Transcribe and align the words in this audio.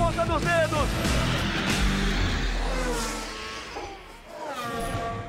ponta 0.00 0.24
dos 0.24 0.40
dedos. 0.40 0.88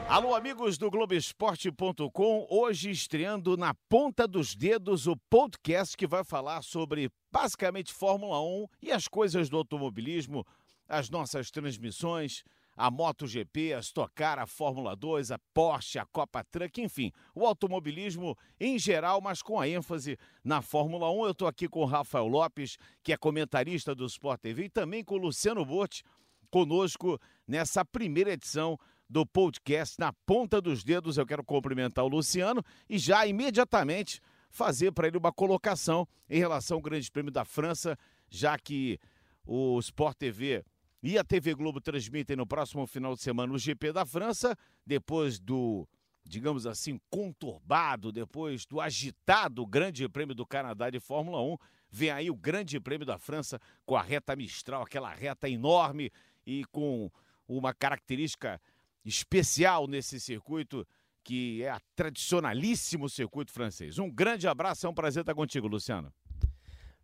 Alô, 0.08 0.34
amigos 0.34 0.78
do 0.78 0.90
Globoesporte.com. 0.90 2.48
Hoje 2.50 2.90
estreando 2.90 3.58
na 3.58 3.74
ponta 3.90 4.26
dos 4.26 4.56
dedos 4.56 5.08
o 5.08 5.18
podcast 5.30 5.98
que 5.98 6.08
vai 6.08 6.24
falar 6.24 6.62
sobre 6.62 7.12
basicamente 7.30 7.92
Fórmula 7.92 8.42
1 8.42 8.68
e 8.82 8.92
as 8.94 9.10
coisas 9.10 9.50
do 9.50 9.58
automobilismo, 9.58 10.46
as 10.88 11.10
nossas 11.10 11.52
transmissões, 11.52 12.42
a 12.76 12.90
MotoGP, 12.90 13.74
a 13.74 13.80
Stock 13.80 14.14
Car, 14.14 14.40
a 14.40 14.48
Fórmula 14.48 14.96
2, 14.96 15.32
a 15.32 15.40
Porsche, 15.54 16.00
a 16.00 16.06
Copa 16.06 16.44
Truck, 16.44 16.82
enfim, 16.82 17.12
o 17.36 17.46
automobilismo 17.46 18.38
em 18.60 18.80
geral, 18.80 19.22
mas 19.22 19.42
com 19.42 19.60
a 19.60 19.68
ênfase 19.68 20.18
na 20.44 20.62
Fórmula 20.62 21.12
1. 21.12 21.26
Eu 21.26 21.32
estou 21.32 21.48
aqui 21.48 21.68
com 21.68 21.82
o 21.82 21.86
Rafael 21.86 22.28
Lopes, 22.28 22.78
que 23.04 23.14
é 23.14 23.18
comentarista 23.18 23.94
do 23.94 24.06
Sport 24.06 24.42
TV, 24.42 24.66
e 24.66 24.70
também 24.70 25.04
com 25.04 25.16
o 25.16 25.20
Luciano 25.20 25.66
Botti, 25.66 26.04
conosco 26.50 27.20
nessa 27.48 27.86
primeira 27.86 28.34
edição 28.34 28.78
do 29.10 29.26
podcast 29.26 29.96
Na 30.00 30.14
Ponta 30.26 30.62
dos 30.62 30.84
Dedos. 30.84 31.18
Eu 31.18 31.26
quero 31.26 31.44
cumprimentar 31.44 32.06
o 32.06 32.10
Luciano 32.10 32.64
e 32.90 32.98
já 32.98 33.26
imediatamente 33.26 34.22
fazer 34.50 34.92
para 34.92 35.08
ele 35.08 35.18
uma 35.18 35.32
colocação 35.32 36.08
em 36.30 36.40
relação 36.40 36.78
ao 36.78 36.82
Grande 36.82 37.10
Prêmio 37.10 37.32
da 37.32 37.46
França, 37.46 37.98
já 38.30 38.58
que 38.58 39.00
o 39.46 39.80
Sport 39.80 40.18
TV 40.18 40.64
e 41.02 41.18
a 41.18 41.24
TV 41.24 41.54
Globo 41.56 41.82
transmitem 41.82 42.36
no 42.36 42.46
próximo 42.46 42.86
final 42.86 43.16
de 43.16 43.22
semana 43.22 43.54
o 43.54 43.58
GP 43.58 43.92
da 43.92 44.06
França, 44.06 44.56
depois 44.86 45.40
do, 45.40 45.88
digamos 46.24 46.68
assim, 46.68 47.00
conturbado, 47.10 48.12
depois 48.12 48.66
do 48.66 48.80
agitado 48.80 49.66
Grande 49.66 50.08
Prêmio 50.08 50.36
do 50.36 50.46
Canadá 50.46 50.90
de 50.90 51.00
Fórmula 51.00 51.42
1. 51.42 51.58
Vem 51.90 52.12
aí 52.12 52.30
o 52.30 52.36
Grande 52.36 52.80
Prêmio 52.80 53.06
da 53.06 53.18
França 53.18 53.60
com 53.86 53.96
a 53.96 54.02
reta 54.02 54.36
Mistral, 54.36 54.84
aquela 54.84 55.12
reta 55.12 55.50
enorme 55.50 56.12
e 56.46 56.64
com 56.66 57.12
uma 57.48 57.74
característica 57.74 58.62
especial 59.04 59.88
nesse 59.88 60.20
circuito 60.20 60.88
que 61.24 61.64
é 61.64 61.70
a 61.70 61.80
tradicionalíssimo 61.96 63.10
circuito 63.10 63.52
francês. 63.52 64.00
Um 64.00 64.10
grande 64.10 64.48
abraço, 64.48 64.86
é 64.86 64.90
um 64.90 64.94
prazer 64.94 65.22
estar 65.22 65.36
contigo, 65.36 65.68
Luciano. 65.68 66.12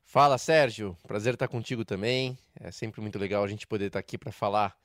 Fala, 0.03 0.37
Sérgio. 0.37 0.95
Prazer 1.03 1.33
estar 1.33 1.47
contigo 1.47 1.83
também. 1.83 2.37
É 2.59 2.71
sempre 2.71 3.01
muito 3.01 3.17
legal 3.19 3.43
a 3.43 3.47
gente 3.47 3.67
poder 3.67 3.87
estar 3.87 3.99
aqui 3.99 4.17
para 4.17 4.31
falar 4.31 4.77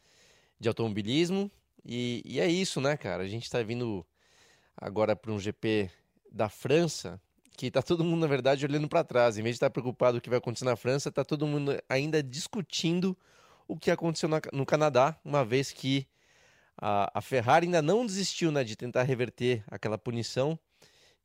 de 0.58 0.68
automobilismo. 0.68 1.50
E, 1.84 2.22
e, 2.24 2.40
é 2.40 2.46
isso, 2.46 2.80
né, 2.80 2.96
cara? 2.96 3.22
A 3.22 3.28
gente 3.28 3.44
está 3.44 3.62
vindo 3.62 4.06
agora 4.76 5.16
para 5.16 5.32
um 5.32 5.38
GP 5.38 5.90
da 6.30 6.48
França 6.48 7.20
que 7.56 7.66
está 7.66 7.82
todo 7.82 8.04
mundo, 8.04 8.20
na 8.20 8.26
verdade, 8.26 8.64
olhando 8.64 8.88
para 8.88 9.04
trás. 9.04 9.36
Em 9.36 9.42
vez 9.42 9.54
de 9.54 9.56
estar 9.56 9.70
preocupado 9.70 10.14
com 10.14 10.18
o 10.18 10.20
que 10.22 10.30
vai 10.30 10.38
acontecer 10.38 10.64
na 10.64 10.76
França, 10.76 11.08
está 11.08 11.24
todo 11.24 11.46
mundo 11.46 11.76
ainda 11.88 12.22
discutindo 12.22 13.16
o 13.68 13.76
que 13.76 13.90
aconteceu 13.90 14.28
no 14.52 14.66
Canadá, 14.66 15.18
uma 15.24 15.44
vez 15.44 15.70
que 15.70 16.06
a, 16.76 17.10
a 17.18 17.20
Ferrari 17.20 17.66
ainda 17.66 17.82
não 17.82 18.04
desistiu 18.04 18.50
né, 18.50 18.64
de 18.64 18.76
tentar 18.76 19.02
reverter 19.02 19.62
aquela 19.68 19.98
punição. 19.98 20.58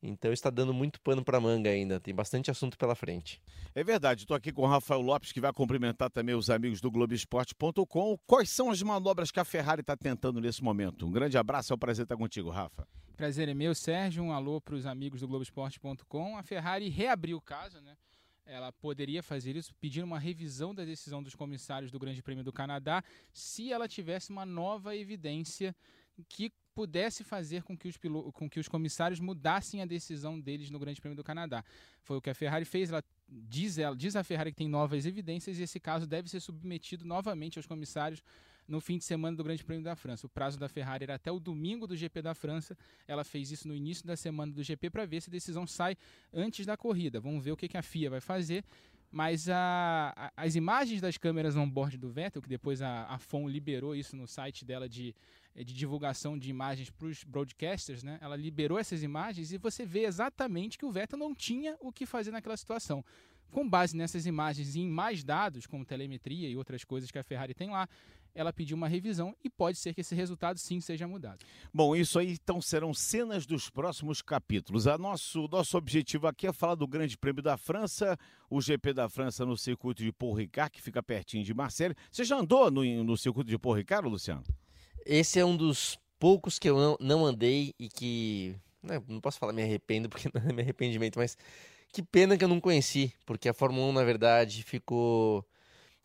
Então 0.02 0.32
está 0.32 0.48
dando 0.48 0.72
muito 0.72 1.00
pano 1.00 1.24
para 1.24 1.40
manga 1.40 1.70
ainda, 1.70 1.98
tem 1.98 2.14
bastante 2.14 2.50
assunto 2.50 2.78
pela 2.78 2.94
frente. 2.94 3.42
É 3.74 3.82
verdade, 3.82 4.22
estou 4.22 4.36
aqui 4.36 4.52
com 4.52 4.62
o 4.62 4.66
Rafael 4.66 5.00
Lopes, 5.00 5.32
que 5.32 5.40
vai 5.40 5.52
cumprimentar 5.52 6.08
também 6.10 6.34
os 6.34 6.50
amigos 6.50 6.80
do 6.80 6.90
Globoesporte.com. 6.90 8.16
Quais 8.26 8.48
são 8.48 8.70
as 8.70 8.80
manobras 8.80 9.30
que 9.30 9.40
a 9.40 9.44
Ferrari 9.44 9.80
está 9.80 9.96
tentando 9.96 10.40
nesse 10.40 10.62
momento? 10.62 11.04
Um 11.06 11.10
grande 11.10 11.36
abraço, 11.36 11.72
é 11.72 11.76
um 11.76 11.78
prazer 11.78 12.04
estar 12.04 12.16
contigo, 12.16 12.48
Rafa. 12.48 12.86
Prazer 13.16 13.48
é 13.48 13.54
meu, 13.54 13.74
Sérgio. 13.74 14.22
Um 14.22 14.32
alô 14.32 14.60
para 14.60 14.76
os 14.76 14.86
amigos 14.86 15.20
do 15.20 15.26
Globoesporte.com. 15.26 16.36
A 16.36 16.42
Ferrari 16.44 16.88
reabriu 16.88 17.38
o 17.38 17.40
caso, 17.40 17.80
né? 17.80 17.96
ela 18.48 18.72
poderia 18.72 19.22
fazer 19.22 19.56
isso 19.56 19.74
pedindo 19.74 20.04
uma 20.04 20.18
revisão 20.18 20.74
da 20.74 20.84
decisão 20.84 21.22
dos 21.22 21.34
comissários 21.34 21.90
do 21.90 21.98
Grande 21.98 22.22
Prêmio 22.22 22.42
do 22.42 22.52
Canadá 22.52 23.04
se 23.30 23.70
ela 23.70 23.86
tivesse 23.86 24.30
uma 24.30 24.46
nova 24.46 24.96
evidência 24.96 25.76
que 26.28 26.50
pudesse 26.78 27.24
fazer 27.24 27.64
com 27.64 27.76
que, 27.76 27.88
os 27.88 27.96
com 27.96 28.48
que 28.48 28.60
os 28.60 28.68
comissários 28.68 29.18
mudassem 29.18 29.82
a 29.82 29.84
decisão 29.84 30.38
deles 30.38 30.70
no 30.70 30.78
Grande 30.78 31.00
Prêmio 31.00 31.16
do 31.16 31.24
Canadá. 31.24 31.64
Foi 32.04 32.16
o 32.16 32.20
que 32.20 32.30
a 32.30 32.34
Ferrari 32.34 32.64
fez. 32.64 32.92
Ela 32.92 33.02
diz, 33.28 33.78
ela 33.78 33.96
diz 33.96 34.14
a 34.14 34.22
Ferrari 34.22 34.52
que 34.52 34.58
tem 34.58 34.68
novas 34.68 35.04
evidências 35.04 35.58
e 35.58 35.64
esse 35.64 35.80
caso 35.80 36.06
deve 36.06 36.30
ser 36.30 36.38
submetido 36.38 37.04
novamente 37.04 37.58
aos 37.58 37.66
comissários 37.66 38.22
no 38.68 38.80
fim 38.80 38.96
de 38.96 39.04
semana 39.04 39.36
do 39.36 39.42
Grande 39.42 39.64
Prêmio 39.64 39.82
da 39.82 39.96
França. 39.96 40.28
O 40.28 40.30
prazo 40.30 40.56
da 40.56 40.68
Ferrari 40.68 41.02
era 41.02 41.16
até 41.16 41.32
o 41.32 41.40
domingo 41.40 41.84
do 41.84 41.96
GP 41.96 42.22
da 42.22 42.32
França. 42.32 42.78
Ela 43.08 43.24
fez 43.24 43.50
isso 43.50 43.66
no 43.66 43.74
início 43.74 44.06
da 44.06 44.16
semana 44.16 44.52
do 44.52 44.62
GP 44.62 44.88
para 44.88 45.04
ver 45.04 45.20
se 45.20 45.28
a 45.28 45.32
decisão 45.32 45.66
sai 45.66 45.96
antes 46.32 46.64
da 46.64 46.76
corrida. 46.76 47.18
Vamos 47.18 47.42
ver 47.42 47.50
o 47.50 47.56
que, 47.56 47.66
que 47.66 47.76
a 47.76 47.82
FIA 47.82 48.08
vai 48.08 48.20
fazer. 48.20 48.62
Mas 49.10 49.48
a, 49.48 50.12
a, 50.14 50.32
as 50.36 50.54
imagens 50.54 51.00
das 51.00 51.16
câmeras 51.16 51.56
on-board 51.56 51.96
do 51.96 52.08
Vettel, 52.08 52.42
que 52.42 52.48
depois 52.48 52.82
a, 52.82 53.06
a 53.06 53.18
FON 53.18 53.48
liberou 53.48 53.96
isso 53.96 54.14
no 54.14 54.28
site 54.28 54.64
dela 54.64 54.88
de, 54.88 55.14
de 55.64 55.74
divulgação 55.74 56.38
de 56.38 56.50
imagens 56.50 56.90
para 56.90 57.06
os 57.06 57.24
broadcasters, 57.24 58.02
né? 58.02 58.18
ela 58.20 58.36
liberou 58.36 58.78
essas 58.78 59.02
imagens 59.02 59.52
e 59.52 59.58
você 59.58 59.84
vê 59.84 60.04
exatamente 60.04 60.78
que 60.78 60.84
o 60.84 60.90
Vettel 60.90 61.18
não 61.18 61.34
tinha 61.34 61.76
o 61.80 61.92
que 61.92 62.06
fazer 62.06 62.30
naquela 62.30 62.56
situação. 62.56 63.04
Com 63.50 63.68
base 63.68 63.96
nessas 63.96 64.26
imagens 64.26 64.74
e 64.74 64.80
em 64.80 64.88
mais 64.88 65.24
dados, 65.24 65.66
como 65.66 65.84
telemetria 65.84 66.48
e 66.48 66.56
outras 66.56 66.84
coisas 66.84 67.10
que 67.10 67.18
a 67.18 67.24
Ferrari 67.24 67.54
tem 67.54 67.70
lá, 67.70 67.88
ela 68.34 68.52
pediu 68.52 68.76
uma 68.76 68.86
revisão 68.86 69.34
e 69.42 69.50
pode 69.50 69.78
ser 69.78 69.92
que 69.92 70.00
esse 70.00 70.14
resultado 70.14 70.58
sim 70.58 70.80
seja 70.80 71.08
mudado. 71.08 71.44
Bom, 71.74 71.96
isso 71.96 72.18
aí 72.18 72.32
então 72.32 72.60
serão 72.60 72.94
cenas 72.94 73.46
dos 73.46 73.68
próximos 73.68 74.22
capítulos. 74.22 74.86
A 74.86 74.96
nosso, 74.96 75.48
nosso 75.48 75.76
objetivo 75.76 76.26
aqui 76.26 76.46
é 76.46 76.52
falar 76.52 76.76
do 76.76 76.86
Grande 76.86 77.16
Prêmio 77.16 77.42
da 77.42 77.56
França, 77.56 78.16
o 78.48 78.60
GP 78.60 78.92
da 78.92 79.08
França 79.08 79.44
no 79.44 79.56
circuito 79.56 80.04
de 80.04 80.12
Paul 80.12 80.34
Ricard, 80.34 80.70
que 80.70 80.80
fica 80.80 81.02
pertinho 81.02 81.42
de 81.42 81.52
Marseille. 81.52 81.96
Você 82.10 82.24
já 82.24 82.36
andou 82.36 82.70
no, 82.70 82.84
no 83.02 83.16
circuito 83.16 83.50
de 83.50 83.58
Paul 83.58 83.74
Ricard, 83.74 84.08
Luciano? 84.08 84.44
Esse 85.08 85.40
é 85.40 85.44
um 85.44 85.56
dos 85.56 85.98
poucos 86.18 86.58
que 86.58 86.68
eu 86.68 86.76
não, 86.76 86.96
não 87.00 87.24
andei 87.24 87.74
e 87.78 87.88
que. 87.88 88.54
Né, 88.82 89.02
não 89.08 89.22
posso 89.22 89.38
falar 89.38 89.54
me 89.54 89.62
arrependo, 89.62 90.06
porque 90.06 90.28
não 90.34 90.50
é 90.50 90.52
me 90.52 90.60
arrependimento, 90.60 91.18
mas 91.18 91.34
que 91.90 92.02
pena 92.02 92.36
que 92.36 92.44
eu 92.44 92.48
não 92.48 92.60
conheci, 92.60 93.14
porque 93.24 93.48
a 93.48 93.54
Fórmula 93.54 93.86
1, 93.86 93.92
na 93.92 94.04
verdade, 94.04 94.62
ficou 94.62 95.42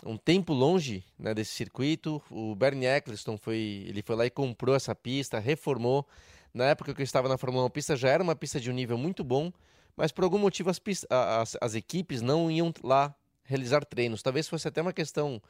um 0.06 0.16
tempo 0.16 0.54
longe 0.54 1.04
né, 1.20 1.34
desse 1.34 1.52
circuito. 1.52 2.22
O 2.32 2.56
Bernie 2.56 2.88
Eccleston 2.88 3.38
foi, 3.38 3.84
ele 3.88 4.02
foi 4.02 4.16
lá 4.16 4.26
e 4.26 4.30
comprou 4.30 4.74
essa 4.74 4.96
pista, 4.96 5.38
reformou. 5.38 6.08
Na 6.54 6.66
época 6.66 6.94
que 6.94 7.02
eu 7.02 7.04
estava 7.04 7.28
na 7.28 7.38
Fórmula 7.38 7.66
1, 7.66 7.68
a 7.68 7.70
pista 7.70 7.98
já 7.98 8.08
era 8.08 8.24
uma 8.24 8.38
pista 8.38 8.58
de 8.58 8.72
um 8.72 8.74
nível 8.74 8.98
muito 8.98 9.22
bom, 9.22 9.52
mas 9.98 10.14
por 10.14 10.24
algum 10.24 10.38
motivo 10.38 10.70
as, 10.70 10.80
as, 11.10 11.58
as 11.60 11.76
equipes 11.76 12.22
não 12.22 12.50
iam 12.50 12.74
lá 12.82 13.14
realizar 13.44 13.84
treinos. 13.84 14.22
Talvez 14.24 14.48
fosse 14.48 14.66
até 14.66 14.82
uma 14.82 14.94
questão 14.94 15.42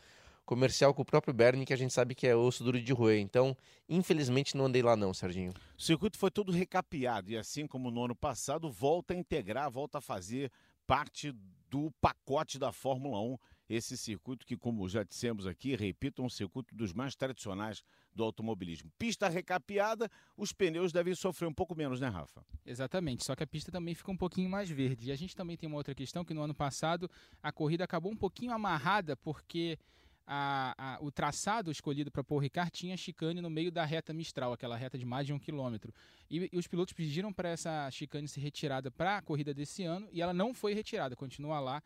comercial 0.45 0.93
com 0.93 1.01
o 1.01 1.05
próprio 1.05 1.33
Bernie, 1.33 1.65
que 1.65 1.73
a 1.73 1.77
gente 1.77 1.93
sabe 1.93 2.15
que 2.15 2.27
é 2.27 2.35
osso 2.35 2.63
duro 2.63 2.81
de 2.81 2.93
roer. 2.93 3.19
Então, 3.19 3.55
infelizmente, 3.87 4.55
não 4.55 4.65
andei 4.65 4.81
lá 4.81 4.95
não, 4.95 5.13
Serginho. 5.13 5.53
O 5.77 5.81
circuito 5.81 6.17
foi 6.17 6.31
todo 6.31 6.51
recapeado 6.51 7.31
e 7.31 7.37
assim 7.37 7.65
como 7.67 7.89
no 7.91 8.05
ano 8.05 8.15
passado, 8.15 8.71
volta 8.71 9.13
a 9.13 9.17
integrar, 9.17 9.69
volta 9.69 9.97
a 9.97 10.01
fazer 10.01 10.51
parte 10.85 11.31
do 11.69 11.91
pacote 12.01 12.59
da 12.59 12.71
Fórmula 12.71 13.19
1 13.19 13.37
esse 13.69 13.97
circuito 13.97 14.45
que, 14.45 14.57
como 14.57 14.87
já 14.87 15.03
dissemos 15.03 15.47
aqui, 15.47 15.75
repito, 15.75 16.21
é 16.21 16.25
um 16.25 16.29
circuito 16.29 16.75
dos 16.75 16.93
mais 16.93 17.15
tradicionais 17.15 17.83
do 18.13 18.23
automobilismo. 18.23 18.91
Pista 18.99 19.27
recapeada, 19.29 20.09
os 20.37 20.51
pneus 20.51 20.91
devem 20.91 21.15
sofrer 21.15 21.47
um 21.47 21.53
pouco 21.53 21.75
menos, 21.75 21.99
né, 21.99 22.07
Rafa? 22.07 22.45
Exatamente, 22.65 23.23
só 23.23 23.35
que 23.35 23.43
a 23.43 23.47
pista 23.47 23.71
também 23.71 23.95
fica 23.95 24.11
um 24.11 24.17
pouquinho 24.17 24.49
mais 24.49 24.69
verde. 24.69 25.09
E 25.09 25.11
a 25.11 25.15
gente 25.15 25.35
também 25.35 25.57
tem 25.57 25.67
uma 25.67 25.77
outra 25.77 25.95
questão, 25.95 26.25
que 26.25 26.33
no 26.33 26.41
ano 26.41 26.53
passado 26.53 27.09
a 27.41 27.51
corrida 27.51 27.83
acabou 27.83 28.11
um 28.11 28.17
pouquinho 28.17 28.51
amarrada, 28.51 29.15
porque 29.15 29.79
a, 30.25 30.73
a, 30.77 30.97
o 31.01 31.11
traçado 31.11 31.71
escolhido 31.71 32.11
para 32.11 32.23
Paul 32.23 32.39
Ricard 32.39 32.71
tinha 32.71 32.95
chicane 32.97 33.41
no 33.41 33.49
meio 33.49 33.71
da 33.71 33.85
reta 33.85 34.13
Mistral, 34.13 34.53
aquela 34.53 34.77
reta 34.77 34.97
de 34.97 35.05
mais 35.05 35.25
de 35.25 35.33
um 35.33 35.39
quilômetro. 35.39 35.93
E, 36.29 36.49
e 36.51 36.57
os 36.57 36.67
pilotos 36.67 36.93
pediram 36.93 37.31
para 37.33 37.49
essa 37.49 37.89
chicane 37.91 38.27
ser 38.27 38.41
retirada 38.41 38.89
para 38.89 39.17
a 39.17 39.21
corrida 39.21 39.53
desse 39.53 39.83
ano 39.83 40.07
e 40.11 40.21
ela 40.21 40.33
não 40.33 40.53
foi 40.53 40.73
retirada, 40.73 41.15
continua 41.15 41.59
lá 41.59 41.83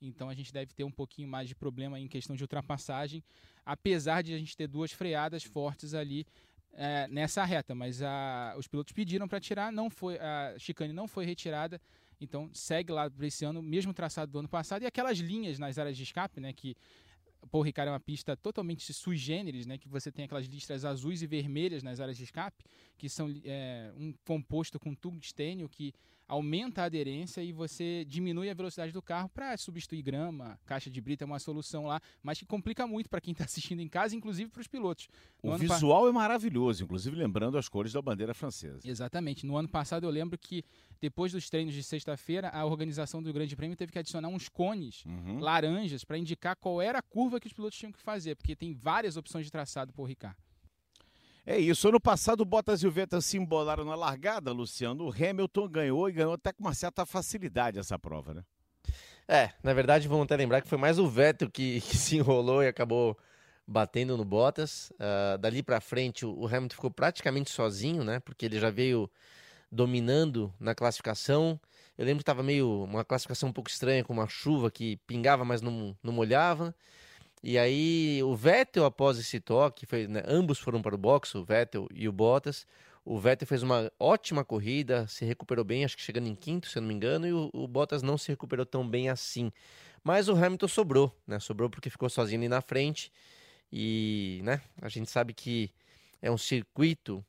então 0.00 0.28
a 0.28 0.34
gente 0.34 0.52
deve 0.52 0.72
ter 0.72 0.84
um 0.84 0.90
pouquinho 0.90 1.28
mais 1.28 1.48
de 1.48 1.54
problema 1.54 1.98
em 1.98 2.06
questão 2.06 2.36
de 2.36 2.42
ultrapassagem, 2.42 3.22
apesar 3.64 4.22
de 4.22 4.32
a 4.32 4.38
gente 4.38 4.56
ter 4.56 4.66
duas 4.66 4.92
freadas 4.92 5.44
fortes 5.44 5.94
ali 5.94 6.26
é, 6.72 7.08
nessa 7.08 7.44
reta. 7.44 7.74
Mas 7.74 8.02
a, 8.02 8.54
os 8.56 8.66
pilotos 8.66 8.92
pediram 8.92 9.26
para 9.26 9.40
tirar, 9.40 9.72
não 9.72 9.90
foi 9.90 10.18
a 10.18 10.54
chicane 10.58 10.92
não 10.92 11.08
foi 11.08 11.24
retirada. 11.24 11.80
Então 12.20 12.50
segue 12.52 12.92
lá 12.92 13.08
para 13.08 13.26
esse 13.26 13.44
ano, 13.44 13.62
mesmo 13.62 13.94
traçado 13.94 14.32
do 14.32 14.38
ano 14.40 14.48
passado, 14.48 14.82
e 14.82 14.86
aquelas 14.86 15.18
linhas 15.18 15.58
nas 15.58 15.78
áreas 15.78 15.96
de 15.96 16.02
escape, 16.02 16.40
né, 16.40 16.52
que 16.52 16.76
Paul 17.46 17.62
Ricard 17.62 17.88
é 17.88 17.92
uma 17.92 18.00
pista 18.00 18.36
totalmente 18.36 18.92
sui 18.92 19.16
generis, 19.16 19.66
né, 19.66 19.78
que 19.78 19.88
você 19.88 20.10
tem 20.12 20.24
aquelas 20.24 20.46
listras 20.46 20.84
azuis 20.84 21.22
e 21.22 21.26
vermelhas 21.26 21.82
nas 21.82 22.00
áreas 22.00 22.16
de 22.16 22.24
escape, 22.24 22.64
que 22.96 23.08
são 23.08 23.28
é, 23.44 23.92
um 23.96 24.12
composto 24.24 24.78
com 24.78 24.94
tungstênio 24.94 25.68
que 25.68 25.94
aumenta 26.28 26.82
a 26.82 26.84
aderência 26.84 27.42
e 27.42 27.52
você 27.52 28.04
diminui 28.06 28.50
a 28.50 28.54
velocidade 28.54 28.92
do 28.92 29.00
carro 29.00 29.30
para 29.30 29.56
substituir 29.56 30.02
grama, 30.02 30.60
caixa 30.66 30.90
de 30.90 31.00
brita 31.00 31.24
é 31.24 31.26
uma 31.26 31.38
solução 31.38 31.86
lá, 31.86 32.00
mas 32.22 32.38
que 32.38 32.44
complica 32.44 32.86
muito 32.86 33.08
para 33.08 33.20
quem 33.20 33.32
está 33.32 33.44
assistindo 33.44 33.80
em 33.80 33.88
casa, 33.88 34.14
inclusive 34.14 34.50
para 34.50 34.60
os 34.60 34.66
pilotos. 34.66 35.08
No 35.42 35.54
o 35.54 35.58
visual 35.58 36.02
pa... 36.02 36.08
é 36.08 36.12
maravilhoso, 36.12 36.84
inclusive 36.84 37.16
lembrando 37.16 37.56
as 37.56 37.68
cores 37.68 37.92
da 37.92 38.02
bandeira 38.02 38.34
francesa. 38.34 38.80
Exatamente. 38.84 39.46
No 39.46 39.56
ano 39.56 39.68
passado 39.68 40.04
eu 40.04 40.10
lembro 40.10 40.38
que 40.38 40.62
depois 41.00 41.32
dos 41.32 41.48
treinos 41.48 41.72
de 41.72 41.82
sexta-feira, 41.82 42.50
a 42.50 42.64
organização 42.66 43.22
do 43.22 43.32
Grande 43.32 43.56
Prêmio 43.56 43.76
teve 43.76 43.90
que 43.90 43.98
adicionar 43.98 44.28
uns 44.28 44.48
cones 44.48 45.04
uhum. 45.06 45.38
laranjas 45.38 46.04
para 46.04 46.18
indicar 46.18 46.56
qual 46.56 46.82
era 46.82 46.98
a 46.98 47.02
curva 47.02 47.40
que 47.40 47.46
os 47.46 47.52
pilotos 47.52 47.78
tinham 47.78 47.92
que 47.92 48.00
fazer, 48.00 48.36
porque 48.36 48.54
tem 48.54 48.74
várias 48.74 49.16
opções 49.16 49.46
de 49.46 49.50
traçado 49.50 49.92
por 49.92 50.04
Ricard. 50.04 50.36
É 51.50 51.58
isso. 51.58 51.88
Ano 51.88 51.98
passado, 51.98 52.44
Bottas 52.44 52.82
e 52.82 52.86
o 52.86 52.90
Vettel 52.90 53.22
se 53.22 53.38
embolaram 53.38 53.82
na 53.82 53.94
largada, 53.94 54.52
Luciano. 54.52 55.06
O 55.06 55.10
Hamilton 55.10 55.66
ganhou 55.66 56.06
e 56.06 56.12
ganhou 56.12 56.34
até 56.34 56.52
com 56.52 56.62
uma 56.62 56.74
certa 56.74 57.06
facilidade 57.06 57.78
essa 57.78 57.98
prova, 57.98 58.34
né? 58.34 58.44
É, 59.26 59.52
na 59.62 59.72
verdade, 59.72 60.06
vamos 60.08 60.24
até 60.24 60.36
lembrar 60.36 60.60
que 60.60 60.68
foi 60.68 60.76
mais 60.76 60.98
o 60.98 61.08
Vettel 61.08 61.50
que, 61.50 61.80
que 61.88 61.96
se 61.96 62.18
enrolou 62.18 62.62
e 62.62 62.68
acabou 62.68 63.16
batendo 63.66 64.14
no 64.14 64.26
Bottas. 64.26 64.90
Uh, 64.90 65.38
dali 65.38 65.62
para 65.62 65.80
frente, 65.80 66.26
o 66.26 66.46
Hamilton 66.46 66.74
ficou 66.74 66.90
praticamente 66.90 67.50
sozinho, 67.50 68.04
né? 68.04 68.20
Porque 68.20 68.44
ele 68.44 68.60
já 68.60 68.68
veio 68.68 69.10
dominando 69.72 70.52
na 70.60 70.74
classificação. 70.74 71.58
Eu 71.96 72.04
lembro 72.04 72.18
que 72.18 72.24
estava 72.24 72.42
meio 72.42 72.84
uma 72.84 73.06
classificação 73.06 73.48
um 73.48 73.54
pouco 73.54 73.70
estranha, 73.70 74.04
com 74.04 74.12
uma 74.12 74.28
chuva 74.28 74.70
que 74.70 74.98
pingava, 75.06 75.46
mas 75.46 75.62
não, 75.62 75.96
não 76.02 76.12
molhava. 76.12 76.74
E 77.42 77.56
aí 77.56 78.20
o 78.22 78.34
Vettel, 78.34 78.84
após 78.84 79.18
esse 79.18 79.38
toque, 79.40 79.86
foi, 79.86 80.06
né, 80.06 80.22
ambos 80.26 80.58
foram 80.58 80.82
para 80.82 80.94
o 80.94 80.98
box, 80.98 81.34
o 81.36 81.44
Vettel 81.44 81.88
e 81.94 82.08
o 82.08 82.12
Bottas. 82.12 82.66
O 83.04 83.18
Vettel 83.18 83.46
fez 83.46 83.62
uma 83.62 83.90
ótima 83.98 84.44
corrida, 84.44 85.06
se 85.06 85.24
recuperou 85.24 85.64
bem, 85.64 85.84
acho 85.84 85.96
que 85.96 86.02
chegando 86.02 86.26
em 86.26 86.34
quinto, 86.34 86.68
se 86.68 86.76
eu 86.76 86.82
não 86.82 86.88
me 86.88 86.94
engano, 86.94 87.26
e 87.26 87.32
o, 87.32 87.48
o 87.54 87.66
Bottas 87.66 88.02
não 88.02 88.18
se 88.18 88.28
recuperou 88.28 88.66
tão 88.66 88.86
bem 88.86 89.08
assim. 89.08 89.50
Mas 90.02 90.28
o 90.28 90.32
Hamilton 90.32 90.68
sobrou, 90.68 91.16
né? 91.26 91.38
Sobrou 91.38 91.70
porque 91.70 91.90
ficou 91.90 92.08
sozinho 92.10 92.40
ali 92.40 92.48
na 92.48 92.60
frente. 92.60 93.10
E, 93.72 94.40
né, 94.44 94.60
a 94.80 94.88
gente 94.88 95.10
sabe 95.10 95.32
que 95.32 95.70
é 96.20 96.30
um 96.30 96.38
circuito 96.38 97.24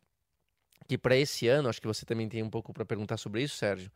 que 0.87 0.97
para 0.97 1.15
esse 1.15 1.47
ano, 1.47 1.69
acho 1.69 1.79
que 1.79 1.87
você 1.87 2.05
também 2.05 2.27
tem 2.27 2.41
um 2.41 2.49
pouco 2.49 2.73
para 2.73 2.83
perguntar 2.83 3.17
sobre 3.17 3.43
isso, 3.43 3.55
Sérgio. 3.55 3.91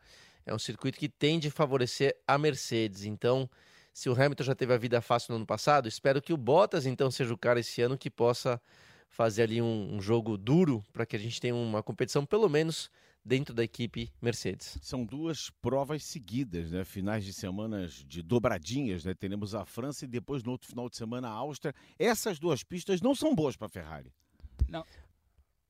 É 0.46 0.54
um 0.54 0.58
circuito 0.58 0.98
que 0.98 1.08
tende 1.08 1.48
a 1.48 1.50
favorecer 1.50 2.16
a 2.26 2.38
Mercedes. 2.38 3.04
Então, 3.04 3.50
se 3.94 4.10
o 4.10 4.12
Hamilton 4.12 4.42
já 4.42 4.54
teve 4.56 4.74
a 4.74 4.76
vida 4.76 5.00
fácil 5.00 5.30
no 5.30 5.36
ano 5.36 5.46
passado, 5.46 5.86
espero 5.86 6.20
que 6.20 6.32
o 6.32 6.36
Bottas 6.36 6.84
então 6.84 7.12
seja 7.12 7.32
o 7.32 7.38
cara 7.38 7.60
esse 7.60 7.80
ano 7.80 7.96
que 7.96 8.10
possa 8.10 8.60
fazer 9.08 9.44
ali 9.44 9.62
um, 9.62 9.94
um 9.94 10.02
jogo 10.02 10.36
duro 10.36 10.84
para 10.92 11.06
que 11.06 11.14
a 11.14 11.18
gente 11.18 11.40
tenha 11.40 11.54
uma 11.54 11.80
competição 11.80 12.26
pelo 12.26 12.48
menos 12.48 12.90
dentro 13.24 13.54
da 13.54 13.62
equipe 13.62 14.12
Mercedes. 14.20 14.76
São 14.82 15.04
duas 15.04 15.48
provas 15.62 16.04
seguidas, 16.04 16.72
né? 16.72 16.84
Finais 16.84 17.24
de 17.24 17.32
semanas 17.32 18.04
de 18.04 18.20
dobradinhas, 18.20 19.04
né? 19.04 19.14
Teremos 19.14 19.54
a 19.54 19.64
França 19.64 20.04
e 20.04 20.08
depois 20.08 20.42
no 20.42 20.50
outro 20.50 20.66
final 20.66 20.90
de 20.90 20.96
semana 20.96 21.28
a 21.28 21.32
Áustria. 21.32 21.72
Essas 21.96 22.40
duas 22.40 22.64
pistas 22.64 23.00
não 23.00 23.14
são 23.14 23.32
boas 23.32 23.56
para 23.56 23.66
a 23.66 23.70
Ferrari. 23.70 24.12
Não. 24.68 24.84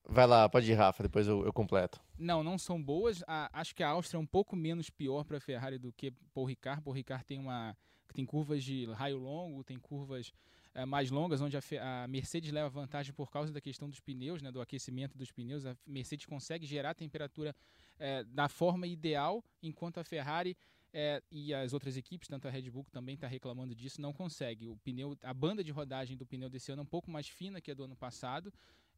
Vai 0.09 0.27
lá, 0.27 0.49
pode 0.49 0.71
ir, 0.71 0.75
Rafa, 0.75 1.03
depois 1.03 1.29
eu, 1.29 1.45
eu 1.45 1.53
completo. 1.53 2.01
Não, 2.19 2.43
não 2.43 2.59
são 2.59 2.83
boas. 2.83 3.23
A, 3.27 3.51
acho 3.61 3.75
que 3.75 3.83
a 3.83 3.89
Áustria 3.91 4.17
é 4.17 4.21
um 4.21 4.27
pouco 4.27 4.57
menos 4.57 4.89
pior 4.89 5.25
para 5.25 5.37
a 5.37 5.41
Ferrari 5.41 5.79
do 5.79 5.93
que 5.93 6.11
Paul 6.33 6.47
Ricard. 6.47 6.83
Paul 6.83 6.95
Ricard 6.95 7.25
tem 7.25 7.39
uma 7.39 7.77
tem 8.13 8.27
curvas 8.27 8.63
de 8.63 8.87
raio 8.93 9.19
longo, 9.19 9.65
tem 9.65 9.79
curvas 9.79 10.33
é, 10.75 10.85
mais 10.85 11.11
longas, 11.11 11.41
onde 11.41 11.57
a, 11.57 11.61
a, 12.03 12.09
Mercedes 12.09 12.51
leva 12.51 12.69
vantagem 12.69 13.13
por 13.15 13.31
causa 13.31 13.53
da 13.53 13.61
questão 13.61 13.89
dos 13.89 14.01
pneus, 14.01 14.43
né, 14.43 14.51
do 14.51 14.61
aquecimento 14.61 15.17
dos 15.17 15.31
pneus. 15.31 15.65
A 15.65 15.77
Mercedes 15.87 16.27
consegue 16.27 16.67
gerar 16.67 16.91
a 16.91 16.95
temperatura 16.95 17.55
é, 17.99 18.25
da 18.25 18.49
forma 18.49 18.87
ideal, 18.87 19.43
enquanto 19.63 19.99
a 19.99 20.05
Ferrari 20.05 20.57
é, 20.93 21.23
e 21.31 21.55
as 21.55 21.73
outras 21.73 21.97
equipes, 21.97 22.29
tanto 22.29 22.47
a 22.47 22.51
Red 22.51 22.71
Bull 22.71 22.87
também 22.93 23.15
está 23.15 23.27
reclamando 23.27 23.75
disso, 23.75 24.01
não 24.01 24.13
consegue. 24.13 24.69
O 24.69 24.77
pneu, 24.77 25.17
a 25.23 25.33
banda 25.33 25.63
de 25.63 25.73
rodagem 25.73 26.17
do 26.17 26.27
pneu 26.27 26.51
desse 26.51 26.73
ano 26.73 26.81
é 26.81 26.85
um 26.85 26.87
pouco 26.87 27.11
mais 27.11 27.29
fina 27.29 27.61
que 27.61 27.71
a 27.71 27.75
do 27.75 27.85
ano 27.85 27.97
passado. 27.97 28.53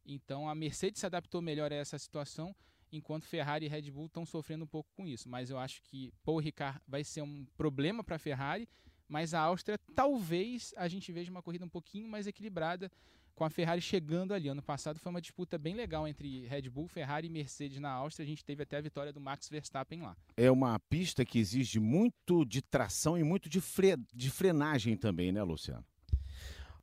Então 0.05 0.49
a 0.49 0.55
Mercedes 0.55 0.99
se 0.99 1.05
adaptou 1.05 1.41
melhor 1.41 1.71
a 1.71 1.75
essa 1.75 1.97
situação, 1.97 2.55
enquanto 2.91 3.25
Ferrari 3.25 3.65
e 3.65 3.69
Red 3.69 3.91
Bull 3.91 4.05
estão 4.05 4.25
sofrendo 4.25 4.63
um 4.63 4.67
pouco 4.67 4.89
com 4.95 5.07
isso. 5.07 5.27
Mas 5.27 5.49
eu 5.49 5.57
acho 5.57 5.81
que 5.81 6.13
Paul 6.23 6.39
Ricard 6.39 6.79
vai 6.87 7.03
ser 7.03 7.21
um 7.21 7.45
problema 7.57 8.03
para 8.03 8.15
a 8.15 8.19
Ferrari 8.19 8.69
mas 9.07 9.33
a 9.33 9.39
Áustria, 9.39 9.77
talvez 9.95 10.73
a 10.77 10.87
gente 10.87 11.11
veja 11.11 11.31
uma 11.31 11.41
corrida 11.41 11.65
um 11.65 11.69
pouquinho 11.69 12.07
mais 12.07 12.27
equilibrada, 12.27 12.91
com 13.37 13.45
a 13.45 13.49
Ferrari 13.51 13.79
chegando 13.79 14.33
ali. 14.33 14.49
Ano 14.49 14.63
passado 14.63 14.99
foi 14.99 15.11
uma 15.11 15.21
disputa 15.21 15.59
bem 15.59 15.75
legal 15.75 16.07
entre 16.07 16.47
Red 16.47 16.63
Bull, 16.69 16.87
Ferrari 16.87 17.27
e 17.27 17.29
Mercedes 17.29 17.79
na 17.79 17.91
Áustria. 17.91 18.25
A 18.25 18.27
gente 18.27 18.43
teve 18.43 18.63
até 18.63 18.77
a 18.77 18.81
vitória 18.81 19.13
do 19.13 19.21
Max 19.21 19.47
Verstappen 19.47 20.01
lá. 20.01 20.17
É 20.35 20.49
uma 20.49 20.79
pista 20.79 21.23
que 21.23 21.37
exige 21.37 21.79
muito 21.79 22.43
de 22.43 22.63
tração 22.63 23.15
e 23.15 23.23
muito 23.23 23.47
de, 23.47 23.61
fre... 23.61 23.95
de 24.11 24.31
frenagem 24.31 24.97
também, 24.97 25.31
né, 25.31 25.43
Luciano? 25.43 25.85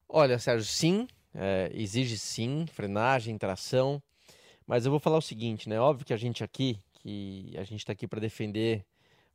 Olha, 0.08 0.38
Sérgio, 0.38 0.64
sim, 0.64 1.08
é, 1.34 1.72
exige 1.74 2.16
sim 2.16 2.66
frenagem, 2.72 3.36
tração. 3.36 4.00
Mas 4.64 4.86
eu 4.86 4.92
vou 4.92 5.00
falar 5.00 5.18
o 5.18 5.22
seguinte, 5.22 5.68
né? 5.68 5.80
Óbvio 5.80 6.06
que 6.06 6.14
a 6.14 6.16
gente 6.16 6.44
aqui, 6.44 6.78
que 6.92 7.52
a 7.56 7.64
gente 7.64 7.80
está 7.80 7.92
aqui 7.92 8.06
para 8.06 8.20
defender 8.20 8.86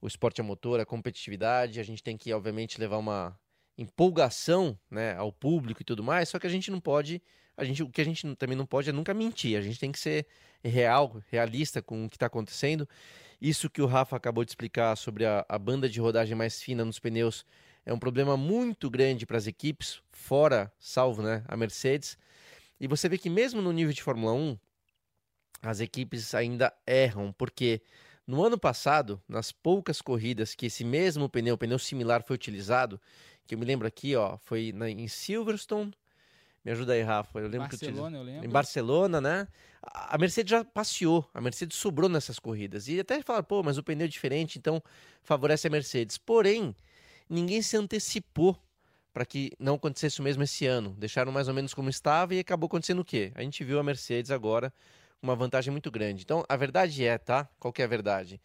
o 0.01 0.07
esporte 0.07 0.42
a 0.42 0.44
motor, 0.44 0.80
a 0.80 0.86
competitividade, 0.86 1.80
a 1.80 1.84
gente 1.84 2.04
tem 2.04 2.18
que, 2.18 2.31
obviamente, 2.34 2.80
levar 2.80 2.98
uma 2.98 3.38
empolgação 3.78 4.78
né, 4.90 5.16
ao 5.16 5.31
público 5.31 5.81
e 5.81 5.86
tudo 5.86 6.04
mais, 6.04 6.30
só 6.30 6.38
que 6.38 6.48
a 6.48 6.50
gente 6.50 6.69
não 6.69 6.80
pode, 6.80 7.22
a 7.56 7.63
gente, 7.63 7.81
o 7.81 7.90
que 7.90 8.01
a 8.01 8.06
gente 8.06 8.36
também 8.36 8.57
não 8.57 8.66
pode 8.66 8.90
é 8.90 8.94
nunca 8.94 9.13
mentir, 9.13 9.57
a 9.57 9.62
gente 9.62 9.80
tem 9.80 9.92
que 9.92 10.00
ser 10.00 10.28
real, 10.63 11.22
realista 11.30 11.81
com 11.81 12.06
o 12.06 12.10
que 12.10 12.18
está 12.18 12.25
acontecendo. 12.25 12.88
Isso 13.42 13.69
que 13.69 13.81
o 13.81 13.86
Rafa 13.86 14.18
acabou 14.18 14.44
de 14.44 14.51
explicar 14.51 14.98
sobre 14.98 15.25
a, 15.25 15.46
a 15.48 15.57
banda 15.57 15.88
de 15.88 16.01
rodagem 16.01 16.36
mais 16.36 16.62
fina 16.62 16.84
nos 16.84 17.00
pneus 17.00 17.46
é 17.86 17.94
um 17.94 18.00
problema 18.00 18.36
muito 18.36 18.90
grande 18.90 19.25
para 19.25 19.38
as 19.38 19.48
equipes, 19.48 20.01
fora, 20.12 20.72
salvo 20.78 21.22
né, 21.22 21.44
a 21.48 21.56
Mercedes. 21.56 22.18
E 22.80 22.88
você 22.88 23.07
vê 23.07 23.18
que 23.18 23.30
mesmo 23.30 23.62
no 23.62 23.72
nível 23.72 23.94
de 23.94 24.04
Fórmula 24.04 24.34
1, 24.34 24.57
as 25.62 25.80
equipes 25.80 26.36
ainda 26.36 26.74
erram, 26.86 27.34
porque 27.34 27.81
no 28.29 28.45
ano 28.45 28.59
passado, 28.59 29.19
nas 29.27 29.51
poucas 29.51 30.03
corridas 30.03 30.53
que 30.53 30.67
esse 30.67 30.83
mesmo 30.83 31.27
pneu, 31.27 31.57
pneu 31.57 31.79
similar, 31.79 32.21
foi 32.21 32.35
utilizado, 32.35 33.01
que 33.47 33.55
eu 33.55 33.59
me 33.59 33.65
lembro 33.65 33.87
aqui, 33.87 34.15
ó, 34.15 34.37
foi 34.37 34.71
na, 34.71 34.87
em 34.87 35.07
Silverstone. 35.07 35.91
Me 36.63 36.71
ajuda 36.71 36.93
aí, 36.93 37.01
Rafa. 37.01 37.39
Eu 37.39 37.47
lembro 37.47 37.67
Barcelona, 37.67 38.09
que 38.11 38.15
eu, 38.15 38.19
eu 38.19 38.23
lembro. 38.23 38.45
Em 38.45 38.49
Barcelona, 38.49 39.19
né? 39.19 39.47
A 39.81 40.15
Mercedes 40.19 40.51
já 40.51 40.63
passeou, 40.63 41.27
a 41.33 41.41
Mercedes 41.41 41.75
sobrou 41.75 42.07
nessas 42.07 42.37
corridas. 42.37 42.87
E 42.87 42.99
até 42.99 43.19
falaram, 43.23 43.45
pô, 43.45 43.63
mas 43.63 43.79
o 43.79 43.83
pneu 43.83 44.05
é 44.05 44.07
diferente, 44.07 44.59
então 44.59 44.79
favorece 45.23 45.65
a 45.65 45.71
Mercedes. 45.71 46.19
Porém, 46.19 46.75
ninguém 47.27 47.63
se 47.63 47.77
antecipou 47.77 48.55
para 49.11 49.25
que 49.25 49.53
não 49.57 49.73
acontecesse 49.73 50.19
o 50.19 50.23
mesmo 50.23 50.43
esse 50.43 50.67
ano. 50.67 50.95
Deixaram 50.99 51.31
mais 51.31 51.47
ou 51.47 51.53
menos 51.55 51.73
como 51.73 51.89
estava 51.89 52.35
e 52.35 52.39
acabou 52.39 52.67
acontecendo 52.67 52.99
o 52.99 53.05
quê? 53.05 53.31
A 53.33 53.41
gente 53.41 53.63
viu 53.63 53.79
a 53.79 53.83
Mercedes 53.83 54.29
agora 54.29 54.71
uma 55.21 55.36
vantagem 55.36 55.71
muito 55.71 55.92
grande. 55.92 56.24
Então, 56.24 56.44
a 56.48 56.56
verdade 56.56 57.06
é, 57.06 57.18
tá? 57.18 57.50
Qual 57.60 57.74
é 57.77 57.83
a 57.83 57.88
verdade? 57.88 58.42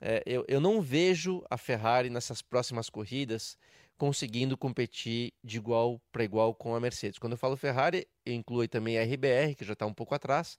É, 0.00 0.22
eu, 0.26 0.44
eu 0.48 0.60
não 0.60 0.80
vejo 0.80 1.44
a 1.50 1.56
Ferrari 1.56 2.10
nessas 2.10 2.40
próximas 2.42 2.88
corridas 2.88 3.56
conseguindo 3.96 4.56
competir 4.56 5.32
de 5.42 5.56
igual 5.56 6.00
para 6.12 6.22
igual 6.22 6.54
com 6.54 6.74
a 6.74 6.80
Mercedes. 6.80 7.18
Quando 7.18 7.32
eu 7.32 7.38
falo 7.38 7.56
Ferrari, 7.56 8.06
eu 8.24 8.32
incluo 8.32 8.66
também 8.68 8.96
a 8.96 9.02
RBR, 9.02 9.56
que 9.56 9.64
já 9.64 9.72
está 9.72 9.84
um 9.86 9.92
pouco 9.92 10.14
atrás. 10.14 10.56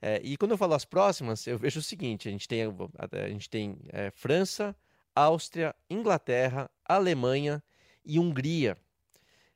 É, 0.00 0.20
e 0.22 0.36
quando 0.36 0.50
eu 0.50 0.58
falo 0.58 0.74
as 0.74 0.84
próximas, 0.84 1.46
eu 1.46 1.58
vejo 1.58 1.80
o 1.80 1.82
seguinte: 1.82 2.28
a 2.28 2.30
gente 2.30 2.46
tem, 2.46 2.62
a 2.62 3.28
gente 3.28 3.48
tem 3.48 3.78
é, 3.88 4.10
França, 4.10 4.76
Áustria, 5.14 5.74
Inglaterra, 5.88 6.70
Alemanha 6.84 7.62
e 8.04 8.18
Hungria. 8.18 8.76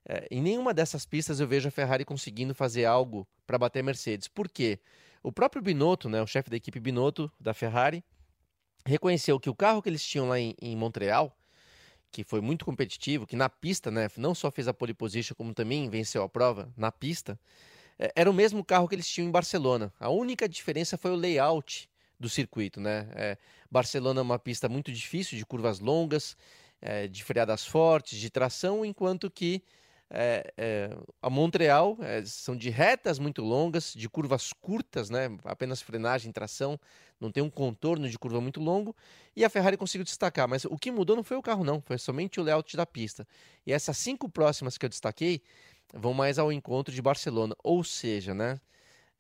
É, 0.09 0.27
em 0.31 0.41
nenhuma 0.41 0.73
dessas 0.73 1.05
pistas 1.05 1.41
eu 1.41 1.47
vejo 1.47 1.69
a 1.69 1.71
Ferrari 1.71 2.07
conseguindo 2.07 2.55
fazer 2.55 2.87
algo 2.87 3.29
para 3.47 3.59
bater 3.59 3.81
a 3.81 3.83
Mercedes. 3.83 4.29
Por 4.29 4.49
quê? 4.49 4.81
O 5.23 5.31
próprio 5.31 5.63
Binotto, 5.63 6.09
né, 6.09 6.23
o 6.23 6.27
chefe 6.27 6.49
da 6.49 6.57
equipe 6.57 6.81
Binotto 6.81 7.31
da 7.39 7.53
Ferrari, 7.53 8.03
reconheceu 8.87 9.39
que 9.39 9.51
o 9.51 9.55
carro 9.55 9.83
que 9.83 9.89
eles 9.89 10.05
tinham 10.05 10.29
lá 10.29 10.39
em, 10.39 10.55
em 10.61 10.75
Montreal, 10.75 11.37
que 12.11 12.25
foi 12.25 12.41
muito 12.41 12.65
competitivo, 12.65 13.27
que 13.27 13.37
na 13.37 13.49
pista, 13.49 13.91
né, 13.91 14.09
não 14.17 14.35
só 14.35 14.51
fez 14.51 14.67
a 14.67 14.75
pole 14.75 14.95
position, 14.95 15.35
como 15.35 15.55
também 15.55 15.89
venceu 15.89 16.23
a 16.23 16.29
prova 16.29 16.73
na 16.77 16.91
pista, 16.91 17.39
é, 17.99 18.11
era 18.17 18.31
o 18.31 18.35
mesmo 18.35 18.65
carro 18.65 18.89
que 18.89 18.95
eles 18.95 19.09
tinham 19.09 19.29
em 19.29 19.31
Barcelona. 19.31 19.93
A 20.01 20.09
única 20.09 20.49
diferença 20.49 20.97
foi 20.97 21.11
o 21.11 21.17
layout 21.17 21.89
do 22.19 22.29
circuito, 22.29 22.81
né? 22.81 23.09
É, 23.15 23.39
Barcelona 23.71 24.21
é 24.21 24.23
uma 24.23 24.39
pista 24.39 24.69
muito 24.69 24.91
difícil, 24.91 25.37
de 25.39 25.45
curvas 25.45 25.81
longas, 25.81 26.37
é, 26.81 27.07
de 27.07 27.23
freadas 27.23 27.67
fortes, 27.67 28.19
de 28.19 28.31
tração, 28.31 28.85
enquanto 28.85 29.31
que 29.31 29.63
é, 30.13 30.53
é, 30.57 30.91
a 31.23 31.31
Montreal 31.31 31.97
é, 32.01 32.25
são 32.25 32.57
de 32.57 32.69
retas 32.69 33.19
muito 33.19 33.43
longas, 33.43 33.93
de 33.95 34.09
curvas 34.09 34.53
curtas, 34.53 35.09
né? 35.09 35.29
apenas 35.45 35.81
frenagem, 35.81 36.33
tração, 36.33 36.79
não 37.21 37.31
tem 37.31 37.43
um 37.43 37.51
contorno 37.51 38.09
de 38.09 38.19
curva 38.19 38.41
muito 38.41 38.61
longo, 38.61 38.97
e 39.37 39.45
a 39.45 39.51
Ferrari 39.51 39.77
conseguiu 39.77 40.05
destacar. 40.05 40.49
Mas 40.49 40.65
o 40.65 40.77
que 40.77 40.91
mudou 40.91 41.15
não 41.15 41.23
foi 41.23 41.37
o 41.37 41.43
carro, 41.43 41.63
não, 41.63 41.81
foi 41.81 41.97
somente 41.97 42.41
o 42.41 42.43
layout 42.43 42.77
da 42.77 42.85
pista. 42.85 43.27
E 43.65 43.73
essas 43.73 43.97
cinco 43.99 44.29
próximas 44.29 44.77
que 44.77 44.85
eu 44.85 44.91
destaquei 44.91 45.43
vão 45.95 46.13
mais 46.13 46.39
ao 46.39 46.53
encontro 46.53 46.93
de 46.93 47.01
Barcelona, 47.01 47.55
ou 47.63 47.85
seja, 47.85 48.35
né? 48.35 48.61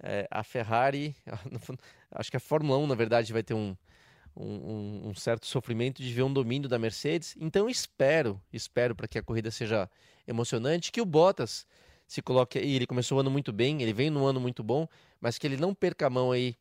É, 0.02 0.26
a 0.30 0.42
Ferrari, 0.42 1.14
acho 2.10 2.30
que 2.30 2.36
a 2.36 2.40
Fórmula 2.40 2.78
1, 2.78 2.86
na 2.86 2.94
verdade, 2.94 3.32
vai 3.32 3.42
ter 3.42 3.54
um, 3.54 3.76
um, 4.34 5.08
um, 5.08 5.14
certo 5.14 5.46
sofrimento 5.46 6.02
de 6.02 6.12
ver 6.12 6.22
um 6.22 6.32
domínio 6.32 6.68
da 6.68 6.78
Mercedes. 6.78 7.36
Então 7.38 7.68
espero, 7.68 8.40
espero 8.52 8.94
para 8.94 9.06
que 9.06 9.18
a 9.18 9.22
corrida 9.22 9.50
seja 9.50 9.90
emocionante, 10.30 10.92
que 10.92 11.00
o 11.00 11.04
Bottas 11.04 11.66
se 12.06 12.22
coloque 12.22 12.58
aí. 12.58 12.74
Ele 12.74 12.86
começou 12.86 13.18
o 13.18 13.20
ano 13.20 13.30
muito 13.30 13.52
bem, 13.52 13.82
ele 13.82 13.92
vem 13.92 14.10
num 14.10 14.26
ano 14.26 14.40
muito 14.40 14.62
bom, 14.62 14.88
mas 15.20 15.38
que 15.38 15.46
ele 15.46 15.56
não 15.56 15.74
perca 15.74 16.06
a 16.06 16.10
mão 16.10 16.32
aí, 16.32 16.56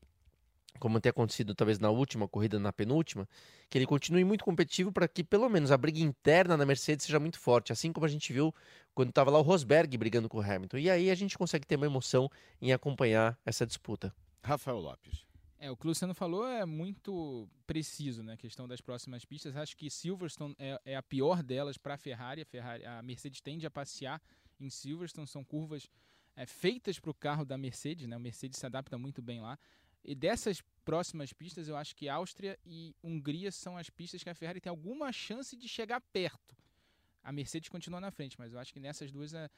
como 0.79 0.99
tem 0.99 1.09
acontecido 1.09 1.55
talvez 1.55 1.79
na 1.79 1.89
última 1.89 2.27
corrida, 2.27 2.59
na 2.59 2.73
penúltima, 2.73 3.27
que 3.69 3.77
ele 3.77 3.85
continue 3.85 4.23
muito 4.23 4.43
competitivo 4.43 4.91
para 4.91 5.07
que 5.07 5.23
pelo 5.23 5.49
menos 5.49 5.71
a 5.71 5.77
briga 5.77 5.99
interna 5.99 6.57
na 6.57 6.65
Mercedes 6.65 7.05
seja 7.05 7.19
muito 7.19 7.39
forte, 7.39 7.71
assim 7.71 7.91
como 7.91 8.05
a 8.05 8.09
gente 8.09 8.31
viu 8.33 8.53
quando 8.93 9.09
estava 9.09 9.31
lá 9.31 9.39
o 9.39 9.43
Rosberg 9.43 9.97
brigando 9.97 10.27
com 10.27 10.37
o 10.37 10.41
Hamilton. 10.41 10.77
E 10.77 10.89
aí 10.89 11.09
a 11.09 11.15
gente 11.15 11.37
consegue 11.37 11.65
ter 11.65 11.75
uma 11.75 11.85
emoção 11.85 12.29
em 12.61 12.73
acompanhar 12.73 13.37
essa 13.45 13.65
disputa. 13.65 14.13
Rafael 14.43 14.79
Lopes. 14.79 15.28
É, 15.61 15.69
o 15.69 15.75
que 15.75 15.85
o 15.85 15.89
Luciano 15.89 16.13
falou 16.13 16.47
é 16.47 16.65
muito 16.65 17.47
preciso, 17.67 18.23
né? 18.23 18.33
A 18.33 18.37
questão 18.37 18.65
das 18.65 18.79
próximas 18.79 19.25
pistas. 19.25 19.57
Acho 19.57 19.75
que 19.75 19.89
Silverstone 19.89 20.55
é, 20.57 20.79
é 20.85 20.95
a 20.95 21.03
pior 21.03 21.43
delas 21.43 21.77
para 21.77 21.95
a 21.95 21.97
Ferrari. 21.97 22.47
A 22.85 23.01
Mercedes 23.01 23.41
tende 23.41 23.65
a 23.65 23.69
passear 23.69 24.21
em 24.57 24.69
Silverstone. 24.69 25.27
São 25.27 25.43
curvas 25.43 25.89
é, 26.33 26.45
feitas 26.45 26.97
para 26.97 27.11
o 27.11 27.13
carro 27.13 27.43
da 27.43 27.57
Mercedes, 27.57 28.07
né? 28.07 28.15
O 28.15 28.21
Mercedes 28.21 28.57
se 28.57 28.65
adapta 28.65 28.97
muito 28.97 29.21
bem 29.21 29.41
lá. 29.41 29.59
E 30.01 30.15
dessas 30.15 30.63
próximas 30.85 31.33
pistas, 31.33 31.67
eu 31.67 31.75
acho 31.75 31.93
que 31.93 32.07
Áustria 32.07 32.57
e 32.65 32.95
Hungria 33.03 33.51
são 33.51 33.75
as 33.75 33.89
pistas 33.89 34.23
que 34.23 34.29
a 34.29 34.33
Ferrari 34.33 34.61
tem 34.61 34.69
alguma 34.69 35.11
chance 35.11 35.57
de 35.57 35.67
chegar 35.67 35.99
perto. 35.99 36.55
A 37.21 37.33
Mercedes 37.33 37.67
continua 37.67 37.99
na 37.99 38.11
frente, 38.11 38.39
mas 38.39 38.53
eu 38.53 38.59
acho 38.59 38.71
que 38.73 38.79
nessas 38.79 39.11
duas 39.11 39.33
é, 39.33 39.49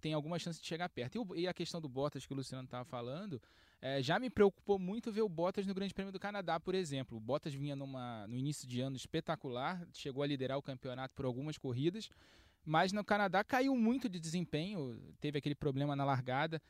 tem 0.00 0.14
alguma 0.14 0.38
chance 0.38 0.58
de 0.58 0.66
chegar 0.66 0.88
perto. 0.88 1.16
E, 1.16 1.18
o, 1.18 1.36
e 1.36 1.46
a 1.46 1.52
questão 1.52 1.82
do 1.82 1.88
Bottas 1.88 2.24
que 2.24 2.32
o 2.32 2.36
Luciano 2.36 2.64
estava 2.64 2.84
falando, 2.84 3.40
é, 3.86 4.02
já 4.02 4.18
me 4.18 4.30
preocupou 4.30 4.78
muito 4.78 5.12
ver 5.12 5.20
o 5.20 5.28
Bottas 5.28 5.66
no 5.66 5.74
Grande 5.74 5.92
Prêmio 5.92 6.10
do 6.10 6.18
Canadá, 6.18 6.58
por 6.58 6.74
exemplo. 6.74 7.18
O 7.18 7.20
Bottas 7.20 7.52
vinha 7.52 7.76
numa, 7.76 8.26
no 8.26 8.34
início 8.34 8.66
de 8.66 8.80
ano 8.80 8.96
espetacular, 8.96 9.86
chegou 9.92 10.22
a 10.22 10.26
liderar 10.26 10.56
o 10.56 10.62
campeonato 10.62 11.14
por 11.14 11.26
algumas 11.26 11.58
corridas, 11.58 12.08
mas 12.64 12.92
no 12.92 13.04
Canadá 13.04 13.44
caiu 13.44 13.76
muito 13.76 14.08
de 14.08 14.18
desempenho, 14.18 14.98
teve 15.20 15.36
aquele 15.36 15.54
problema 15.54 15.94
na 15.94 16.02
largada, 16.02 16.62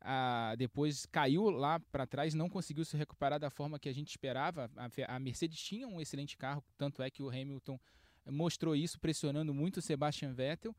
ah, 0.00 0.54
depois 0.56 1.04
caiu 1.04 1.50
lá 1.50 1.78
para 1.78 2.06
trás, 2.06 2.32
não 2.32 2.48
conseguiu 2.48 2.86
se 2.86 2.96
recuperar 2.96 3.38
da 3.38 3.50
forma 3.50 3.78
que 3.78 3.90
a 3.90 3.92
gente 3.92 4.08
esperava. 4.08 4.70
A, 4.74 5.16
a 5.16 5.18
Mercedes 5.18 5.60
tinha 5.60 5.86
um 5.86 6.00
excelente 6.00 6.34
carro, 6.34 6.64
tanto 6.78 7.02
é 7.02 7.10
que 7.10 7.22
o 7.22 7.28
Hamilton 7.28 7.78
mostrou 8.24 8.74
isso 8.74 8.98
pressionando 8.98 9.52
muito 9.52 9.76
o 9.76 9.82
Sebastian 9.82 10.32
Vettel. 10.32 10.74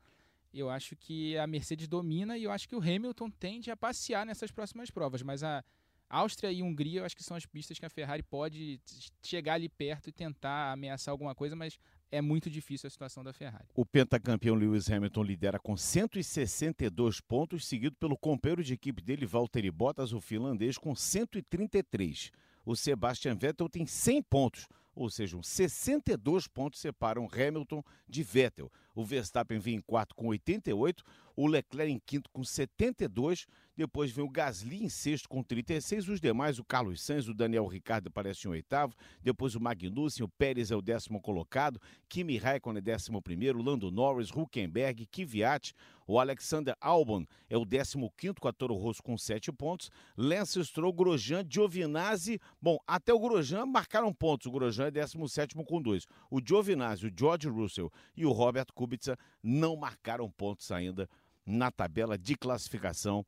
Eu 0.58 0.70
acho 0.70 0.96
que 0.96 1.36
a 1.36 1.46
Mercedes 1.46 1.86
domina 1.86 2.38
e 2.38 2.44
eu 2.44 2.50
acho 2.50 2.68
que 2.68 2.74
o 2.74 2.80
Hamilton 2.80 3.30
tende 3.30 3.70
a 3.70 3.76
passear 3.76 4.24
nessas 4.24 4.50
próximas 4.50 4.90
provas, 4.90 5.22
mas 5.22 5.42
a 5.42 5.62
Áustria 6.08 6.52
e 6.52 6.62
Hungria 6.62 7.00
eu 7.00 7.04
acho 7.04 7.16
que 7.16 7.22
são 7.22 7.36
as 7.36 7.44
pistas 7.44 7.78
que 7.78 7.84
a 7.84 7.90
Ferrari 7.90 8.22
pode 8.22 8.80
chegar 9.22 9.54
ali 9.54 9.68
perto 9.68 10.08
e 10.08 10.12
tentar 10.12 10.72
ameaçar 10.72 11.12
alguma 11.12 11.34
coisa, 11.34 11.56
mas 11.56 11.78
é 12.10 12.20
muito 12.20 12.48
difícil 12.48 12.86
a 12.86 12.90
situação 12.90 13.24
da 13.24 13.32
Ferrari. 13.32 13.66
O 13.74 13.84
pentacampeão 13.84 14.54
Lewis 14.54 14.90
Hamilton 14.90 15.22
lidera 15.22 15.58
com 15.58 15.76
162 15.76 17.20
pontos, 17.20 17.66
seguido 17.66 17.96
pelo 17.96 18.16
companheiro 18.16 18.62
de 18.62 18.74
equipe 18.74 19.02
dele, 19.02 19.26
Valtteri 19.26 19.70
Bottas, 19.70 20.12
o 20.12 20.20
finlandês, 20.20 20.78
com 20.78 20.94
133. 20.94 22.30
O 22.64 22.74
Sebastian 22.76 23.34
Vettel 23.34 23.68
tem 23.68 23.86
100 23.86 24.22
pontos, 24.22 24.66
ou 24.96 25.10
seja, 25.10 25.38
62 25.42 26.48
pontos 26.48 26.80
separam 26.80 27.28
Hamilton 27.30 27.82
de 28.08 28.22
Vettel. 28.22 28.72
O 28.94 29.04
Verstappen 29.04 29.58
vem 29.58 29.76
em 29.76 29.80
quarto 29.80 30.14
com 30.14 30.28
88, 30.28 31.04
o 31.36 31.46
Leclerc 31.46 31.92
em 31.92 31.98
quinto 31.98 32.30
com 32.30 32.42
72, 32.42 33.46
depois 33.76 34.10
vem 34.10 34.24
o 34.24 34.28
Gasly 34.28 34.84
em 34.84 34.88
sexto 34.88 35.28
com 35.28 35.42
36, 35.42 36.08
os 36.08 36.20
demais, 36.20 36.58
o 36.58 36.64
Carlos 36.64 37.02
Sainz, 37.02 37.28
o 37.28 37.34
Daniel 37.34 37.66
Ricciardo 37.66 38.08
aparece 38.08 38.46
em 38.46 38.50
oitavo, 38.50 38.94
depois 39.22 39.54
o 39.54 39.60
Magnussen, 39.60 40.24
o 40.24 40.28
Pérez 40.28 40.70
é 40.70 40.76
o 40.76 40.82
décimo 40.82 41.20
colocado, 41.20 41.80
Kimi 42.08 42.38
Raikkonen 42.38 42.78
é 42.78 42.80
décimo 42.80 43.20
primeiro, 43.20 43.62
Lando 43.62 43.90
Norris, 43.90 44.30
Huckenberg, 44.30 45.06
Kvyat, 45.06 45.74
o 46.06 46.20
Alexander 46.20 46.76
Albon 46.80 47.26
é 47.50 47.56
o 47.56 47.66
15 47.66 47.98
com 48.40 48.46
a 48.46 48.52
Toro 48.52 48.74
Rosso 48.74 49.02
com 49.02 49.18
7 49.18 49.50
pontos. 49.50 49.90
Lance 50.16 50.64
Stroll, 50.64 50.92
Grosjean, 50.92 51.44
Giovinazzi. 51.48 52.40
Bom, 52.62 52.78
até 52.86 53.12
o 53.12 53.18
Grosjean 53.18 53.66
marcaram 53.66 54.12
pontos. 54.14 54.46
O 54.46 54.52
Grosjean 54.52 54.86
é 54.86 54.90
17 54.92 55.56
com 55.64 55.82
2. 55.82 56.06
O 56.30 56.40
Giovinazzi, 56.40 57.06
o 57.06 57.12
George 57.14 57.48
Russell 57.48 57.92
e 58.16 58.24
o 58.24 58.30
Robert 58.30 58.66
Kubica 58.72 59.18
não 59.42 59.74
marcaram 59.76 60.30
pontos 60.30 60.70
ainda 60.70 61.08
na 61.44 61.72
tabela 61.72 62.16
de 62.16 62.36
classificação 62.36 63.26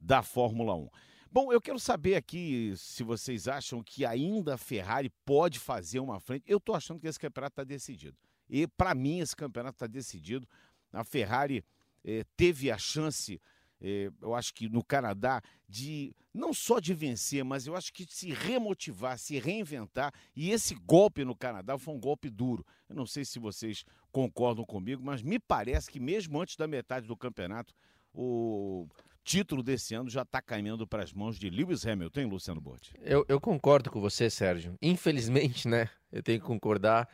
da 0.00 0.22
Fórmula 0.22 0.74
1. 0.74 0.88
Bom, 1.32 1.52
eu 1.52 1.60
quero 1.60 1.78
saber 1.78 2.16
aqui 2.16 2.72
se 2.76 3.04
vocês 3.04 3.46
acham 3.46 3.82
que 3.82 4.04
ainda 4.04 4.54
a 4.54 4.58
Ferrari 4.58 5.10
pode 5.24 5.60
fazer 5.60 6.00
uma 6.00 6.18
frente. 6.18 6.42
Eu 6.46 6.58
estou 6.58 6.74
achando 6.74 6.98
que 6.98 7.06
esse 7.06 7.20
campeonato 7.20 7.52
está 7.52 7.64
decidido. 7.64 8.16
E 8.48 8.66
para 8.66 8.94
mim 8.96 9.20
esse 9.20 9.36
campeonato 9.36 9.76
está 9.76 9.86
decidido. 9.86 10.48
A 10.92 11.04
Ferrari 11.04 11.64
eh, 12.04 12.24
teve 12.36 12.68
a 12.68 12.76
chance, 12.76 13.40
eh, 13.80 14.10
eu 14.20 14.34
acho 14.34 14.52
que 14.52 14.68
no 14.68 14.82
Canadá, 14.82 15.40
de 15.68 16.12
não 16.34 16.52
só 16.52 16.80
de 16.80 16.92
vencer, 16.94 17.44
mas 17.44 17.64
eu 17.64 17.76
acho 17.76 17.92
que 17.92 18.04
se 18.06 18.32
remotivar, 18.32 19.16
se 19.16 19.38
reinventar. 19.38 20.12
E 20.34 20.50
esse 20.50 20.74
golpe 20.74 21.24
no 21.24 21.36
Canadá 21.36 21.78
foi 21.78 21.94
um 21.94 22.00
golpe 22.00 22.28
duro. 22.28 22.66
Eu 22.88 22.96
não 22.96 23.06
sei 23.06 23.24
se 23.24 23.38
vocês 23.38 23.84
concordam 24.10 24.64
comigo, 24.64 25.00
mas 25.04 25.22
me 25.22 25.38
parece 25.38 25.88
que 25.88 26.00
mesmo 26.00 26.40
antes 26.40 26.56
da 26.56 26.66
metade 26.66 27.06
do 27.06 27.16
campeonato, 27.16 27.72
o 28.12 28.88
título 29.24 29.62
desse 29.62 29.94
ano 29.94 30.08
já 30.08 30.22
está 30.22 30.40
caminhando 30.40 30.86
para 30.86 31.02
as 31.02 31.12
mãos 31.12 31.38
de 31.38 31.50
Lewis 31.50 31.86
Hamilton, 31.86 32.28
Luciano 32.28 32.60
Botti? 32.60 32.92
Eu, 33.00 33.24
eu 33.28 33.40
concordo 33.40 33.90
com 33.90 34.00
você, 34.00 34.28
Sérgio. 34.28 34.76
Infelizmente, 34.80 35.68
né? 35.68 35.88
Eu 36.12 36.22
tenho 36.22 36.40
que 36.40 36.46
concordar 36.46 37.08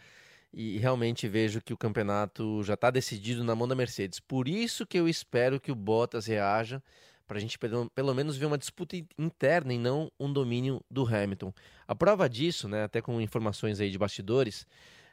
e 0.52 0.78
realmente 0.78 1.28
vejo 1.28 1.60
que 1.60 1.74
o 1.74 1.76
campeonato 1.76 2.62
já 2.62 2.74
está 2.74 2.90
decidido 2.90 3.44
na 3.44 3.54
mão 3.54 3.68
da 3.68 3.74
Mercedes. 3.74 4.20
Por 4.20 4.48
isso 4.48 4.86
que 4.86 4.98
eu 4.98 5.08
espero 5.08 5.60
que 5.60 5.70
o 5.70 5.74
Bottas 5.74 6.26
reaja 6.26 6.82
para 7.26 7.38
a 7.38 7.40
gente 7.40 7.58
pelo, 7.58 7.90
pelo, 7.90 8.14
menos 8.14 8.36
ver 8.36 8.46
uma 8.46 8.56
disputa 8.56 8.96
interna 9.18 9.74
e 9.74 9.78
não 9.78 10.10
um 10.18 10.32
domínio 10.32 10.80
do 10.90 11.04
Hamilton. 11.06 11.52
A 11.86 11.94
prova 11.94 12.28
disso, 12.28 12.68
né, 12.68 12.84
até 12.84 13.02
com 13.02 13.20
informações 13.20 13.80
aí 13.80 13.90
de 13.90 13.98
bastidores, 13.98 14.66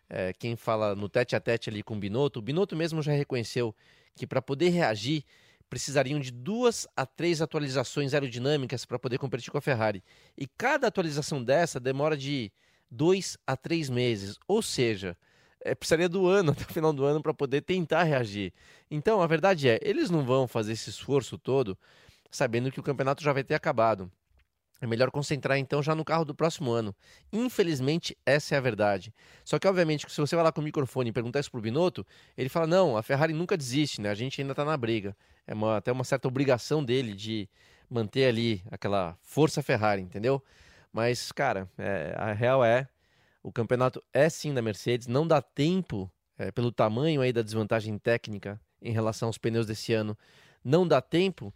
é, 0.09 0.31
quem 0.31 0.55
fala 0.55 0.95
no 0.95 1.09
tete 1.09 1.35
a 1.35 1.39
tete 1.39 1.69
ali 1.69 1.81
com 1.81 1.95
o 1.95 1.99
Binotto, 1.99 2.39
o 2.39 2.41
Binotto 2.41 2.75
mesmo 2.75 3.01
já 3.01 3.11
reconheceu 3.13 3.75
que 4.15 4.27
para 4.27 4.41
poder 4.41 4.69
reagir 4.69 5.25
precisariam 5.73 6.19
de 6.19 6.29
duas 6.29 6.87
a 6.95 7.03
três 7.03 7.41
atualizações 7.41 8.13
aerodinâmicas 8.13 8.85
para 8.85 8.99
poder 8.99 9.17
competir 9.17 9.49
com 9.49 9.57
a 9.57 9.61
Ferrari. 9.61 10.03
E 10.37 10.45
cada 10.45 10.85
atualização 10.85 11.43
dessa 11.43 11.79
demora 11.79 12.15
de 12.15 12.51
dois 12.91 13.39
a 13.47 13.57
três 13.57 13.89
meses. 13.89 14.37
Ou 14.47 14.61
seja, 14.61 15.17
é, 15.65 15.73
precisaria 15.73 16.07
do 16.07 16.27
ano 16.27 16.51
até 16.53 16.61
o 16.61 16.71
final 16.71 16.93
do 16.93 17.03
ano 17.03 17.23
para 17.23 17.33
poder 17.33 17.61
tentar 17.61 18.03
reagir. 18.03 18.53
Então, 18.91 19.19
a 19.19 19.25
verdade 19.25 19.67
é, 19.67 19.79
eles 19.81 20.11
não 20.11 20.23
vão 20.23 20.47
fazer 20.47 20.73
esse 20.73 20.91
esforço 20.91 21.39
todo 21.39 21.75
sabendo 22.29 22.71
que 22.71 22.79
o 22.79 22.83
campeonato 22.83 23.23
já 23.23 23.33
vai 23.33 23.43
ter 23.43 23.55
acabado. 23.55 24.11
É 24.83 24.85
melhor 24.85 25.09
concentrar 25.11 25.57
então 25.57 25.81
já 25.81 25.95
no 25.95 26.03
carro 26.03 26.25
do 26.25 26.35
próximo 26.35 26.69
ano. 26.69 26.93
Infelizmente, 27.31 28.17
essa 28.25 28.53
é 28.53 28.57
a 28.57 28.61
verdade. 28.61 29.13
Só 29.45 29.57
que, 29.57 29.65
obviamente, 29.65 30.05
se 30.11 30.19
você 30.19 30.35
vai 30.35 30.43
lá 30.43 30.51
com 30.51 30.59
o 30.59 30.63
microfone 30.63 31.09
e 31.09 31.13
perguntar 31.13 31.39
isso 31.39 31.49
pro 31.49 31.61
Binotto, 31.61 32.05
ele 32.37 32.49
fala: 32.49 32.67
não, 32.67 32.97
a 32.97 33.01
Ferrari 33.01 33.31
nunca 33.31 33.55
desiste, 33.55 34.01
né? 34.01 34.09
A 34.09 34.13
gente 34.13 34.41
ainda 34.41 34.51
está 34.51 34.65
na 34.65 34.75
briga. 34.75 35.15
É 35.47 35.53
uma, 35.53 35.77
até 35.77 35.89
uma 35.89 36.03
certa 36.03 36.27
obrigação 36.27 36.83
dele 36.83 37.13
de 37.13 37.47
manter 37.89 38.25
ali 38.25 38.61
aquela 38.69 39.17
força 39.21 39.63
Ferrari, 39.63 40.01
entendeu? 40.01 40.43
Mas, 40.91 41.31
cara, 41.31 41.69
é, 41.77 42.13
a 42.17 42.33
real 42.33 42.61
é: 42.61 42.85
o 43.41 43.53
campeonato 43.53 44.03
é 44.11 44.27
sim 44.27 44.53
da 44.53 44.61
Mercedes, 44.61 45.07
não 45.07 45.25
dá 45.25 45.41
tempo, 45.41 46.11
é, 46.37 46.51
pelo 46.51 46.73
tamanho 46.73 47.21
aí 47.21 47.31
da 47.31 47.41
desvantagem 47.41 47.97
técnica 47.97 48.59
em 48.81 48.91
relação 48.91 49.29
aos 49.29 49.37
pneus 49.37 49.65
desse 49.65 49.93
ano, 49.93 50.17
não 50.61 50.85
dá 50.85 50.99
tempo 50.99 51.53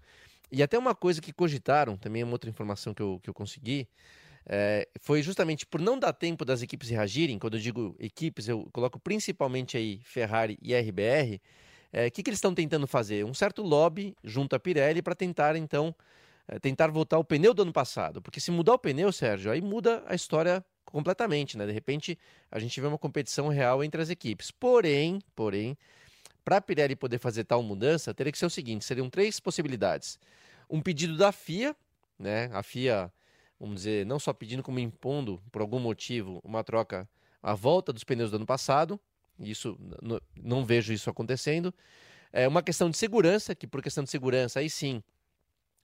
e 0.52 0.64
até 0.64 0.78
uma 0.78 0.96
coisa 0.96 1.22
que 1.22 1.34
cogitaram, 1.34 1.98
também 1.98 2.22
é 2.22 2.26
uma 2.26 2.34
outra 2.34 2.50
informação 2.50 2.94
que 2.94 3.02
eu, 3.02 3.20
que 3.22 3.30
eu 3.30 3.34
consegui, 3.34 3.88
é, 4.46 4.88
foi 5.02 5.22
justamente 5.22 5.66
por 5.66 5.82
não 5.82 6.00
dar 6.00 6.14
tempo 6.14 6.46
das 6.46 6.62
equipes 6.62 6.90
reagirem, 6.90 7.38
quando 7.38 7.58
eu 7.58 7.60
digo 7.60 7.96
equipes, 8.00 8.48
eu 8.48 8.68
coloco 8.72 9.00
principalmente 9.00 9.76
aí 9.76 10.00
Ferrari 10.04 10.58
e 10.62 10.74
RBR, 10.74 11.36
o 11.36 11.40
é, 11.92 12.10
que, 12.10 12.22
que 12.22 12.30
eles 12.30 12.38
estão 12.38 12.54
tentando 12.54 12.86
fazer? 12.86 13.26
Um 13.26 13.34
certo 13.34 13.62
lobby 13.62 14.16
junto 14.24 14.56
à 14.56 14.60
Pirelli 14.60 15.02
para 15.02 15.16
tentar, 15.16 15.56
então, 15.56 15.96
é, 16.48 16.60
tentar 16.60 16.88
voltar 16.88 17.18
o 17.18 17.24
pneu 17.24 17.54
do 17.54 17.62
ano 17.62 17.74
passado. 17.74 18.22
Porque 18.22 18.40
se 18.40 18.52
mudar 18.52 18.74
o 18.74 18.80
pneu, 18.80 19.12
Sérgio, 19.12 19.52
aí 19.52 19.62
muda 19.62 20.04
a 20.06 20.14
história 20.14 20.64
completamente, 20.86 21.58
né? 21.58 21.66
De 21.66 21.72
repente, 21.72 22.18
a 22.52 22.60
gente 22.60 22.80
vê 22.80 22.88
uma 22.88 22.98
competição 22.98 23.48
real 23.48 23.84
entre 23.84 24.02
as 24.02 24.10
equipes. 24.10 24.52
Porém, 24.52 25.20
porém, 25.36 25.78
para 26.48 26.56
a 26.56 26.62
Pirelli 26.62 26.96
poder 26.96 27.20
fazer 27.20 27.44
tal 27.44 27.62
mudança, 27.62 28.14
teria 28.14 28.32
que 28.32 28.38
ser 28.38 28.46
o 28.46 28.50
seguinte: 28.50 28.86
seriam 28.86 29.10
três 29.10 29.38
possibilidades. 29.38 30.18
Um 30.70 30.82
pedido 30.82 31.18
da 31.18 31.30
FIA, 31.30 31.76
né? 32.18 32.50
A 32.54 32.64
FIA, 32.64 33.12
vamos 33.60 33.76
dizer, 33.76 34.06
não 34.06 34.18
só 34.18 34.32
pedindo, 34.32 34.64
como 34.64 34.80
impondo, 34.80 35.44
por 35.52 35.62
algum 35.62 35.78
motivo, 35.78 36.40
uma 36.46 36.64
troca 36.64 37.06
à 37.44 37.54
volta 37.54 37.92
dos 37.92 38.06
pneus 38.06 38.32
do 38.32 38.38
ano 38.38 38.46
passado. 38.46 38.98
Isso 39.38 39.78
não 40.42 40.64
vejo 40.64 40.94
isso 40.94 41.10
acontecendo. 41.10 41.74
É 42.32 42.48
uma 42.48 42.64
questão 42.64 42.90
de 42.90 42.96
segurança, 42.96 43.54
que 43.54 43.68
por 43.68 43.84
questão 43.84 44.06
de 44.06 44.10
segurança, 44.10 44.62
aí 44.62 44.70
sim, 44.70 45.04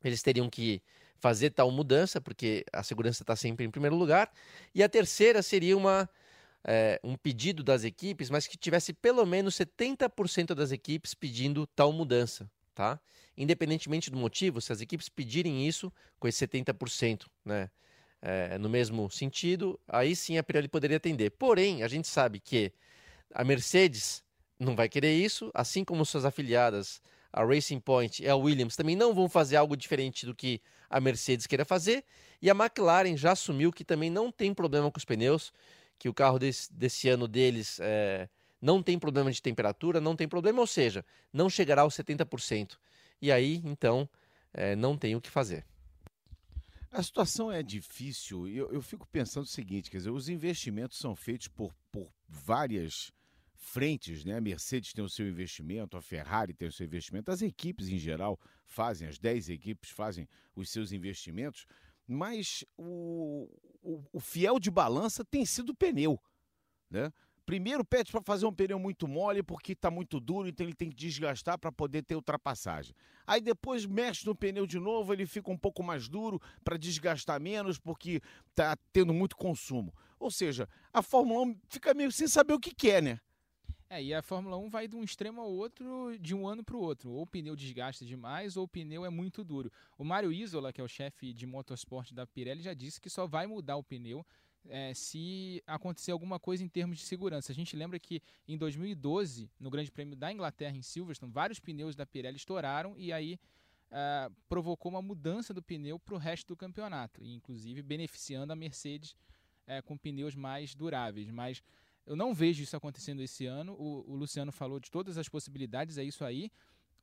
eles 0.01 0.23
teriam 0.23 0.49
que 0.49 0.81
fazer 1.17 1.49
tal 1.49 1.69
mudança, 1.71 2.21
porque 2.21 2.63
a 2.71 2.83
segurança 2.83 3.21
está 3.21 3.35
sempre 3.35 3.65
em 3.65 3.69
primeiro 3.69 3.97
lugar. 3.97 4.31
E 4.73 4.81
a 4.81 4.87
terceira 4.87 5.41
seria 5.41 5.75
uma, 5.75 6.09
é, 6.63 6.99
um 7.03 7.15
pedido 7.15 7.63
das 7.63 7.83
equipes, 7.83 8.29
mas 8.29 8.47
que 8.47 8.57
tivesse 8.57 8.93
pelo 8.93 9.25
menos 9.25 9.55
70% 9.55 10.53
das 10.53 10.71
equipes 10.71 11.13
pedindo 11.13 11.67
tal 11.67 11.91
mudança, 11.91 12.49
tá? 12.73 12.99
Independentemente 13.37 14.09
do 14.09 14.17
motivo, 14.17 14.61
se 14.61 14.71
as 14.71 14.79
equipes 14.79 15.09
pedirem 15.09 15.67
isso 15.67 15.91
com 16.19 16.27
esse 16.27 16.47
70%, 16.47 17.25
né? 17.43 17.69
É, 18.25 18.57
no 18.57 18.69
mesmo 18.69 19.09
sentido, 19.11 19.77
aí 19.85 20.15
sim 20.15 20.37
a 20.37 20.43
Pirelli 20.43 20.69
poderia 20.69 20.95
atender. 20.95 21.31
Porém, 21.31 21.83
a 21.83 21.89
gente 21.89 22.07
sabe 22.07 22.39
que 22.39 22.71
a 23.33 23.43
Mercedes 23.43 24.23
não 24.57 24.77
vai 24.77 24.87
querer 24.87 25.13
isso, 25.13 25.51
assim 25.53 25.83
como 25.83 26.05
suas 26.05 26.23
afiliadas, 26.23 27.01
a 27.33 27.43
Racing 27.43 27.79
Point 27.79 28.23
e 28.23 28.29
a 28.29 28.35
Williams, 28.35 28.75
também 28.75 28.95
não 28.95 29.13
vão 29.13 29.27
fazer 29.27 29.57
algo 29.57 29.75
diferente 29.75 30.25
do 30.25 30.33
que 30.35 30.61
a 30.89 31.01
Mercedes 31.01 31.47
queira 31.47 31.65
fazer. 31.65 32.05
E 32.41 32.49
a 32.49 32.53
McLaren 32.53 33.17
já 33.17 33.31
assumiu 33.31 33.73
que 33.73 33.83
também 33.83 34.09
não 34.09 34.31
tem 34.31 34.53
problema 34.53 34.91
com 34.91 34.97
os 34.97 35.03
pneus, 35.03 35.51
que 35.97 36.09
o 36.09 36.13
carro 36.13 36.39
desse, 36.39 36.71
desse 36.73 37.09
ano 37.09 37.27
deles 37.27 37.79
é, 37.79 38.29
não 38.61 38.81
tem 38.81 38.97
problema 38.97 39.31
de 39.31 39.41
temperatura, 39.41 39.99
não 39.99 40.15
tem 40.15 40.27
problema, 40.27 40.59
ou 40.59 40.67
seja, 40.67 41.05
não 41.31 41.49
chegará 41.49 41.81
aos 41.81 41.95
70%. 41.95 42.77
E 43.21 43.31
aí, 43.31 43.61
então, 43.65 44.09
é, 44.53 44.75
não 44.75 44.97
tem 44.97 45.15
o 45.15 45.21
que 45.21 45.29
fazer. 45.29 45.65
A 46.91 47.01
situação 47.01 47.51
é 47.51 47.63
difícil. 47.63 48.47
Eu, 48.47 48.71
eu 48.71 48.81
fico 48.81 49.07
pensando 49.07 49.45
o 49.45 49.47
seguinte: 49.47 49.89
quer 49.89 49.97
dizer, 49.97 50.11
os 50.11 50.29
investimentos 50.29 50.99
são 50.99 51.15
feitos 51.15 51.47
por, 51.47 51.73
por 51.91 52.07
várias 52.27 53.11
frentes, 53.55 54.23
né? 54.23 54.37
A 54.37 54.41
Mercedes 54.41 54.93
tem 54.93 55.03
o 55.03 55.09
seu 55.09 55.27
investimento, 55.27 55.97
a 55.97 56.01
Ferrari 56.01 56.53
tem 56.53 56.67
o 56.67 56.71
seu 56.71 56.85
investimento, 56.85 57.31
as 57.31 57.41
equipes 57.41 57.87
em 57.89 57.97
geral 57.97 58.39
fazem, 58.65 59.07
as 59.07 59.17
10 59.17 59.49
equipes 59.49 59.89
fazem 59.89 60.27
os 60.55 60.69
seus 60.69 60.91
investimentos, 60.91 61.65
mas 62.07 62.63
o, 62.77 63.49
o, 63.81 64.03
o 64.13 64.19
fiel 64.19 64.59
de 64.59 64.69
balança 64.69 65.23
tem 65.23 65.45
sido 65.45 65.69
o 65.71 65.75
pneu, 65.75 66.19
né? 66.89 67.11
Primeiro 67.45 67.83
pede 67.83 68.09
para 68.09 68.21
fazer 68.21 68.45
um 68.45 68.53
pneu 68.53 68.79
muito 68.79 69.05
mole 69.05 69.43
porque 69.43 69.73
está 69.73 69.91
muito 69.91 70.17
duro, 70.17 70.47
então 70.47 70.65
ele 70.65 70.73
tem 70.73 70.89
que 70.89 70.95
desgastar 70.95 71.59
para 71.59 71.73
poder 71.73 72.01
ter 72.01 72.15
ultrapassagem. 72.15 72.95
Aí 73.27 73.41
depois 73.41 73.85
mexe 73.85 74.25
no 74.25 74.33
pneu 74.33 74.65
de 74.65 74.79
novo, 74.79 75.11
ele 75.11 75.25
fica 75.25 75.51
um 75.51 75.57
pouco 75.57 75.83
mais 75.83 76.07
duro 76.07 76.41
para 76.63 76.77
desgastar 76.77 77.41
menos 77.41 77.77
porque 77.77 78.21
está 78.49 78.77
tendo 78.93 79.13
muito 79.13 79.35
consumo. 79.35 79.93
Ou 80.17 80.31
seja, 80.31 80.69
a 80.93 81.01
Fórmula 81.01 81.41
1 81.41 81.59
fica 81.67 81.93
meio 81.93 82.13
sem 82.13 82.29
saber 82.29 82.53
o 82.53 82.59
que 82.59 82.73
quer, 82.73 83.03
né? 83.03 83.19
É, 83.93 84.01
e 84.01 84.11
a 84.11 84.23
Fórmula 84.23 84.57
1 84.57 84.69
vai 84.69 84.87
de 84.87 84.95
um 84.95 85.03
extremo 85.03 85.39
ao 85.39 85.51
outro, 85.51 86.17
de 86.19 86.33
um 86.33 86.47
ano 86.47 86.63
para 86.63 86.75
o 86.75 86.79
outro. 86.79 87.11
Ou 87.11 87.21
o 87.21 87.27
pneu 87.27 87.55
desgasta 87.55 88.03
demais, 88.03 88.57
ou 88.57 88.63
o 88.63 88.67
pneu 88.67 89.05
é 89.05 89.09
muito 89.09 89.43
duro. 89.43 89.71
O 89.99 90.03
Mário 90.03 90.33
Isola, 90.33 90.73
que 90.73 90.81
é 90.81 90.83
o 90.83 90.87
chefe 90.87 91.31
de 91.31 91.45
motorsport 91.45 92.11
da 92.11 92.25
Pirelli, 92.25 92.63
já 92.63 92.73
disse 92.73 92.99
que 92.99 93.07
só 93.07 93.27
vai 93.27 93.45
mudar 93.45 93.75
o 93.75 93.83
pneu 93.83 94.25
é, 94.67 94.95
se 94.95 95.61
acontecer 95.67 96.09
alguma 96.09 96.39
coisa 96.39 96.63
em 96.63 96.67
termos 96.67 96.97
de 96.97 97.03
segurança. 97.03 97.51
A 97.51 97.55
gente 97.55 97.75
lembra 97.75 97.99
que 97.99 98.19
em 98.47 98.57
2012, 98.57 99.47
no 99.59 99.69
Grande 99.69 99.91
Prêmio 99.91 100.15
da 100.15 100.33
Inglaterra, 100.33 100.75
em 100.75 100.81
Silverstone, 100.81 101.31
vários 101.31 101.59
pneus 101.59 101.95
da 101.95 102.03
Pirelli 102.03 102.37
estouraram 102.37 102.95
e 102.97 103.13
aí 103.13 103.39
uh, 103.91 104.33
provocou 104.49 104.91
uma 104.91 105.03
mudança 105.03 105.53
do 105.53 105.61
pneu 105.61 105.99
para 105.99 106.15
o 106.15 106.17
resto 106.17 106.47
do 106.47 106.57
campeonato, 106.57 107.23
inclusive 107.23 107.83
beneficiando 107.83 108.53
a 108.53 108.55
Mercedes 108.55 109.11
uh, 109.67 109.83
com 109.85 109.95
pneus 109.95 110.33
mais 110.33 110.73
duráveis. 110.73 111.29
Mas 111.29 111.61
eu 112.05 112.15
não 112.15 112.33
vejo 112.33 112.63
isso 112.63 112.75
acontecendo 112.75 113.21
esse 113.21 113.45
ano. 113.45 113.73
O, 113.73 114.11
o, 114.11 114.15
Luciano 114.15 114.51
falou 114.51 114.79
de 114.79 114.91
todas 114.91 115.17
as 115.17 115.29
possibilidades, 115.29 115.97
é 115.97 116.03
isso 116.03 116.25
aí. 116.25 116.51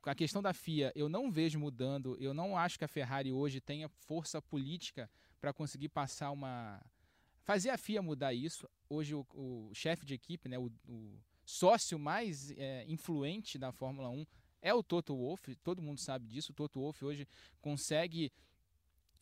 A 0.02 0.14
questão 0.14 0.40
da 0.42 0.52
FIA, 0.52 0.92
eu 0.94 1.08
não 1.08 1.30
vejo 1.30 1.58
mudando. 1.58 2.16
Eu 2.18 2.32
não 2.32 2.56
acho 2.56 2.78
que 2.78 2.84
a 2.84 2.88
Ferrari 2.88 3.32
hoje 3.32 3.60
tenha 3.60 3.88
força 3.88 4.40
política 4.40 5.10
para 5.40 5.52
conseguir 5.52 5.88
passar 5.88 6.30
uma. 6.30 6.80
fazer 7.42 7.70
a 7.70 7.78
FIA 7.78 8.02
mudar 8.02 8.32
isso. 8.32 8.68
Hoje, 8.88 9.14
o, 9.14 9.26
o 9.34 9.70
chefe 9.74 10.04
de 10.04 10.14
equipe, 10.14 10.48
né, 10.48 10.58
o, 10.58 10.70
o 10.88 11.18
sócio 11.44 11.98
mais 11.98 12.50
é, 12.52 12.84
influente 12.88 13.58
da 13.58 13.72
Fórmula 13.72 14.08
1 14.08 14.26
é 14.62 14.74
o 14.74 14.82
Toto 14.82 15.16
Wolff. 15.16 15.54
Todo 15.56 15.82
mundo 15.82 15.98
sabe 15.98 16.26
disso. 16.26 16.52
O 16.52 16.54
Toto 16.54 16.80
Wolff 16.80 17.04
hoje 17.04 17.26
consegue 17.60 18.32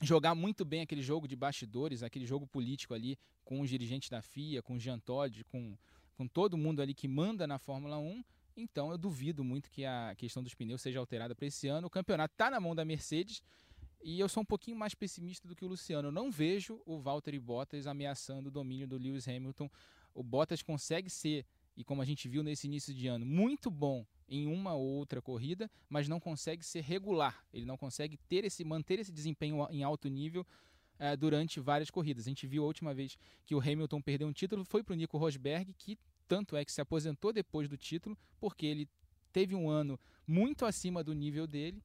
jogar 0.00 0.34
muito 0.34 0.64
bem 0.64 0.82
aquele 0.82 1.02
jogo 1.02 1.26
de 1.26 1.34
bastidores, 1.34 2.02
aquele 2.02 2.26
jogo 2.26 2.46
político 2.46 2.94
ali 2.94 3.18
com 3.44 3.60
os 3.60 3.68
dirigentes 3.68 4.08
da 4.08 4.22
FIA, 4.22 4.62
com 4.62 4.74
o 4.74 4.78
Jean 4.78 4.98
Todt, 4.98 5.44
com, 5.44 5.76
com 6.16 6.26
todo 6.26 6.56
mundo 6.56 6.80
ali 6.80 6.94
que 6.94 7.08
manda 7.08 7.46
na 7.46 7.58
Fórmula 7.58 7.98
1. 7.98 8.24
Então 8.56 8.90
eu 8.90 8.98
duvido 8.98 9.42
muito 9.44 9.70
que 9.70 9.84
a 9.84 10.14
questão 10.16 10.42
dos 10.42 10.54
pneus 10.54 10.82
seja 10.82 10.98
alterada 10.98 11.34
para 11.34 11.46
esse 11.46 11.68
ano. 11.68 11.86
O 11.86 11.90
campeonato 11.90 12.34
está 12.34 12.50
na 12.50 12.60
mão 12.60 12.74
da 12.74 12.84
Mercedes 12.84 13.42
e 14.02 14.18
eu 14.20 14.28
sou 14.28 14.42
um 14.42 14.46
pouquinho 14.46 14.76
mais 14.76 14.94
pessimista 14.94 15.48
do 15.48 15.54
que 15.54 15.64
o 15.64 15.68
Luciano. 15.68 16.08
Eu 16.08 16.12
não 16.12 16.30
vejo 16.30 16.80
o 16.86 16.98
Valtteri 16.98 17.38
Bottas 17.38 17.86
ameaçando 17.86 18.48
o 18.48 18.52
domínio 18.52 18.86
do 18.86 18.96
Lewis 18.96 19.26
Hamilton. 19.26 19.68
O 20.14 20.22
Bottas 20.22 20.62
consegue 20.62 21.10
ser, 21.10 21.44
e 21.76 21.84
como 21.84 22.02
a 22.02 22.04
gente 22.04 22.28
viu 22.28 22.42
nesse 22.42 22.66
início 22.66 22.94
de 22.94 23.06
ano, 23.08 23.26
muito 23.26 23.70
bom 23.70 24.04
em 24.28 24.46
uma 24.46 24.74
ou 24.74 24.86
outra 24.86 25.22
corrida, 25.22 25.70
mas 25.88 26.08
não 26.08 26.20
consegue 26.20 26.64
ser 26.64 26.82
regular. 26.82 27.44
Ele 27.52 27.64
não 27.64 27.76
consegue 27.76 28.16
ter 28.28 28.44
esse 28.44 28.64
manter 28.64 28.98
esse 28.98 29.10
desempenho 29.10 29.66
em 29.70 29.82
alto 29.82 30.08
nível 30.08 30.46
uh, 30.98 31.16
durante 31.16 31.60
várias 31.60 31.90
corridas. 31.90 32.26
A 32.26 32.28
gente 32.28 32.46
viu 32.46 32.62
a 32.62 32.66
última 32.66 32.92
vez 32.92 33.16
que 33.46 33.54
o 33.54 33.60
Hamilton 33.60 34.02
perdeu 34.02 34.28
um 34.28 34.32
título 34.32 34.64
foi 34.64 34.82
para 34.82 34.92
o 34.92 34.96
Nico 34.96 35.16
Rosberg, 35.16 35.72
que 35.74 35.98
tanto 36.26 36.56
é 36.56 36.64
que 36.64 36.70
se 36.70 36.80
aposentou 36.80 37.32
depois 37.32 37.68
do 37.68 37.76
título, 37.76 38.16
porque 38.38 38.66
ele 38.66 38.88
teve 39.32 39.54
um 39.54 39.68
ano 39.70 39.98
muito 40.26 40.66
acima 40.66 41.02
do 41.02 41.14
nível 41.14 41.46
dele. 41.46 41.82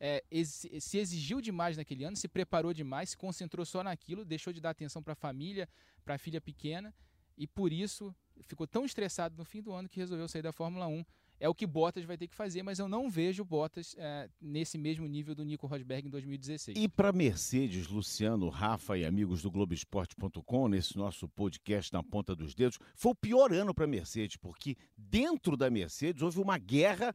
É, 0.00 0.20
se 0.42 0.98
exigiu 0.98 1.40
demais 1.40 1.76
naquele 1.76 2.02
ano, 2.02 2.16
se 2.16 2.26
preparou 2.26 2.74
demais, 2.74 3.10
se 3.10 3.16
concentrou 3.16 3.64
só 3.64 3.84
naquilo, 3.84 4.24
deixou 4.24 4.52
de 4.52 4.60
dar 4.60 4.70
atenção 4.70 5.00
para 5.00 5.12
a 5.12 5.16
família, 5.16 5.68
para 6.04 6.16
a 6.16 6.18
filha 6.18 6.40
pequena, 6.40 6.92
e 7.36 7.46
por 7.46 7.72
isso 7.72 8.12
ficou 8.40 8.66
tão 8.66 8.84
estressado 8.84 9.36
no 9.36 9.44
fim 9.44 9.62
do 9.62 9.72
ano 9.72 9.88
que 9.88 10.00
resolveu 10.00 10.26
sair 10.26 10.42
da 10.42 10.52
Fórmula 10.52 10.88
1 10.88 11.04
é 11.42 11.48
o 11.48 11.54
que 11.54 11.66
Bottas 11.66 12.04
vai 12.04 12.16
ter 12.16 12.28
que 12.28 12.36
fazer, 12.36 12.62
mas 12.62 12.78
eu 12.78 12.86
não 12.86 13.10
vejo 13.10 13.44
Bottas 13.44 13.96
é, 13.98 14.30
nesse 14.40 14.78
mesmo 14.78 15.08
nível 15.08 15.34
do 15.34 15.44
Nico 15.44 15.66
Rosberg 15.66 16.06
em 16.06 16.10
2016. 16.10 16.78
E 16.78 16.88
para 16.88 17.10
Mercedes, 17.10 17.88
Luciano, 17.88 18.48
Rafa 18.48 18.96
e 18.96 19.04
amigos 19.04 19.42
do 19.42 19.50
Globoesporte.com, 19.50 20.68
nesse 20.68 20.96
nosso 20.96 21.28
podcast 21.28 21.92
na 21.92 22.00
ponta 22.00 22.36
dos 22.36 22.54
dedos, 22.54 22.78
foi 22.94 23.10
o 23.10 23.16
pior 23.16 23.52
ano 23.52 23.74
para 23.74 23.88
Mercedes, 23.88 24.36
porque 24.36 24.76
dentro 24.96 25.56
da 25.56 25.68
Mercedes 25.68 26.22
houve 26.22 26.38
uma 26.38 26.58
guerra 26.58 27.12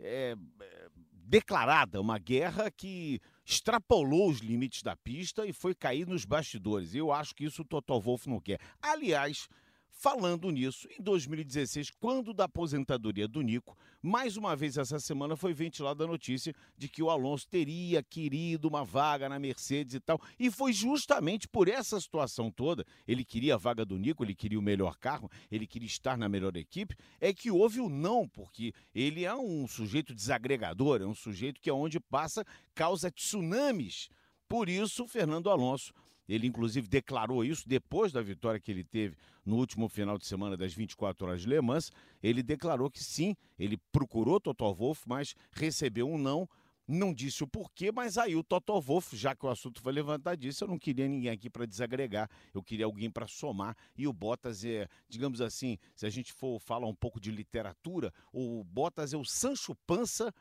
é, 0.00 0.34
é, 0.58 0.88
declarada, 1.12 2.00
uma 2.00 2.18
guerra 2.18 2.70
que 2.70 3.20
extrapolou 3.44 4.30
os 4.30 4.38
limites 4.38 4.82
da 4.82 4.96
pista 4.96 5.44
e 5.44 5.52
foi 5.52 5.74
cair 5.74 6.06
nos 6.06 6.24
bastidores. 6.24 6.94
Eu 6.94 7.12
acho 7.12 7.34
que 7.34 7.44
isso 7.44 7.60
o 7.60 7.64
Toto 7.64 8.00
Wolff 8.00 8.26
não 8.26 8.40
quer. 8.40 8.58
Aliás, 8.80 9.50
Falando 9.98 10.50
nisso, 10.50 10.86
em 10.90 11.02
2016, 11.02 11.90
quando 11.98 12.34
da 12.34 12.44
aposentadoria 12.44 13.26
do 13.26 13.40
Nico, 13.40 13.74
mais 14.02 14.36
uma 14.36 14.54
vez 14.54 14.76
essa 14.76 15.00
semana 15.00 15.36
foi 15.36 15.54
ventilada 15.54 16.04
a 16.04 16.06
notícia 16.06 16.54
de 16.76 16.86
que 16.86 17.02
o 17.02 17.08
Alonso 17.08 17.48
teria 17.48 18.02
querido 18.02 18.68
uma 18.68 18.84
vaga 18.84 19.26
na 19.26 19.38
Mercedes 19.38 19.94
e 19.94 20.00
tal. 20.00 20.20
E 20.38 20.50
foi 20.50 20.74
justamente 20.74 21.48
por 21.48 21.66
essa 21.66 21.98
situação 21.98 22.50
toda, 22.50 22.84
ele 23.08 23.24
queria 23.24 23.54
a 23.54 23.56
vaga 23.56 23.86
do 23.86 23.96
Nico, 23.96 24.22
ele 24.22 24.34
queria 24.34 24.58
o 24.58 24.62
melhor 24.62 24.98
carro, 24.98 25.30
ele 25.50 25.66
queria 25.66 25.86
estar 25.86 26.18
na 26.18 26.28
melhor 26.28 26.54
equipe, 26.58 26.94
é 27.18 27.32
que 27.32 27.50
houve 27.50 27.80
o 27.80 27.88
não, 27.88 28.28
porque 28.28 28.74
ele 28.94 29.24
é 29.24 29.34
um 29.34 29.66
sujeito 29.66 30.14
desagregador, 30.14 31.00
é 31.00 31.06
um 31.06 31.14
sujeito 31.14 31.58
que 31.58 31.70
aonde 31.70 31.98
passa 31.98 32.44
causa 32.74 33.10
tsunamis. 33.10 34.10
Por 34.46 34.68
isso, 34.68 35.08
Fernando 35.08 35.48
Alonso 35.48 35.90
ele, 36.28 36.46
inclusive, 36.46 36.88
declarou 36.88 37.44
isso 37.44 37.68
depois 37.68 38.12
da 38.12 38.22
vitória 38.22 38.60
que 38.60 38.70
ele 38.70 38.84
teve 38.84 39.16
no 39.44 39.56
último 39.56 39.88
final 39.88 40.18
de 40.18 40.26
semana 40.26 40.56
das 40.56 40.74
24 40.74 41.26
horas 41.26 41.42
de 41.42 41.48
Le 41.48 41.60
Mans. 41.60 41.92
Ele 42.22 42.42
declarou 42.42 42.90
que 42.90 43.02
sim, 43.02 43.36
ele 43.58 43.78
procurou 43.92 44.40
Toto 44.40 44.74
Wolff, 44.74 45.02
mas 45.06 45.34
recebeu 45.52 46.08
um 46.08 46.18
não. 46.18 46.48
Não 46.88 47.12
disse 47.12 47.42
o 47.42 47.48
porquê, 47.48 47.90
mas 47.90 48.16
aí 48.16 48.36
o 48.36 48.44
Toto 48.44 48.80
Wolff, 48.80 49.16
já 49.16 49.34
que 49.34 49.44
o 49.44 49.48
assunto 49.48 49.80
foi 49.80 49.92
levantado, 49.92 50.38
disse: 50.38 50.62
eu 50.62 50.68
não 50.68 50.78
queria 50.78 51.08
ninguém 51.08 51.30
aqui 51.30 51.50
para 51.50 51.66
desagregar, 51.66 52.30
eu 52.54 52.62
queria 52.62 52.84
alguém 52.84 53.10
para 53.10 53.26
somar. 53.26 53.76
E 53.96 54.06
o 54.06 54.12
Bottas 54.12 54.64
é, 54.64 54.88
digamos 55.08 55.40
assim, 55.40 55.78
se 55.96 56.06
a 56.06 56.10
gente 56.10 56.32
for 56.32 56.60
falar 56.60 56.86
um 56.86 56.94
pouco 56.94 57.18
de 57.18 57.32
literatura, 57.32 58.12
o 58.32 58.62
Bottas 58.62 59.12
é 59.12 59.16
o 59.16 59.24
Sancho 59.24 59.74
Pança 59.84 60.32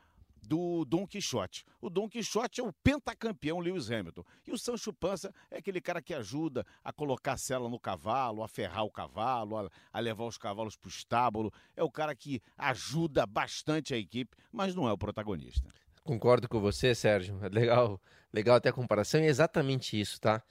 do 0.42 0.86
Don 0.86 1.08
Quixote. 1.08 1.66
O 1.82 1.90
Don 1.90 2.08
Quixote 2.08 2.62
é 2.62 2.64
o 2.64 2.72
pentacampeão 2.72 3.60
Lewis 3.60 3.90
Hamilton. 3.90 4.24
E 4.48 4.52
o 4.52 4.58
Sancho 4.58 4.94
Panza 4.94 5.34
é 5.50 5.58
aquele 5.58 5.82
cara 5.82 6.02
que 6.02 6.14
ajuda 6.14 6.66
a 6.84 6.94
colocar 6.94 7.34
a 7.34 7.38
cela 7.38 7.68
no 7.70 7.80
cavalo, 7.80 8.44
a 8.44 8.48
ferrar 8.48 8.84
o 8.84 8.92
cavalo, 8.92 9.58
a, 9.58 9.70
a 9.92 10.00
levar 10.00 10.26
os 10.26 10.38
cavalos 10.38 10.76
para 10.76 10.88
o 10.88 10.92
estábulo. 10.92 11.52
É 11.76 11.84
o 11.84 11.92
cara 11.92 12.16
que 12.16 12.42
ajuda 12.58 13.26
bastante 13.26 13.94
a 13.94 13.98
equipe, 13.98 14.36
mas 14.52 14.76
não 14.76 14.88
é 14.88 14.92
o 14.92 14.98
protagonista. 14.98 15.68
Concordo 16.04 16.48
com 16.48 16.60
você, 16.60 16.94
Sérgio. 16.94 17.40
É 17.44 17.50
legal, 17.50 18.00
legal 18.32 18.56
até 18.56 18.70
a 18.70 18.74
comparação. 18.74 19.20
É 19.22 19.26
exatamente 19.26 20.00
isso, 20.00 20.22
tá? 20.22 20.44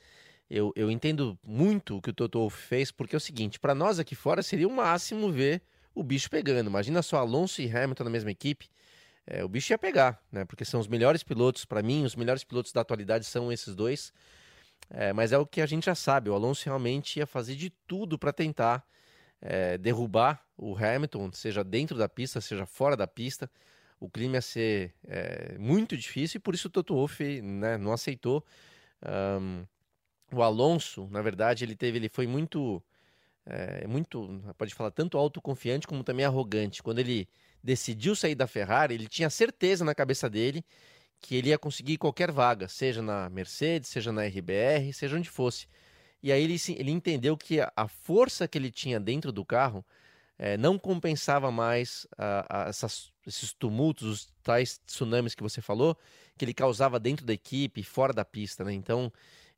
Eu, 0.51 0.73
eu 0.77 0.91
entendo 0.91 1.39
muito 1.43 1.97
o 1.97 2.03
que 2.03 2.11
o 2.11 2.13
Toto 2.13 2.51
fez, 2.51 2.91
porque 2.91 3.15
é 3.15 3.19
o 3.19 3.21
seguinte: 3.21 3.59
para 3.61 3.75
nós 3.75 3.99
aqui 3.99 4.15
fora 4.15 4.43
seria 4.43 4.69
o 4.69 4.75
máximo 4.75 5.31
ver 5.31 5.63
o 5.95 6.03
bicho 6.03 6.29
pegando. 6.29 6.69
Imagina 6.69 7.03
só 7.03 7.19
Alonso 7.19 7.63
e 7.63 7.71
Hamilton 7.71 8.05
na 8.05 8.11
mesma 8.11 8.31
equipe 8.31 8.69
é, 9.27 9.45
o 9.45 9.49
bicho 9.49 9.73
ia 9.73 9.79
pegar, 9.79 10.23
né? 10.31 10.45
Porque 10.45 10.65
são 10.65 10.81
os 10.81 10.89
melhores 10.89 11.23
pilotos, 11.23 11.65
para 11.65 11.83
mim, 11.83 12.05
os 12.05 12.15
melhores 12.15 12.45
pilotos 12.45 12.73
da 12.73 12.83
atualidade 12.83 13.25
são 13.25 13.51
esses 13.51 13.75
dois. 13.75 14.13
É, 14.91 15.13
mas 15.13 15.33
é 15.33 15.39
o 15.39 15.47
que 15.47 15.61
a 15.61 15.67
gente 15.67 15.87
já 15.87 15.95
sabe, 15.95 16.29
o 16.29 16.35
Alonso 16.35 16.65
realmente 16.67 17.19
ia 17.19 17.27
fazer 17.27 17.55
de 17.57 17.71
tudo 17.71 18.19
para 18.19 18.33
tentar 18.33 18.87
é, 19.41 19.79
derrubar 19.79 20.45
o 20.57 20.77
Hamilton, 20.77 21.33
seja 21.33 21.65
dentro 21.65 21.97
da 21.97 22.09
pista, 22.09 22.41
seja 22.41 22.67
fora 22.67 22.97
da 22.97 23.07
pista. 23.07 23.51
O 23.99 24.09
clima 24.11 24.37
ia 24.37 24.43
ser 24.43 24.95
é, 25.07 25.57
muito 25.59 25.97
difícil 25.97 26.39
e 26.39 26.41
por 26.41 26.55
isso 26.55 26.69
o 26.69 26.71
Toto 26.71 26.95
Wolff 26.95 27.43
né, 27.43 27.79
não 27.79 27.93
aceitou. 27.93 28.45
Um, 29.41 29.67
o 30.33 30.43
Alonso, 30.43 31.09
na 31.11 31.23
verdade, 31.23 31.65
ele 31.65 31.77
teve, 31.77 31.99
ele 31.99 32.09
foi 32.09 32.27
muito, 32.27 32.83
é, 33.47 33.87
muito, 33.87 34.43
pode 34.59 34.75
falar 34.75 34.91
tanto 34.91 35.17
autoconfiante 35.17 35.87
como 35.87 36.05
também 36.05 36.27
arrogante. 36.27 36.83
Quando 36.83 36.99
ele 36.99 37.29
decidiu 37.65 38.15
sair 38.15 38.35
da 38.35 38.47
Ferrari, 38.47 38.95
ele 38.95 39.09
tinha 39.09 39.31
certeza 39.31 39.85
na 39.85 39.95
cabeça 39.95 40.29
dele 40.29 40.63
que 41.19 41.35
ele 41.37 41.49
ia 41.49 41.59
conseguir 41.59 41.97
qualquer 41.97 42.31
vaga, 42.31 42.69
seja 42.69 43.01
na 43.01 43.31
Mercedes, 43.31 43.89
seja 43.89 44.13
na 44.13 44.27
RBR, 44.27 44.93
seja 44.93 45.17
onde 45.17 45.31
fosse. 45.31 45.67
E 46.23 46.31
aí 46.31 46.43
ele, 46.43 46.57
ele 46.77 46.91
entendeu 46.91 47.35
que 47.37 47.61
a 47.61 47.89
força 47.89 48.47
que 48.47 48.59
ele 48.59 48.71
tinha 48.71 49.01
dentro 49.01 49.33
do 49.33 49.43
carro 49.45 49.85
é, 50.39 50.59
não 50.59 50.79
compensava 50.79 51.51
mais 51.51 52.07
a, 52.19 52.65
a 52.65 52.69
essas, 52.69 53.11
esses 53.27 53.55
tumultos, 53.55 54.09
os 54.09 54.27
tais 54.43 54.79
tsunamis 54.87 55.35
que 55.35 55.43
você 55.43 55.63
falou, 55.63 55.97
que 56.37 56.45
ele 56.45 56.53
causava 56.53 57.01
dentro 57.01 57.25
da 57.25 57.33
equipe, 57.33 57.83
fora 57.83 58.13
da 58.13 58.25
pista. 58.25 58.63
Né? 58.63 58.75
Então 58.75 59.11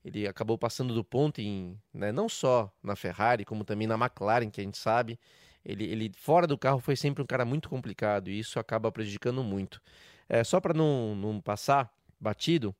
ele 0.04 0.28
acabou 0.28 0.56
passando 0.56 0.94
do 0.94 1.02
ponto 1.02 1.40
em, 1.40 1.76
né, 1.92 2.12
não 2.12 2.28
só 2.28 2.72
na 2.80 2.94
Ferrari, 2.94 3.44
como 3.44 3.64
também 3.64 3.88
na 3.88 3.96
McLaren, 3.96 4.50
que 4.50 4.60
a 4.60 4.64
gente 4.64 4.78
sabe. 4.78 5.18
Ele, 5.66 5.84
ele 5.84 6.12
fora 6.16 6.46
do 6.46 6.56
carro 6.56 6.78
foi 6.78 6.94
sempre 6.94 7.20
um 7.22 7.26
cara 7.26 7.44
muito 7.44 7.68
complicado 7.68 8.30
e 8.30 8.38
isso 8.38 8.60
acaba 8.60 8.90
prejudicando 8.92 9.42
muito. 9.42 9.82
É, 10.28 10.44
só 10.44 10.60
para 10.60 10.72
não, 10.72 11.16
não 11.16 11.40
passar 11.40 11.92
batido, 12.20 12.74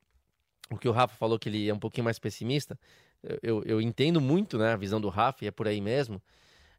o 0.70 0.78
que 0.78 0.88
o 0.88 0.92
Rafa 0.92 1.16
falou 1.16 1.38
que 1.38 1.48
ele 1.48 1.68
é 1.68 1.74
um 1.74 1.78
pouquinho 1.78 2.04
mais 2.04 2.18
pessimista, 2.18 2.78
eu, 3.42 3.62
eu 3.64 3.80
entendo 3.80 4.20
muito 4.20 4.56
né, 4.56 4.72
a 4.72 4.76
visão 4.76 5.00
do 5.00 5.08
Rafa 5.08 5.44
e 5.44 5.48
é 5.48 5.50
por 5.50 5.66
aí 5.66 5.80
mesmo. 5.80 6.22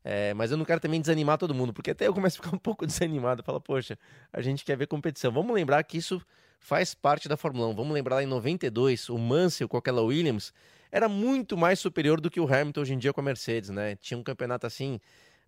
É, 0.04 0.34
mas 0.34 0.52
eu 0.52 0.58
não 0.58 0.64
quero 0.64 0.80
também 0.80 1.02
desanimar 1.02 1.38
todo 1.38 1.54
mundo, 1.54 1.74
porque 1.74 1.92
até 1.92 2.08
eu 2.08 2.14
começo 2.14 2.40
a 2.40 2.44
ficar 2.44 2.56
um 2.56 2.60
pouco 2.60 2.86
desanimado. 2.88 3.44
Fala, 3.44 3.60
poxa, 3.60 4.00
a 4.32 4.42
gente 4.42 4.64
quer 4.64 4.78
ver 4.78 4.88
competição. 4.88 5.32
Vamos 5.32 5.54
lembrar 5.54 5.84
que 5.84 5.98
isso 5.98 6.22
faz 6.60 6.94
parte 6.94 7.28
da 7.28 7.36
Fórmula 7.36 7.68
1. 7.68 7.76
Vamos 7.76 7.94
lembrar 7.94 8.16
lá 8.16 8.24
em 8.24 8.28
92, 8.28 9.10
o 9.10 9.18
Mansell 9.18 9.68
com 9.68 9.76
aquela 9.76 10.02
Williams 10.02 10.54
era 10.92 11.10
muito 11.10 11.58
mais 11.58 11.80
superior 11.80 12.22
do 12.22 12.32
que 12.32 12.40
o 12.40 12.46
Hamilton 12.46 12.82
hoje 12.82 12.94
em 12.94 12.98
dia 12.98 13.12
com 13.12 13.20
a 13.20 13.24
Mercedes, 13.24 13.70
né? 13.70 13.96
Tinha 13.98 14.18
um 14.18 14.24
campeonato 14.24 14.66
assim 14.66 15.00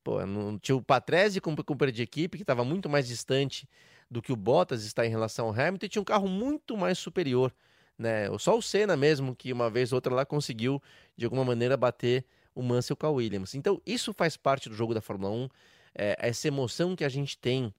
Pô, 0.03 0.25
não, 0.25 0.57
tinha 0.57 0.75
o 0.75 0.81
Patrese 0.81 1.41
com 1.41 1.55
companheiro 1.55 1.95
de 1.95 2.01
equipe, 2.01 2.37
que 2.37 2.43
estava 2.43 2.63
muito 2.63 2.89
mais 2.89 3.07
distante 3.07 3.67
do 4.09 4.21
que 4.21 4.31
o 4.31 4.35
Bottas 4.35 4.83
está 4.83 5.05
em 5.05 5.09
relação 5.09 5.47
ao 5.47 5.53
Hamilton, 5.53 5.85
e 5.85 5.89
tinha 5.89 6.01
um 6.01 6.05
carro 6.05 6.27
muito 6.27 6.75
mais 6.77 6.97
superior. 6.97 7.53
Né? 7.97 8.25
Só 8.39 8.57
o 8.57 8.61
Senna 8.61 8.95
mesmo, 8.95 9.35
que 9.35 9.51
uma 9.51 9.69
vez 9.69 9.91
ou 9.91 9.97
outra 9.97 10.13
lá 10.13 10.25
conseguiu, 10.25 10.81
de 11.17 11.25
alguma 11.25 11.43
maneira, 11.43 11.75
bater 11.75 12.25
o 12.55 12.63
Mansell 12.63 12.95
com 12.95 13.05
a 13.05 13.09
Williams. 13.09 13.55
Então, 13.55 13.81
isso 13.85 14.13
faz 14.13 14.35
parte 14.37 14.69
do 14.69 14.75
jogo 14.75 14.93
da 14.93 15.01
Fórmula 15.01 15.31
1. 15.33 15.49
É, 15.95 16.15
essa 16.19 16.47
emoção 16.47 16.95
que 16.95 17.03
a 17.03 17.09
gente 17.09 17.37
tem 17.37 17.73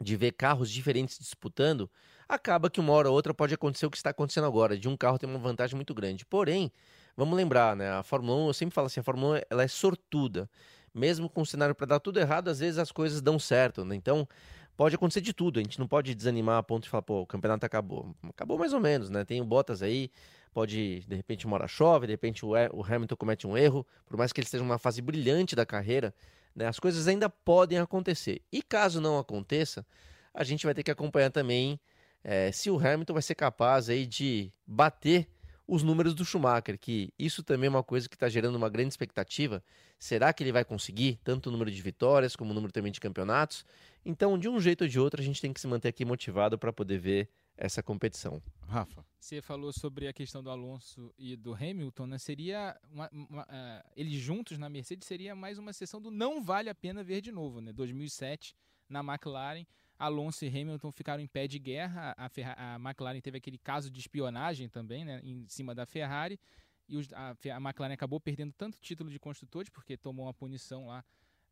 de 0.00 0.16
ver 0.16 0.32
carros 0.32 0.70
diferentes 0.70 1.18
disputando, 1.18 1.90
acaba 2.28 2.70
que 2.70 2.80
uma 2.80 2.92
hora 2.92 3.08
ou 3.08 3.14
outra 3.14 3.34
pode 3.34 3.52
acontecer 3.52 3.86
o 3.86 3.90
que 3.90 3.96
está 3.96 4.10
acontecendo 4.10 4.46
agora, 4.46 4.78
de 4.78 4.88
um 4.88 4.96
carro 4.96 5.18
ter 5.18 5.26
uma 5.26 5.38
vantagem 5.38 5.76
muito 5.76 5.92
grande. 5.92 6.24
Porém, 6.24 6.72
vamos 7.16 7.36
lembrar, 7.36 7.76
né? 7.76 7.90
A 7.90 8.02
Fórmula 8.02 8.44
1, 8.44 8.46
eu 8.46 8.54
sempre 8.54 8.74
falo 8.74 8.86
assim, 8.86 9.00
a 9.00 9.02
Fórmula 9.02 9.38
1 9.38 9.42
ela 9.50 9.62
é 9.62 9.68
sortuda 9.68 10.48
mesmo 10.94 11.28
com 11.28 11.42
o 11.42 11.46
cenário 11.46 11.74
para 11.74 11.86
dar 11.86 12.00
tudo 12.00 12.18
errado, 12.18 12.48
às 12.48 12.60
vezes 12.60 12.78
as 12.78 12.92
coisas 12.92 13.20
dão 13.20 13.38
certo, 13.38 13.84
né? 13.84 13.94
Então, 13.94 14.28
pode 14.76 14.94
acontecer 14.94 15.20
de 15.20 15.32
tudo. 15.32 15.60
A 15.60 15.62
gente 15.62 15.78
não 15.78 15.86
pode 15.86 16.14
desanimar 16.14 16.58
a 16.58 16.62
ponto 16.62 16.84
de 16.84 16.88
falar, 16.88 17.02
pô, 17.02 17.20
o 17.20 17.26
campeonato 17.26 17.66
acabou. 17.66 18.14
Acabou 18.28 18.58
mais 18.58 18.72
ou 18.72 18.80
menos, 18.80 19.10
né? 19.10 19.24
Tem 19.24 19.40
o 19.40 19.44
Bottas 19.44 19.82
aí, 19.82 20.10
pode, 20.52 21.00
de 21.06 21.16
repente, 21.16 21.46
uma 21.46 21.56
hora 21.56 21.68
chove, 21.68 22.06
de 22.06 22.12
repente 22.12 22.44
o, 22.44 22.54
Hamilton 22.54 23.16
comete 23.16 23.46
um 23.46 23.56
erro, 23.56 23.86
por 24.06 24.16
mais 24.16 24.32
que 24.32 24.40
ele 24.40 24.46
esteja 24.46 24.64
numa 24.64 24.78
fase 24.78 25.02
brilhante 25.02 25.54
da 25.54 25.66
carreira, 25.66 26.14
né? 26.54 26.66
As 26.66 26.78
coisas 26.78 27.06
ainda 27.06 27.28
podem 27.28 27.78
acontecer. 27.78 28.42
E 28.50 28.62
caso 28.62 29.00
não 29.00 29.18
aconteça, 29.18 29.84
a 30.32 30.44
gente 30.44 30.64
vai 30.64 30.74
ter 30.74 30.82
que 30.82 30.90
acompanhar 30.90 31.30
também 31.30 31.78
é, 32.22 32.52
se 32.52 32.70
o 32.70 32.78
Hamilton 32.78 33.12
vai 33.12 33.22
ser 33.22 33.34
capaz 33.34 33.88
aí 33.88 34.06
de 34.06 34.52
bater 34.66 35.28
os 35.70 35.84
números 35.84 36.14
do 36.14 36.24
Schumacher, 36.24 36.76
que 36.76 37.14
isso 37.16 37.44
também 37.44 37.68
é 37.68 37.70
uma 37.70 37.84
coisa 37.84 38.08
que 38.08 38.16
está 38.16 38.28
gerando 38.28 38.56
uma 38.56 38.68
grande 38.68 38.88
expectativa. 38.88 39.62
Será 40.00 40.32
que 40.32 40.42
ele 40.42 40.50
vai 40.50 40.64
conseguir 40.64 41.20
tanto 41.22 41.48
o 41.48 41.52
número 41.52 41.70
de 41.70 41.80
vitórias 41.80 42.34
como 42.34 42.50
o 42.50 42.54
número 42.54 42.72
também 42.72 42.90
de 42.90 42.98
campeonatos? 42.98 43.64
Então, 44.04 44.36
de 44.36 44.48
um 44.48 44.58
jeito 44.58 44.82
ou 44.82 44.88
de 44.88 44.98
outro, 44.98 45.20
a 45.20 45.24
gente 45.24 45.40
tem 45.40 45.52
que 45.52 45.60
se 45.60 45.68
manter 45.68 45.86
aqui 45.86 46.04
motivado 46.04 46.58
para 46.58 46.72
poder 46.72 46.98
ver 46.98 47.28
essa 47.56 47.84
competição. 47.84 48.42
Rafa. 48.66 49.04
Você 49.20 49.40
falou 49.40 49.72
sobre 49.72 50.08
a 50.08 50.12
questão 50.12 50.42
do 50.42 50.50
Alonso 50.50 51.14
e 51.16 51.36
do 51.36 51.54
Hamilton, 51.54 52.06
né? 52.06 52.18
Seria 52.18 52.76
uma, 52.90 53.08
uma, 53.12 53.42
uh, 53.42 53.90
eles 53.94 54.14
juntos 54.14 54.58
na 54.58 54.68
Mercedes 54.68 55.06
seria 55.06 55.36
mais 55.36 55.56
uma 55.56 55.72
sessão 55.72 56.00
do 56.00 56.10
não 56.10 56.42
vale 56.42 56.68
a 56.68 56.74
pena 56.74 57.04
ver 57.04 57.20
de 57.20 57.30
novo, 57.30 57.60
né? 57.60 57.72
2007 57.72 58.56
na 58.88 59.00
McLaren 59.00 59.64
Alonso 60.00 60.46
e 60.46 60.48
Hamilton 60.48 60.90
ficaram 60.90 61.22
em 61.22 61.26
pé 61.26 61.46
de 61.46 61.58
guerra. 61.58 62.14
A, 62.16 62.24
a, 62.24 62.74
a 62.74 62.76
McLaren 62.76 63.20
teve 63.20 63.36
aquele 63.36 63.58
caso 63.58 63.90
de 63.90 64.00
espionagem 64.00 64.66
também, 64.66 65.04
né, 65.04 65.20
em 65.22 65.46
cima 65.46 65.74
da 65.74 65.84
Ferrari. 65.84 66.40
E 66.88 66.96
os, 66.96 67.12
a, 67.12 67.32
a, 67.32 67.60
McLaren 67.60 67.92
acabou 67.92 68.18
perdendo 68.18 68.50
tanto 68.50 68.80
título 68.80 69.10
de 69.10 69.18
construtores, 69.18 69.68
porque 69.68 69.98
tomou 69.98 70.24
uma 70.24 70.32
punição 70.32 70.86
lá 70.86 71.04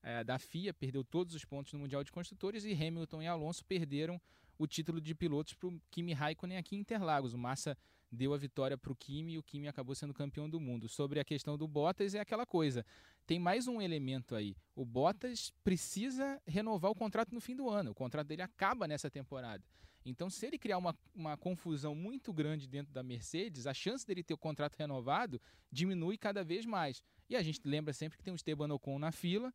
é, 0.02 0.24
da 0.24 0.38
FIA, 0.38 0.72
perdeu 0.72 1.04
todos 1.04 1.34
os 1.34 1.44
pontos 1.44 1.74
no 1.74 1.78
Mundial 1.78 2.02
de 2.02 2.10
Construtores, 2.10 2.64
e 2.64 2.72
Hamilton 2.72 3.20
e 3.20 3.26
Alonso 3.26 3.62
perderam 3.66 4.18
o 4.58 4.66
título 4.66 5.00
de 5.00 5.14
pilotos 5.14 5.54
para 5.54 5.68
o 5.68 5.80
Kimi 5.90 6.12
Raikkonen 6.12 6.58
aqui 6.58 6.76
em 6.76 6.80
Interlagos. 6.80 7.32
O 7.32 7.38
Massa 7.38 7.78
deu 8.10 8.34
a 8.34 8.36
vitória 8.36 8.76
para 8.76 8.92
o 8.92 8.96
Kimi 8.96 9.34
e 9.34 9.38
o 9.38 9.42
Kimi 9.42 9.68
acabou 9.68 9.94
sendo 9.94 10.12
campeão 10.12 10.50
do 10.50 10.60
mundo. 10.60 10.88
Sobre 10.88 11.20
a 11.20 11.24
questão 11.24 11.56
do 11.56 11.68
Bottas, 11.68 12.14
é 12.14 12.20
aquela 12.20 12.44
coisa 12.44 12.84
tem 13.28 13.38
mais 13.38 13.68
um 13.68 13.82
elemento 13.82 14.34
aí. 14.34 14.56
O 14.74 14.86
Bottas 14.86 15.52
precisa 15.62 16.40
renovar 16.46 16.90
o 16.90 16.94
contrato 16.94 17.34
no 17.34 17.42
fim 17.42 17.54
do 17.54 17.68
ano. 17.68 17.90
O 17.90 17.94
contrato 17.94 18.26
dele 18.26 18.40
acaba 18.40 18.88
nessa 18.88 19.10
temporada. 19.10 19.62
Então, 20.02 20.30
se 20.30 20.46
ele 20.46 20.56
criar 20.56 20.78
uma, 20.78 20.96
uma 21.14 21.36
confusão 21.36 21.94
muito 21.94 22.32
grande 22.32 22.66
dentro 22.66 22.90
da 22.90 23.02
Mercedes, 23.02 23.66
a 23.66 23.74
chance 23.74 24.06
dele 24.06 24.22
ter 24.22 24.32
o 24.32 24.38
contrato 24.38 24.76
renovado 24.76 25.38
diminui 25.70 26.16
cada 26.16 26.42
vez 26.42 26.64
mais. 26.64 27.02
E 27.28 27.36
a 27.36 27.42
gente 27.42 27.60
lembra 27.64 27.92
sempre 27.92 28.16
que 28.16 28.24
tem 28.24 28.32
o 28.32 28.34
Esteban 28.34 28.72
Ocon 28.72 28.98
na 28.98 29.12
fila, 29.12 29.52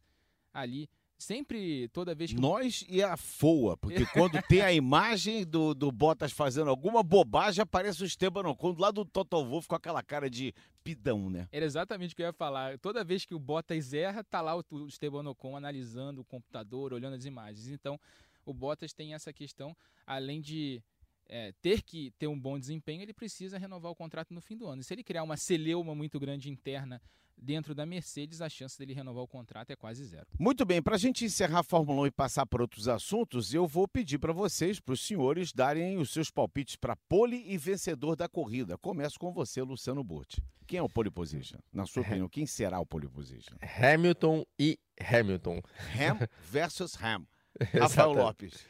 ali 0.54 0.88
Sempre, 1.23 1.88
toda 1.88 2.13
vez 2.13 2.33
que. 2.33 2.39
Nós 2.39 2.86
e 2.89 3.01
a 3.01 3.15
FOA, 3.15 3.77
porque 3.77 4.05
quando 4.07 4.41
tem 4.43 4.59
a 4.59 4.73
imagem 4.73 5.45
do, 5.45 5.73
do 5.73 5.89
Bottas 5.89 6.33
fazendo 6.33 6.69
alguma 6.69 7.01
bobagem, 7.01 7.62
aparece 7.62 8.03
o 8.03 8.05
Esteban 8.05 8.45
Ocon 8.49 8.73
do 8.73 8.81
lado 8.81 9.05
do 9.05 9.09
Toto 9.09 9.41
Wolff 9.45 9.65
com 9.65 9.75
aquela 9.75 10.03
cara 10.03 10.29
de 10.29 10.53
pidão, 10.83 11.29
né? 11.29 11.47
Era 11.49 11.63
exatamente 11.63 12.13
o 12.13 12.15
que 12.17 12.21
eu 12.21 12.27
ia 12.27 12.33
falar. 12.33 12.77
Toda 12.77 13.05
vez 13.05 13.23
que 13.23 13.33
o 13.33 13.39
Bottas 13.39 13.93
erra, 13.93 14.21
tá 14.21 14.41
lá 14.41 14.53
o, 14.53 14.65
Esteban 14.86 15.25
Ocon 15.29 15.55
analisando 15.55 16.19
o 16.19 16.25
computador, 16.25 16.91
olhando 16.91 17.15
as 17.15 17.23
imagens. 17.23 17.69
Então, 17.69 17.97
o 18.45 18.53
Bottas 18.53 18.91
tem 18.91 19.13
essa 19.13 19.31
questão, 19.31 19.73
além 20.05 20.41
de 20.41 20.83
é, 21.29 21.53
ter 21.62 21.83
que 21.83 22.12
ter 22.19 22.27
um 22.27 22.38
bom 22.38 22.59
desempenho, 22.59 23.01
ele 23.01 23.13
precisa 23.13 23.57
renovar 23.57 23.93
o 23.93 23.95
contrato 23.95 24.33
no 24.33 24.41
fim 24.41 24.57
do 24.57 24.67
ano. 24.67 24.81
E 24.81 24.83
se 24.83 24.93
ele 24.93 25.03
criar 25.03 25.23
uma 25.23 25.38
celeuma 25.38 25.95
muito 25.95 26.19
grande 26.19 26.49
interna 26.49 27.01
dentro 27.38 27.76
da 27.76 27.86
Mercedes, 27.86 28.41
a 28.41 28.50
chance 28.50 28.78
dele 28.78 28.93
renovar 28.93 29.24
o 29.24 29.28
contrato 29.28 29.72
é 29.72 29.76
quase 29.76 30.04
zero. 30.06 30.28
Muito 30.39 30.65
bem, 30.65 30.82
para 30.82 30.96
a 30.96 31.00
gente 31.00 31.26
encerrar 31.26 31.60
a 31.60 31.63
Fórmula 31.63 32.02
1 32.02 32.08
e 32.08 32.12
passar 32.12 32.46
para 32.46 32.62
outros 32.62 32.88
assuntos, 32.88 33.54
eu 33.54 33.67
vou 33.67 33.88
pedir 33.88 34.17
para 34.17 34.34
vocês, 34.34 34.80
para 34.80 34.93
os 34.93 35.06
senhores, 35.06 35.52
darem 35.52 35.98
os 35.98 36.12
seus 36.12 36.30
palpites 36.30 36.76
para 36.76 36.96
pole 36.96 37.43
e 37.48 37.58
vencedor 37.58 38.15
da 38.15 38.28
corrida. 38.28 38.78
Começo 38.78 39.19
com 39.19 39.32
você, 39.32 39.62
Luciano 39.62 40.04
Burti. 40.04 40.41
Quem 40.65 40.80
é 40.80 40.84
o 40.84 40.89
pole 40.89 41.12
position? 41.12 41.60
Na 41.72 41.86
sua 41.86 42.02
opinião, 42.04 42.30
quem 42.30 42.46
será 42.46 42.80
o 42.80 42.86
pole 42.86 43.08
position? 43.08 43.56
Hamilton 43.62 44.46
e 44.58 44.80
Hamilton. 45.00 45.62
Ham 45.96 46.28
versus 46.50 46.98
Ham. 47.02 47.26
Rafael 47.80 48.13
Lopes. 48.13 48.65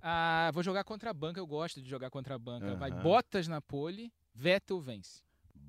Ah, 0.00 0.50
vou 0.52 0.62
jogar 0.62 0.84
contra 0.84 1.10
a 1.10 1.14
banca, 1.14 1.38
eu 1.38 1.46
gosto 1.46 1.80
de 1.80 1.88
jogar 1.88 2.10
contra 2.10 2.34
a 2.34 2.38
banca. 2.38 2.72
Uhum. 2.72 2.76
Vai 2.76 2.90
Bottas 2.90 3.46
na 3.46 3.60
pole, 3.60 4.12
Vettel 4.34 4.80
vence 4.80 5.22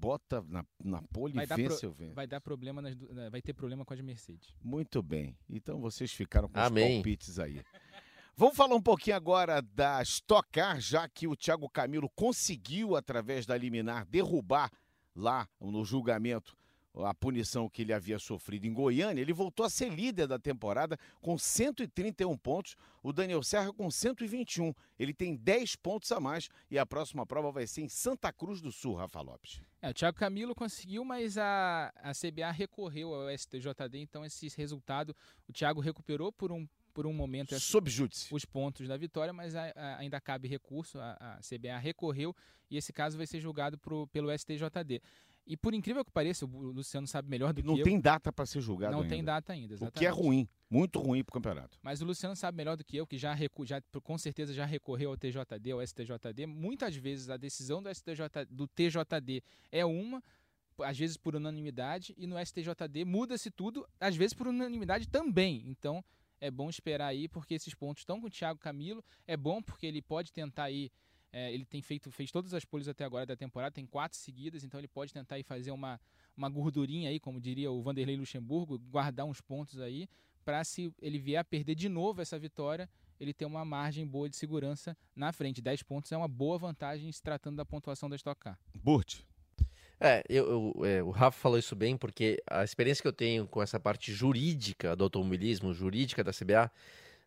bota 0.04 0.44
na, 0.50 0.66
na 0.84 1.02
pole 1.02 1.34
vai 1.34 1.46
e 1.46 1.48
vence 1.48 1.80
pro, 1.88 1.94
vento. 1.94 2.14
Vai 2.14 2.28
dar 2.28 2.42
problema, 2.42 2.82
nas, 2.82 2.94
vai 3.32 3.42
ter 3.42 3.54
problema 3.54 3.86
com 3.86 3.94
as 3.94 4.02
Mercedes. 4.02 4.54
Muito 4.62 5.02
bem. 5.02 5.38
Então 5.50 5.80
vocês 5.80 6.12
ficaram 6.12 6.50
com 6.50 6.60
Amém. 6.60 6.90
os 6.90 6.94
palpites 6.96 7.40
aí. 7.40 7.62
Vamos 8.36 8.58
falar 8.58 8.76
um 8.76 8.82
pouquinho 8.82 9.16
agora 9.16 9.62
da 9.62 10.02
Stock 10.02 10.50
Car, 10.52 10.82
já 10.82 11.08
que 11.08 11.26
o 11.26 11.36
Thiago 11.36 11.70
Camilo 11.70 12.10
conseguiu, 12.10 12.98
através 12.98 13.46
da 13.46 13.56
liminar, 13.56 14.06
derrubar 14.06 14.70
lá 15.16 15.48
no 15.62 15.86
julgamento 15.86 16.54
a 16.96 17.14
punição 17.14 17.68
que 17.70 17.82
ele 17.82 17.94
havia 17.94 18.20
sofrido 18.20 18.66
em 18.66 18.74
Goiânia, 18.74 19.22
ele 19.22 19.34
voltou 19.34 19.66
a 19.66 19.70
ser 19.70 19.90
líder 19.90 20.28
da 20.28 20.38
temporada 20.38 20.98
com 21.22 21.38
131 21.38 22.38
pontos, 22.38 22.76
o 23.02 23.12
Daniel 23.12 23.42
Serra 23.42 23.74
com 23.74 23.90
121. 23.90 24.74
Ele 25.00 25.14
tem 25.14 25.36
10 25.36 25.76
pontos 25.78 26.12
a 26.12 26.20
mais 26.20 26.50
e 26.70 26.78
a 26.78 26.86
próxima 26.86 27.26
prova 27.26 27.52
vai 27.52 27.66
ser 27.66 27.82
em 27.82 27.90
Santa 27.90 28.32
Cruz 28.32 28.62
do 28.62 28.72
Sul, 28.72 28.96
Rafa 28.96 29.22
Lopes. 29.22 29.62
É, 29.82 29.90
o 29.90 29.94
Thiago 29.94 30.18
Camilo 30.18 30.56
conseguiu, 30.56 31.04
mas 31.04 31.38
a, 31.38 31.92
a 31.98 32.12
CBA 32.12 32.52
recorreu 32.52 33.14
ao 33.14 33.38
STJD, 33.38 33.98
então 33.98 34.24
esse 34.24 34.48
resultado 34.56 35.16
o 35.48 35.54
Thiago 35.54 35.82
recuperou 35.82 36.32
por 36.32 36.52
um 36.52 36.68
por 36.94 37.08
um 37.08 37.14
momento 37.14 37.60
Sob 37.60 37.90
júdice. 37.90 38.34
os 38.34 38.46
pontos 38.46 38.88
da 38.88 38.96
vitória, 38.96 39.34
mas 39.34 39.56
a, 39.56 39.74
a, 39.76 39.98
ainda 39.98 40.22
cabe 40.22 40.48
recurso. 40.48 41.00
A, 41.00 41.14
a, 41.20 41.40
CBA 41.40 41.78
recorreu 41.80 42.36
e 42.70 42.78
esse 42.78 42.94
caso 42.94 43.18
vai 43.18 43.26
ser 43.26 43.40
julgado 43.40 43.78
pro, 43.78 44.08
pelo 44.08 44.32
STJD. 44.32 45.02
E 45.46 45.58
por 45.58 45.74
incrível 45.74 46.06
que 46.06 46.12
pareça, 46.12 46.46
o 46.46 46.72
Luciano 46.72 47.06
sabe 47.06 47.30
melhor 47.30 47.52
do 47.54 47.62
que 47.62 47.68
eu. 47.68 47.76
Não 47.76 47.84
tem 47.84 48.00
data 48.00 48.32
para 48.32 48.46
ser 48.46 48.62
julgado 48.62 48.94
Não 48.94 49.02
ainda. 49.02 49.14
tem 49.14 49.24
data 49.24 49.52
ainda, 49.52 49.74
exatamente. 49.74 49.98
O 49.98 50.00
que 50.00 50.06
é 50.06 50.10
ruim, 50.10 50.48
muito 50.70 51.00
ruim 51.00 51.24
para 51.24 51.32
o 51.32 51.34
campeonato. 51.34 51.78
Mas 51.82 52.02
o 52.02 52.06
Luciano 52.06 52.36
sabe 52.36 52.56
melhor 52.56 52.78
do 52.78 52.84
que 52.84 52.96
eu, 52.96 53.06
que 53.06 53.18
já, 53.18 53.34
recu... 53.34 53.66
já 53.66 53.82
com 54.04 54.18
certeza 54.18 54.54
já 54.54 54.66
recorreu 54.66 55.12
ao 55.12 55.18
TJD, 55.18 55.72
ao 55.72 55.86
STJD. 55.86 56.46
Muitas 56.46 56.96
vezes 56.96 57.30
a 57.30 57.36
decisão 57.36 57.84
do, 57.84 57.94
STJ... 57.94 58.46
do 58.50 58.68
TJD 58.68 59.44
é 59.70 59.86
uma, 59.86 60.24
às 60.80 60.98
vezes 60.98 61.18
por 61.18 61.36
unanimidade, 61.36 62.14
e 62.18 62.26
no 62.26 62.38
STJD 62.44 63.04
muda-se 63.04 63.52
tudo, 63.52 63.86
às 64.00 64.16
vezes 64.16 64.34
por 64.34 64.48
unanimidade 64.48 65.10
também. 65.10 65.64
Então 65.68 66.04
é 66.40 66.50
bom 66.50 66.70
esperar 66.70 67.08
aí, 67.08 67.28
porque 67.28 67.54
esses 67.54 67.74
pontos 67.74 68.02
estão 68.02 68.20
com 68.20 68.28
o 68.28 68.30
Thiago 68.30 68.60
Camilo. 68.60 69.04
É 69.28 69.36
bom 69.36 69.62
porque 69.62 69.86
ele 69.86 70.02
pode 70.02 70.32
tentar 70.32 70.64
aí 70.64 70.90
é, 71.34 71.52
ele 71.52 71.66
tem 71.66 71.82
feito, 71.82 72.12
fez 72.12 72.32
todas 72.32 72.54
as 72.54 72.64
poles 72.64 72.88
até 72.88 73.04
agora 73.04 73.26
da 73.26 73.36
temporada, 73.36 73.74
tem 73.74 73.88
quatro 73.88 74.16
seguidas, 74.18 74.64
então 74.64 74.80
ele 74.80 74.88
pode 74.88 75.12
tentar 75.12 75.36
aí 75.36 75.44
fazer 75.44 75.72
uma, 75.72 76.00
uma 76.38 76.48
gordurinha 76.48 77.10
aí, 77.10 77.20
como 77.20 77.42
diria 77.42 77.72
o 77.72 77.82
Vanderlei 77.82 78.16
Luxemburgo, 78.16 78.78
guardar 78.78 79.26
uns 79.26 79.42
pontos 79.42 79.82
aí, 79.82 80.08
para 80.46 80.64
se 80.64 80.94
ele 81.02 81.18
vier 81.18 81.40
a 81.40 81.44
perder 81.44 81.74
de 81.74 81.90
novo 81.90 82.22
essa 82.22 82.38
vitória, 82.38 82.88
ele 83.20 83.34
ter 83.34 83.46
uma 83.46 83.66
margem 83.66 84.06
boa 84.06 84.30
de 84.30 84.36
segurança 84.36 84.96
na 85.16 85.32
frente. 85.32 85.62
10 85.62 85.82
pontos 85.84 86.12
é 86.12 86.18
uma 86.18 86.28
boa 86.28 86.58
vantagem 86.58 87.12
se 87.12 87.22
tratando 87.22 87.56
da 87.56 87.66
pontuação 87.66 88.10
da 88.10 88.16
Stock 88.16 88.40
Car. 88.40 88.60
Burt. 88.76 89.22
É, 90.00 90.22
eu, 90.28 90.74
eu 90.76 90.86
é, 90.86 91.02
o 91.02 91.12
Rafa 91.12 91.40
falou 91.40 91.58
isso 91.58 91.76
bem, 91.76 91.96
porque 91.96 92.44
a 92.48 92.64
experiência 92.64 93.02
que 93.02 93.08
eu 93.08 93.14
tenho 93.14 93.48
com 93.48 93.62
essa 93.62 93.80
parte 93.80 94.12
jurídica 94.12 94.96
do 94.96 95.06
automobilismo, 95.06 95.74
jurídica 95.74 96.24
da 96.24 96.32
CBA, 96.32 96.70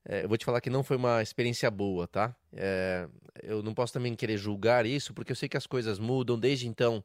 é, 0.08 0.24
eu 0.24 0.28
vou 0.28 0.38
te 0.38 0.44
falar 0.44 0.60
que 0.60 0.70
não 0.70 0.84
foi 0.84 0.96
uma 0.96 1.20
experiência 1.20 1.68
boa, 1.68 2.06
tá? 2.06 2.34
É, 2.52 3.08
eu 3.42 3.60
não 3.62 3.74
posso 3.74 3.92
também 3.92 4.14
querer 4.14 4.38
julgar 4.38 4.86
isso, 4.86 5.12
porque 5.12 5.32
eu 5.32 5.36
sei 5.36 5.48
que 5.48 5.56
as 5.56 5.66
coisas 5.66 5.98
mudam. 5.98 6.38
Desde 6.38 6.68
então, 6.68 7.04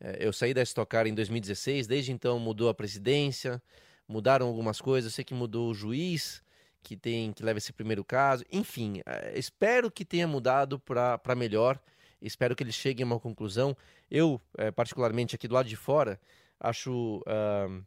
é, 0.00 0.18
eu 0.26 0.32
saí 0.32 0.52
da 0.52 0.62
Stock 0.62 0.90
Car 0.90 1.06
em 1.06 1.14
2016, 1.14 1.86
desde 1.86 2.10
então 2.10 2.40
mudou 2.40 2.68
a 2.68 2.74
presidência, 2.74 3.62
mudaram 4.08 4.48
algumas 4.48 4.80
coisas. 4.80 5.12
Eu 5.12 5.14
sei 5.14 5.24
que 5.24 5.34
mudou 5.34 5.70
o 5.70 5.74
juiz 5.74 6.42
que 6.82 6.96
tem 6.96 7.32
que 7.32 7.44
leva 7.44 7.58
esse 7.58 7.72
primeiro 7.72 8.04
caso. 8.04 8.44
Enfim, 8.50 9.00
é, 9.06 9.38
espero 9.38 9.88
que 9.88 10.04
tenha 10.04 10.26
mudado 10.26 10.80
para 10.80 11.34
melhor. 11.36 11.80
Espero 12.20 12.56
que 12.56 12.64
eles 12.64 12.74
cheguem 12.74 13.04
a 13.04 13.06
uma 13.06 13.20
conclusão. 13.20 13.76
Eu, 14.10 14.40
é, 14.58 14.70
particularmente 14.72 15.36
aqui 15.36 15.46
do 15.46 15.54
lado 15.54 15.68
de 15.68 15.76
fora, 15.76 16.20
acho 16.58 17.18
uh, 17.18 17.84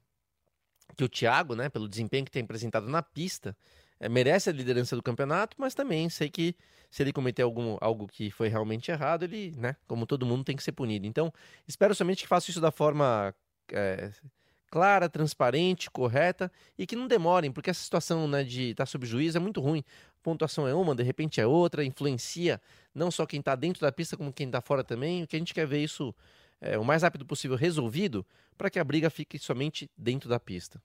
que 0.95 1.03
o 1.03 1.09
Thiago, 1.09 1.55
né, 1.55 1.69
pelo 1.69 1.87
desempenho 1.87 2.25
que 2.25 2.31
tem 2.31 2.43
apresentado 2.43 2.87
na 2.87 3.01
pista, 3.01 3.55
merece 4.09 4.49
a 4.49 4.53
liderança 4.53 4.95
do 4.95 5.03
campeonato, 5.03 5.55
mas 5.59 5.73
também 5.73 6.09
sei 6.09 6.29
que 6.29 6.55
se 6.91 7.03
ele 7.03 7.11
cometer 7.11 7.41
algum, 7.41 7.77
algo 7.81 8.07
que 8.07 8.31
foi 8.31 8.47
realmente 8.47 8.91
errado, 8.91 9.23
ele, 9.23 9.53
né, 9.57 9.75
como 9.87 10.05
todo 10.05 10.25
mundo, 10.25 10.43
tem 10.43 10.55
que 10.55 10.63
ser 10.63 10.71
punido. 10.71 11.05
Então, 11.05 11.31
espero 11.67 11.93
somente 11.95 12.23
que 12.23 12.27
faça 12.27 12.49
isso 12.49 12.61
da 12.61 12.71
forma 12.71 13.33
é, 13.71 14.11
clara, 14.69 15.09
transparente, 15.09 15.89
correta 15.89 16.51
e 16.77 16.85
que 16.85 16.95
não 16.95 17.07
demorem, 17.07 17.51
porque 17.51 17.69
essa 17.69 17.83
situação 17.83 18.27
né, 18.27 18.43
de 18.43 18.71
estar 18.71 18.83
tá 18.83 18.85
sob 18.85 19.05
juízo 19.05 19.37
é 19.37 19.39
muito 19.39 19.61
ruim. 19.61 19.83
Pontuação 20.21 20.67
é 20.67 20.73
uma, 20.73 20.95
de 20.95 21.03
repente 21.03 21.39
é 21.39 21.47
outra, 21.47 21.83
influencia 21.83 22.59
não 22.93 23.11
só 23.11 23.25
quem 23.25 23.39
está 23.39 23.55
dentro 23.55 23.81
da 23.81 23.91
pista, 23.91 24.17
como 24.17 24.33
quem 24.33 24.47
está 24.47 24.61
fora 24.61 24.83
também. 24.83 25.23
O 25.23 25.27
que 25.27 25.35
a 25.35 25.39
gente 25.39 25.53
quer 25.53 25.67
ver 25.67 25.83
isso 25.83 26.13
é, 26.61 26.77
o 26.77 26.83
mais 26.83 27.03
rápido 27.03 27.25
possível 27.25 27.55
resolvido 27.55 28.25
para 28.57 28.69
que 28.69 28.79
a 28.79 28.83
briga 28.83 29.09
fique 29.09 29.37
somente 29.37 29.89
dentro 29.97 30.29
da 30.29 30.39
pista. 30.39 30.81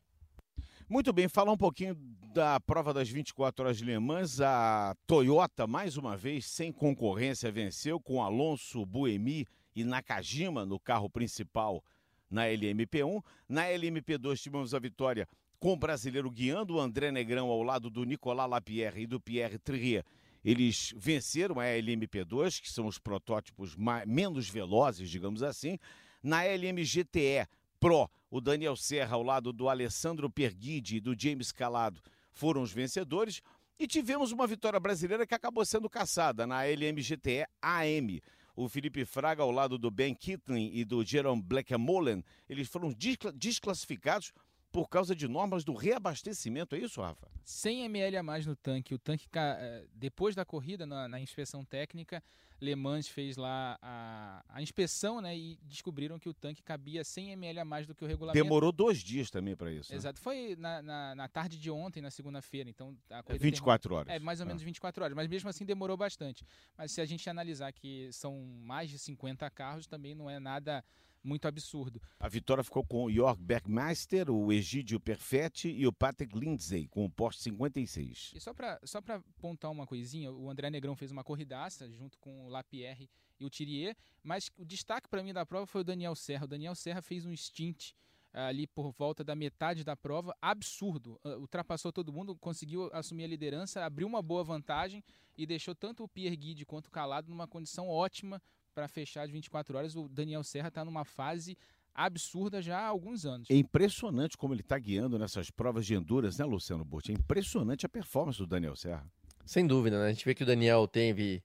Muito 0.91 1.13
bem, 1.13 1.29
falar 1.29 1.53
um 1.53 1.57
pouquinho 1.57 1.95
da 2.35 2.59
prova 2.59 2.93
das 2.93 3.09
24 3.09 3.65
horas 3.65 3.79
de 3.79 3.85
Le 3.85 3.97
Mans. 4.01 4.41
A 4.41 4.93
Toyota, 5.07 5.65
mais 5.65 5.97
uma 5.97 6.17
vez, 6.17 6.47
sem 6.47 6.73
concorrência, 6.73 7.53
venceu 7.53 8.01
com 8.01 8.21
Alonso, 8.21 8.85
Buemi 8.85 9.47
e 9.73 9.85
Nakajima 9.85 10.67
no 10.67 10.81
carro 10.81 11.09
principal 11.09 11.81
na 12.29 12.47
LMP1. 12.47 13.23
Na 13.49 13.67
LMP2 13.67 14.37
tivemos 14.41 14.75
a 14.75 14.81
vitória 14.81 15.29
com 15.61 15.75
o 15.75 15.77
brasileiro 15.77 16.29
guiando 16.29 16.75
o 16.75 16.81
André 16.81 17.13
Negrão 17.13 17.47
ao 17.51 17.63
lado 17.63 17.89
do 17.89 18.03
Nicolas 18.03 18.51
Lapierre 18.51 19.03
e 19.03 19.07
do 19.07 19.21
Pierre 19.21 19.61
Trier. 19.61 20.05
Eles 20.45 20.93
venceram 20.97 21.61
a 21.61 21.67
LMP2, 21.67 22.61
que 22.61 22.69
são 22.69 22.89
os 22.89 22.99
protótipos 22.99 23.77
mais, 23.77 24.05
menos 24.09 24.49
velozes, 24.49 25.09
digamos 25.09 25.45
assim. 25.45 25.79
Na 26.21 26.43
LMGTE, 26.45 27.47
Pro, 27.81 28.11
o 28.31 28.43
Daniel 28.43 28.77
Serra 28.77 29.17
ao 29.17 29.23
lado 29.23 29.55
do 29.55 29.67
Alessandro 29.67 30.29
Perguide 30.29 30.97
e 30.97 31.01
do 31.01 31.19
James 31.19 31.51
Calado 31.51 32.03
foram 32.31 32.61
os 32.61 32.71
vencedores. 32.71 33.41
E 33.79 33.87
tivemos 33.87 34.31
uma 34.31 34.47
vitória 34.47 34.79
brasileira 34.79 35.27
que 35.27 35.35
acabou 35.35 35.65
sendo 35.65 35.89
caçada 35.89 36.47
na 36.47 36.67
LMGTE 36.67 37.47
AM. 37.63 38.21
O 38.55 38.69
Felipe 38.69 39.07
Fraga 39.07 39.43
ao 39.43 39.51
lado 39.51 39.79
do 39.79 39.91
Ben 39.91 40.15
Kitlin 40.15 40.71
e 40.75 40.85
do 40.85 41.03
Jerome 41.03 41.41
Blackamolen, 41.41 42.23
eles 42.47 42.69
foram 42.69 42.95
desclassificados 43.35 44.31
por 44.71 44.87
causa 44.89 45.17
de 45.17 45.27
normas 45.27 45.65
do 45.65 45.73
reabastecimento, 45.73 46.77
é 46.77 46.79
isso, 46.79 47.01
Rafa? 47.01 47.27
100 47.43 47.87
ml 47.87 48.19
a 48.19 48.23
mais 48.23 48.45
no 48.45 48.55
tanque. 48.55 48.95
O 48.95 48.99
tanque, 48.99 49.27
eh, 49.35 49.87
depois 49.95 50.35
da 50.35 50.45
corrida, 50.45 50.85
na, 50.87 51.09
na 51.09 51.19
inspeção 51.19 51.65
técnica, 51.65 52.23
Le 52.61 52.77
Mans 52.77 53.09
fez 53.09 53.37
lá 53.37 53.79
a, 53.81 54.45
a, 54.49 54.63
inspeção, 54.63 55.21
né? 55.21 55.37
E 55.37 55.59
descobriram 55.63 56.19
que 56.19 56.29
o 56.29 56.35
tanque 56.35 56.63
cabia 56.63 57.03
100 57.03 57.33
ml 57.33 57.61
a 57.61 57.65
mais 57.65 57.87
do 57.87 57.95
que 57.95 58.05
o 58.05 58.07
regulamento. 58.07 58.43
Demorou 58.43 58.71
dois 58.71 58.99
dias 58.99 59.31
também 59.31 59.57
para 59.57 59.73
isso. 59.73 59.91
Né? 59.91 59.97
Exato. 59.97 60.21
Foi 60.21 60.57
na, 60.57 60.83
na, 60.83 61.15
na, 61.15 61.29
tarde 61.29 61.59
de 61.59 61.71
ontem, 61.71 62.03
na 62.03 62.11
segunda-feira. 62.11 62.69
Então, 62.69 62.97
a 63.11 63.23
é 63.27 63.39
24 63.39 63.95
horas. 63.95 64.15
É, 64.15 64.19
mais 64.19 64.41
ou 64.41 64.47
menos 64.47 64.63
24 64.63 65.03
horas. 65.03 65.17
Mas 65.17 65.29
mesmo 65.29 65.49
assim 65.49 65.65
demorou 65.65 65.97
bastante. 65.97 66.45
Mas 66.77 66.93
se 66.93 67.01
a 67.01 67.07
gente 67.07 67.29
analisar 67.31 67.73
que 67.73 68.11
são 68.13 68.39
mais 68.63 68.91
de 68.91 68.99
50 68.99 69.49
carros, 69.51 69.87
também 69.87 70.15
não 70.15 70.29
é 70.29 70.39
nada 70.39 70.85
muito 71.23 71.47
absurdo. 71.47 72.01
A 72.19 72.29
vitória 72.29 72.65
ficou 72.65 72.85
com 72.85 73.05
o 73.05 73.11
York 73.11 73.43
Bergmeister, 73.43 74.31
o 74.31 74.53
Egídio 74.53 74.99
Perfetti 75.01 75.69
e 75.69 75.87
o 75.87 75.93
Patrick 75.93 76.37
Lindsay, 76.37 76.89
com 76.89 77.05
o 77.05 77.11
Porsche 77.11 77.41
56. 77.43 78.33
E 78.35 78.41
só 78.41 78.55
para 78.55 78.81
só 78.85 79.01
pontar 79.41 79.71
uma 79.71 79.87
coisinha, 79.87 80.33
o 80.33 80.51
André 80.51 80.71
Negrão 80.71 80.97
fez 80.97 81.11
uma 81.11 81.25
corridaça 81.25 81.91
junto 81.91 82.19
com 82.19 82.47
o 82.47 82.49
Lapierre 82.49 83.09
e 83.39 83.45
o 83.45 83.51
Thierry, 83.51 83.97
mas 84.23 84.51
o 84.57 84.65
destaque 84.65 85.09
para 85.09 85.23
mim 85.23 85.33
da 85.33 85.47
prova 85.47 85.67
foi 85.67 85.81
o 85.81 85.85
Daniel 85.85 86.15
Serra. 86.15 86.45
O 86.45 86.49
Daniel 86.49 86.75
Serra 86.75 87.01
fez 87.01 87.25
um 87.25 87.35
stint 87.35 87.93
eh, 88.33 88.41
ali 88.41 88.67
por 88.67 88.93
volta 88.93 89.25
da 89.25 89.35
metade 89.35 89.83
da 89.83 89.97
prova, 89.97 90.37
absurdo. 90.41 91.21
Uh, 91.25 91.41
ultrapassou 91.41 91.93
todo 91.93 92.13
mundo, 92.13 92.37
conseguiu 92.37 92.89
assumir 92.93 93.25
a 93.25 93.29
liderança, 93.29 93.85
abriu 93.85 94.07
uma 94.07 94.23
boa 94.23 94.45
vantagem 94.45 95.03
e 95.37 95.47
deixou 95.47 95.75
tanto 95.75 96.05
o 96.05 96.09
Pierre 96.09 96.37
Guide 96.37 96.65
quanto 96.65 96.87
o 96.87 96.91
Calado 96.91 97.29
numa 97.29 97.49
condição 97.49 97.89
ótima 97.89 98.41
para 98.75 98.89
fechar 98.89 99.27
de 99.27 99.33
24 99.33 99.77
horas. 99.77 99.97
O 99.97 100.09
Daniel 100.09 100.43
Serra 100.43 100.69
está 100.69 100.85
numa 100.85 101.05
fase 101.05 101.57
absurda 101.95 102.63
já 102.63 102.79
há 102.79 102.87
alguns 102.87 103.27
anos. 103.27 103.51
É 103.51 103.57
impressionante 103.57 104.37
como 104.37 104.55
ele 104.55 104.61
está 104.61 104.79
guiando 104.79 105.19
nessas 105.19 105.51
provas 105.51 105.85
de 105.85 105.95
endurance, 105.95 106.39
né, 106.39 106.45
Luciano 106.45 106.85
Burti? 106.85 107.13
É 107.13 107.15
impressionante 107.15 107.85
a 107.85 107.89
performance 107.89 108.39
do 108.39 108.47
Daniel 108.47 108.77
Serra. 108.77 109.07
Sem 109.45 109.67
dúvida, 109.67 109.99
né? 109.99 110.07
A 110.07 110.13
gente 110.13 110.25
vê 110.25 110.35
que 110.35 110.43
o 110.43 110.47
Daniel 110.47 110.87
teve 110.87 111.43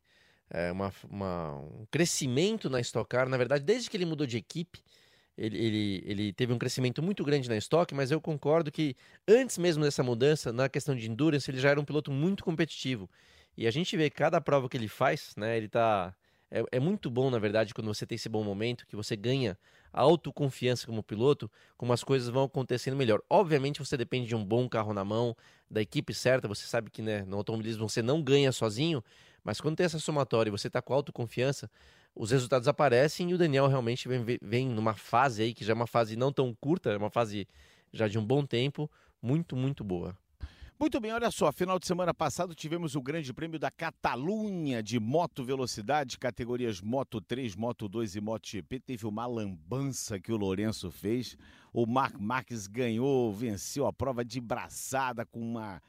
é, 0.50 0.72
uma, 0.72 0.94
uma, 1.10 1.56
um 1.56 1.86
crescimento 1.90 2.70
na 2.70 2.80
Stock 2.80 3.10
Car. 3.10 3.28
Na 3.28 3.38
verdade, 3.38 3.64
desde 3.64 3.90
que 3.90 3.98
ele 3.98 4.06
mudou 4.06 4.28
de 4.28 4.38
equipe, 4.38 4.80
ele, 5.38 5.58
ele, 5.58 6.04
ele 6.06 6.34
teve 6.34 6.54
um 6.54 6.58
crescimento 6.58 7.02
muito 7.02 7.24
grande 7.24 7.50
na 7.50 7.58
Stock, 7.58 7.94
mas 7.94 8.12
eu 8.12 8.22
concordo 8.22 8.72
que 8.72 8.96
antes 9.28 9.58
mesmo 9.58 9.84
dessa 9.84 10.04
mudança, 10.04 10.54
na 10.54 10.70
questão 10.70 10.96
de 10.96 11.10
endurance, 11.10 11.50
ele 11.50 11.60
já 11.60 11.70
era 11.70 11.80
um 11.80 11.86
piloto 11.86 12.12
muito 12.12 12.44
competitivo. 12.44 13.10
E 13.58 13.68
a 13.68 13.72
gente 13.72 13.96
vê 13.98 14.10
cada 14.10 14.40
prova 14.40 14.70
que 14.70 14.78
ele 14.78 14.88
faz, 14.88 15.34
né? 15.36 15.58
Ele 15.58 15.66
está 15.66 16.16
é, 16.52 16.64
é, 16.74 16.80
muito 16.80 17.10
bom, 17.10 17.30
na 17.30 17.40
verdade, 17.40 17.74
quando 17.74 17.88
você 17.88 18.06
tem 18.06 18.16
esse 18.16 18.30
bom 18.30 18.44
momento, 18.44 18.86
que 18.88 18.96
você 18.96 19.16
ganha 19.16 19.58
autoconfiança 19.92 20.86
como 20.86 21.02
piloto, 21.02 21.50
como 21.78 21.92
as 21.92 22.04
coisas 22.04 22.30
vão 22.30 22.44
acontecendo 22.44 22.96
melhor. 22.96 23.22
Obviamente, 23.30 23.80
você 23.80 23.98
depende 23.98 24.28
de 24.28 24.36
um 24.36 24.44
bom 24.44 24.70
carro 24.70 24.94
na 24.94 25.04
mão, 25.04 25.36
da 25.70 25.82
equipe 25.82 26.14
certa. 26.14 26.48
Você 26.48 26.68
sabe 26.68 26.90
que 26.92 27.02
né, 27.02 27.24
no 27.26 27.38
automobilismo 27.38 27.90
você 27.90 28.02
não 28.02 28.22
ganha 28.22 28.52
sozinho, 28.52 29.04
mas 29.44 29.60
quando 29.60 29.78
tem 29.78 29.86
essa 29.86 30.00
somatória 30.00 30.50
e 30.50 30.52
você 30.52 30.68
está 30.68 30.82
com 30.82 30.94
autoconfiança, 30.94 31.70
os 32.16 32.32
resultados 32.32 32.68
aparecem 32.68 33.30
e 33.32 33.34
o 33.34 33.38
Daniel 33.38 33.68
realmente 33.68 34.08
vem, 34.08 34.24
vem 34.42 34.70
numa 34.70 34.94
fase 34.94 35.44
aí, 35.44 35.54
que 35.54 35.66
já 35.66 35.74
é 35.74 35.76
uma 35.76 35.88
fase 35.88 36.16
não 36.16 36.32
tão 36.32 36.54
curta, 36.54 36.92
é 36.92 36.98
uma 36.98 37.10
fase 37.10 37.48
já 37.92 38.08
de 38.08 38.18
um 38.18 38.26
bom 38.26 38.46
tempo, 38.46 38.90
muito, 39.22 39.56
muito 39.56 39.84
boa. 39.84 40.18
Muito 40.78 41.00
bem, 41.00 41.14
olha 41.14 41.32
só, 41.32 41.54
final 41.54 41.80
de 41.80 41.88
semana 41.88 42.14
passado 42.14 42.54
tivemos 42.54 42.96
o 42.96 43.02
Grande 43.02 43.34
Prêmio 43.34 43.58
da 43.58 43.72
Catalunha 43.72 44.84
de 44.84 45.00
moto 45.00 45.42
velocidade, 45.42 46.20
categorias 46.20 46.82
Moto 46.82 47.22
3, 47.22 47.56
Moto 47.56 47.88
2 47.88 48.18
e 48.18 48.22
MotoGP. 48.22 48.82
Teve 48.82 49.08
uma 49.08 49.26
lambança 49.26 50.20
que 50.20 50.34
o 50.34 50.38
Lourenço 50.38 50.92
fez. 50.92 51.38
O 51.72 51.86
Mark 51.86 52.20
Marques 52.20 52.68
ganhou, 52.68 53.32
venceu 53.32 53.88
a 53.88 53.94
prova 53.94 54.26
de 54.26 54.42
braçada 54.42 55.26
com 55.26 55.40
uma, 55.40 55.82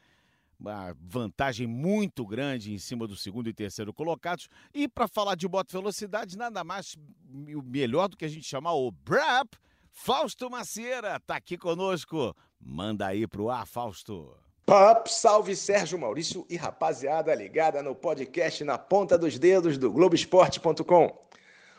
uma 0.56 0.94
vantagem 1.00 1.66
muito 1.66 2.24
grande 2.24 2.72
em 2.72 2.78
cima 2.78 3.08
do 3.08 3.16
segundo 3.16 3.48
e 3.48 3.52
terceiro 3.52 3.92
colocados. 3.92 4.48
E 4.72 4.86
para 4.86 5.08
falar 5.08 5.34
de 5.34 5.48
moto 5.48 5.72
velocidade, 5.72 6.38
nada 6.38 6.62
mais 6.62 6.96
melhor 7.24 8.08
do 8.08 8.16
que 8.16 8.24
a 8.24 8.28
gente 8.28 8.46
chamar 8.46 8.74
o 8.74 8.92
BRAP. 8.92 9.52
Fausto 9.90 10.48
Macieira 10.48 11.16
está 11.16 11.34
aqui 11.34 11.58
conosco. 11.58 12.36
Manda 12.60 13.08
aí 13.08 13.26
pro 13.26 13.50
ar, 13.50 13.66
Fausto. 13.66 14.45
Pop, 14.66 15.08
salve 15.08 15.54
Sérgio 15.54 15.96
Maurício 15.96 16.44
e 16.50 16.56
rapaziada 16.56 17.32
ligada 17.32 17.84
no 17.84 17.94
podcast 17.94 18.64
Na 18.64 18.76
Ponta 18.76 19.16
dos 19.16 19.38
Dedos 19.38 19.78
do 19.78 19.92
Globoesporte.com. 19.92 21.16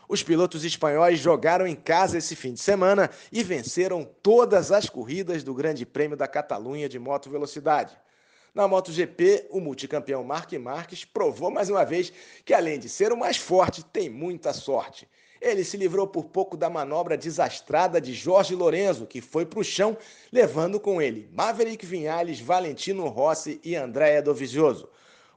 Os 0.08 0.24
pilotos 0.24 0.64
espanhóis 0.64 1.20
jogaram 1.20 1.68
em 1.68 1.76
casa 1.76 2.18
esse 2.18 2.34
fim 2.34 2.54
de 2.54 2.62
semana 2.62 3.10
e 3.30 3.44
venceram 3.44 4.10
todas 4.24 4.72
as 4.72 4.88
corridas 4.88 5.44
do 5.44 5.54
Grande 5.54 5.86
Prêmio 5.86 6.16
da 6.16 6.30
Catalunha 6.30 6.88
de 6.88 6.98
moto 6.98 7.30
velocidade. 7.30 7.94
Na 8.56 8.70
MotoGP, 8.70 9.48
o 9.50 9.60
multicampeão 9.60 10.24
Marc 10.24 10.54
Marques 10.54 11.04
provou 11.04 11.52
mais 11.52 11.70
uma 11.70 11.84
vez 11.84 12.14
que, 12.46 12.54
além 12.54 12.80
de 12.80 12.88
ser 12.88 13.12
o 13.12 13.18
mais 13.18 13.36
forte, 13.36 13.84
tem 13.84 14.10
muita 14.10 14.54
sorte. 14.54 15.10
Ele 15.42 15.64
se 15.64 15.78
livrou 15.78 16.08
por 16.08 16.26
pouco 16.26 16.58
da 16.58 16.70
manobra 16.70 17.18
desastrada 17.18 18.00
de 18.02 18.14
Jorge 18.14 18.56
Lorenzo, 18.56 19.06
que 19.06 19.22
foi 19.22 19.46
para 19.46 19.60
o 19.60 19.64
chão, 19.64 19.98
levando 20.32 20.80
com 20.80 21.02
ele 21.02 21.30
Maverick 21.32 21.86
Vinhales, 21.86 22.40
Valentino 22.40 23.08
Rossi 23.08 23.60
e 23.64 23.76
Andréa 23.76 24.22
Dovizioso. 24.22 24.90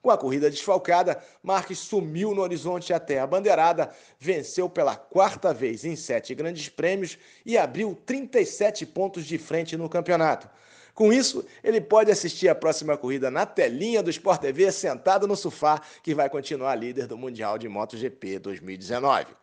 Com 0.02 0.10
a 0.10 0.16
corrida 0.16 0.50
desfalcada, 0.50 1.22
Marques 1.42 1.78
sumiu 1.78 2.34
no 2.34 2.40
horizonte 2.40 2.92
até 2.92 3.20
a 3.20 3.26
bandeirada, 3.26 3.90
venceu 4.18 4.68
pela 4.68 4.96
quarta 4.96 5.52
vez 5.52 5.84
em 5.84 5.94
sete 5.94 6.34
grandes 6.34 6.70
prêmios 6.70 7.18
e 7.44 7.58
abriu 7.58 7.94
37 8.06 8.86
pontos 8.86 9.26
de 9.26 9.36
frente 9.36 9.76
no 9.76 9.90
campeonato. 9.90 10.48
Com 10.94 11.12
isso, 11.12 11.44
ele 11.62 11.80
pode 11.80 12.10
assistir 12.10 12.48
a 12.48 12.54
próxima 12.54 12.96
corrida 12.96 13.30
na 13.30 13.44
telinha 13.44 14.02
do 14.02 14.10
Sport 14.10 14.40
TV 14.40 14.72
sentado 14.72 15.26
no 15.28 15.36
sofá, 15.36 15.80
que 16.02 16.14
vai 16.14 16.28
continuar 16.28 16.74
líder 16.74 17.06
do 17.06 17.16
Mundial 17.16 17.58
de 17.58 17.68
MotoGP 17.68 18.38
2019. 18.38 19.39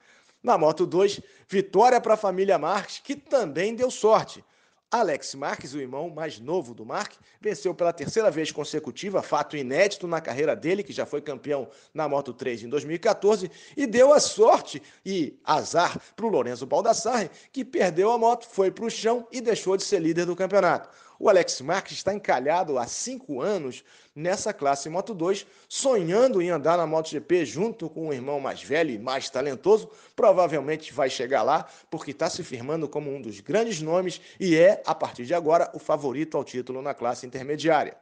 Na 0.48 0.58
Moto 0.58 0.86
2, 0.86 1.20
vitória 1.50 2.00
para 2.00 2.14
a 2.14 2.18
família 2.18 2.58
Marques, 2.58 3.02
que 3.04 3.18
também 3.18 3.76
deu 3.76 3.92
sorte. 3.92 4.42
Alex 4.90 5.36
Marques, 5.36 5.74
o 5.74 5.82
irmão 5.82 6.10
mais 6.10 6.40
novo 6.40 6.74
do 6.74 6.86
Mark, 6.86 7.12
venceu 7.42 7.76
pela 7.76 7.92
terceira 7.92 8.32
vez 8.32 8.50
consecutiva, 8.50 9.22
fato 9.22 9.58
inédito 9.58 10.08
na 10.08 10.22
carreira 10.22 10.56
dele, 10.56 10.84
que 10.84 10.94
já 10.94 11.06
foi 11.06 11.22
campeão 11.22 11.68
na 11.94 12.08
Moto 12.08 12.34
3 12.34 12.64
em 12.64 12.70
2014, 12.70 13.52
e 13.76 13.86
deu 13.86 14.14
a 14.14 14.22
sorte 14.22 14.82
e 15.06 15.38
azar 15.44 16.00
para 16.16 16.26
o 16.26 16.30
Lorenzo 16.30 16.66
Baldassarre, 16.66 17.30
que 17.52 17.66
perdeu 17.66 18.10
a 18.10 18.18
moto, 18.18 18.48
foi 18.50 18.72
para 18.72 18.86
o 18.86 18.90
chão 18.90 19.28
e 19.30 19.42
deixou 19.42 19.76
de 19.76 19.84
ser 19.84 20.00
líder 20.00 20.26
do 20.26 20.34
campeonato. 20.34 20.88
O 21.20 21.30
Alex 21.30 21.62
Marques 21.62 21.98
está 21.98 22.14
encalhado 22.14 22.78
há 22.78 22.86
cinco 22.86 23.42
anos 23.42 23.84
nessa 24.16 24.54
classe 24.54 24.90
Moto 24.90 25.14
2, 25.14 25.48
sonhando 25.68 26.42
em 26.42 26.50
andar 26.50 26.78
na 26.78 26.86
MotoGP 26.86 27.46
junto 27.46 27.90
com 27.90 28.10
o 28.10 28.14
irmão 28.14 28.40
mais 28.40 28.62
velho 28.62 28.92
e 28.92 29.00
mais 29.00 29.30
talentoso. 29.30 29.90
Provavelmente 30.16 30.94
vai 30.94 31.10
chegar 31.10 31.44
lá, 31.44 31.68
porque 31.90 32.12
está 32.12 32.30
se 32.30 32.44
firmando 32.44 32.88
como 32.88 33.14
um 33.14 33.22
dos 33.22 33.40
grandes 33.40 33.82
nomes 33.82 34.22
e 34.40 34.56
é, 34.56 34.82
a 34.86 34.94
partir 34.94 35.26
de 35.26 35.34
agora, 35.34 35.70
o 35.74 35.80
favorito 35.80 36.38
ao 36.38 36.44
título 36.44 36.82
na 36.82 36.94
classe 36.94 37.26
intermediária. 37.26 37.98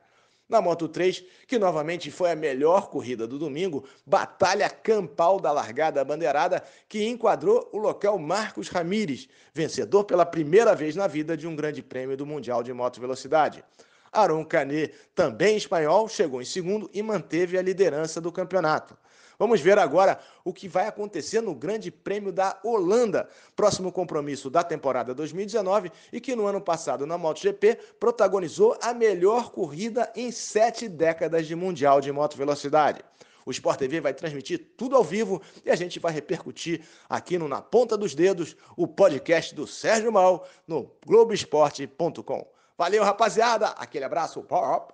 Na 0.48 0.62
Moto 0.62 0.88
3, 0.88 1.24
que 1.48 1.58
novamente 1.58 2.12
foi 2.12 2.32
a 2.32 2.36
melhor 2.36 2.90
corrida 2.90 3.26
do 3.26 3.40
domingo, 3.40 3.84
batalha 4.06 4.70
campal 4.70 5.40
da 5.40 5.52
largada 5.52 6.06
bandeirada 6.06 6.64
que 6.88 7.04
enquadrou 7.08 7.68
o 7.74 7.80
local 7.80 8.20
Marcos 8.20 8.70
Ramírez, 8.70 9.28
vencedor 9.54 10.04
pela 10.04 10.26
primeira 10.26 10.76
vez 10.76 10.96
na 10.96 11.08
vida 11.08 11.36
de 11.36 11.48
um 11.48 11.56
grande 11.56 11.82
prêmio 11.82 12.16
do 12.16 12.28
Mundial 12.28 12.62
de 12.62 12.72
Moto 12.72 13.02
Velocidade. 13.02 13.64
Aron 14.12 14.46
Canet, 14.46 14.94
também 15.16 15.58
espanhol, 15.58 16.08
chegou 16.08 16.42
em 16.42 16.46
segundo 16.46 16.90
e 16.94 17.02
manteve 17.02 17.58
a 17.58 17.62
liderança 17.62 18.22
do 18.22 18.32
campeonato. 18.32 18.96
Vamos 19.38 19.62
ver 19.62 19.78
agora 19.78 20.20
o 20.44 20.54
que 20.54 20.68
vai 20.68 20.88
acontecer 20.88 21.42
no 21.42 21.54
Grande 21.54 21.92
Prêmio 21.92 22.32
da 22.32 22.60
Holanda, 22.64 23.30
próximo 23.56 23.92
compromisso 23.92 24.50
da 24.50 24.64
temporada 24.64 25.14
2019 25.14 25.92
e 26.12 26.22
que 26.22 26.36
no 26.36 26.46
ano 26.46 26.62
passado 26.62 27.06
na 27.06 27.18
MotoGP 27.18 27.78
protagonizou 28.00 28.78
a 28.82 28.94
melhor 28.94 29.52
corrida 29.52 30.12
em 30.16 30.32
sete 30.32 30.88
décadas 30.88 31.48
de 31.48 31.56
Mundial 31.56 32.02
de 32.02 32.12
Moto 32.12 32.38
Velocidade. 32.38 33.04
O 33.46 33.52
Sport 33.52 33.78
TV 33.78 34.02
vai 34.02 34.14
transmitir 34.14 34.72
tudo 34.76 34.96
ao 34.96 35.04
vivo 35.04 35.40
e 35.64 35.70
a 35.70 35.76
gente 35.76 36.00
vai 36.00 36.12
repercutir 36.12 36.82
aqui 37.08 37.38
no 37.38 37.48
Na 37.48 37.62
Ponta 37.62 37.96
dos 37.96 38.16
Dedos, 38.16 38.56
o 38.76 38.88
podcast 38.88 39.54
do 39.54 39.68
Sérgio 39.68 40.12
Mal, 40.12 40.48
no 40.68 40.92
Globoesporte.com. 41.06 42.56
Valeu, 42.78 43.04
rapaziada. 43.04 43.68
Aquele 43.70 44.04
abraço. 44.04 44.46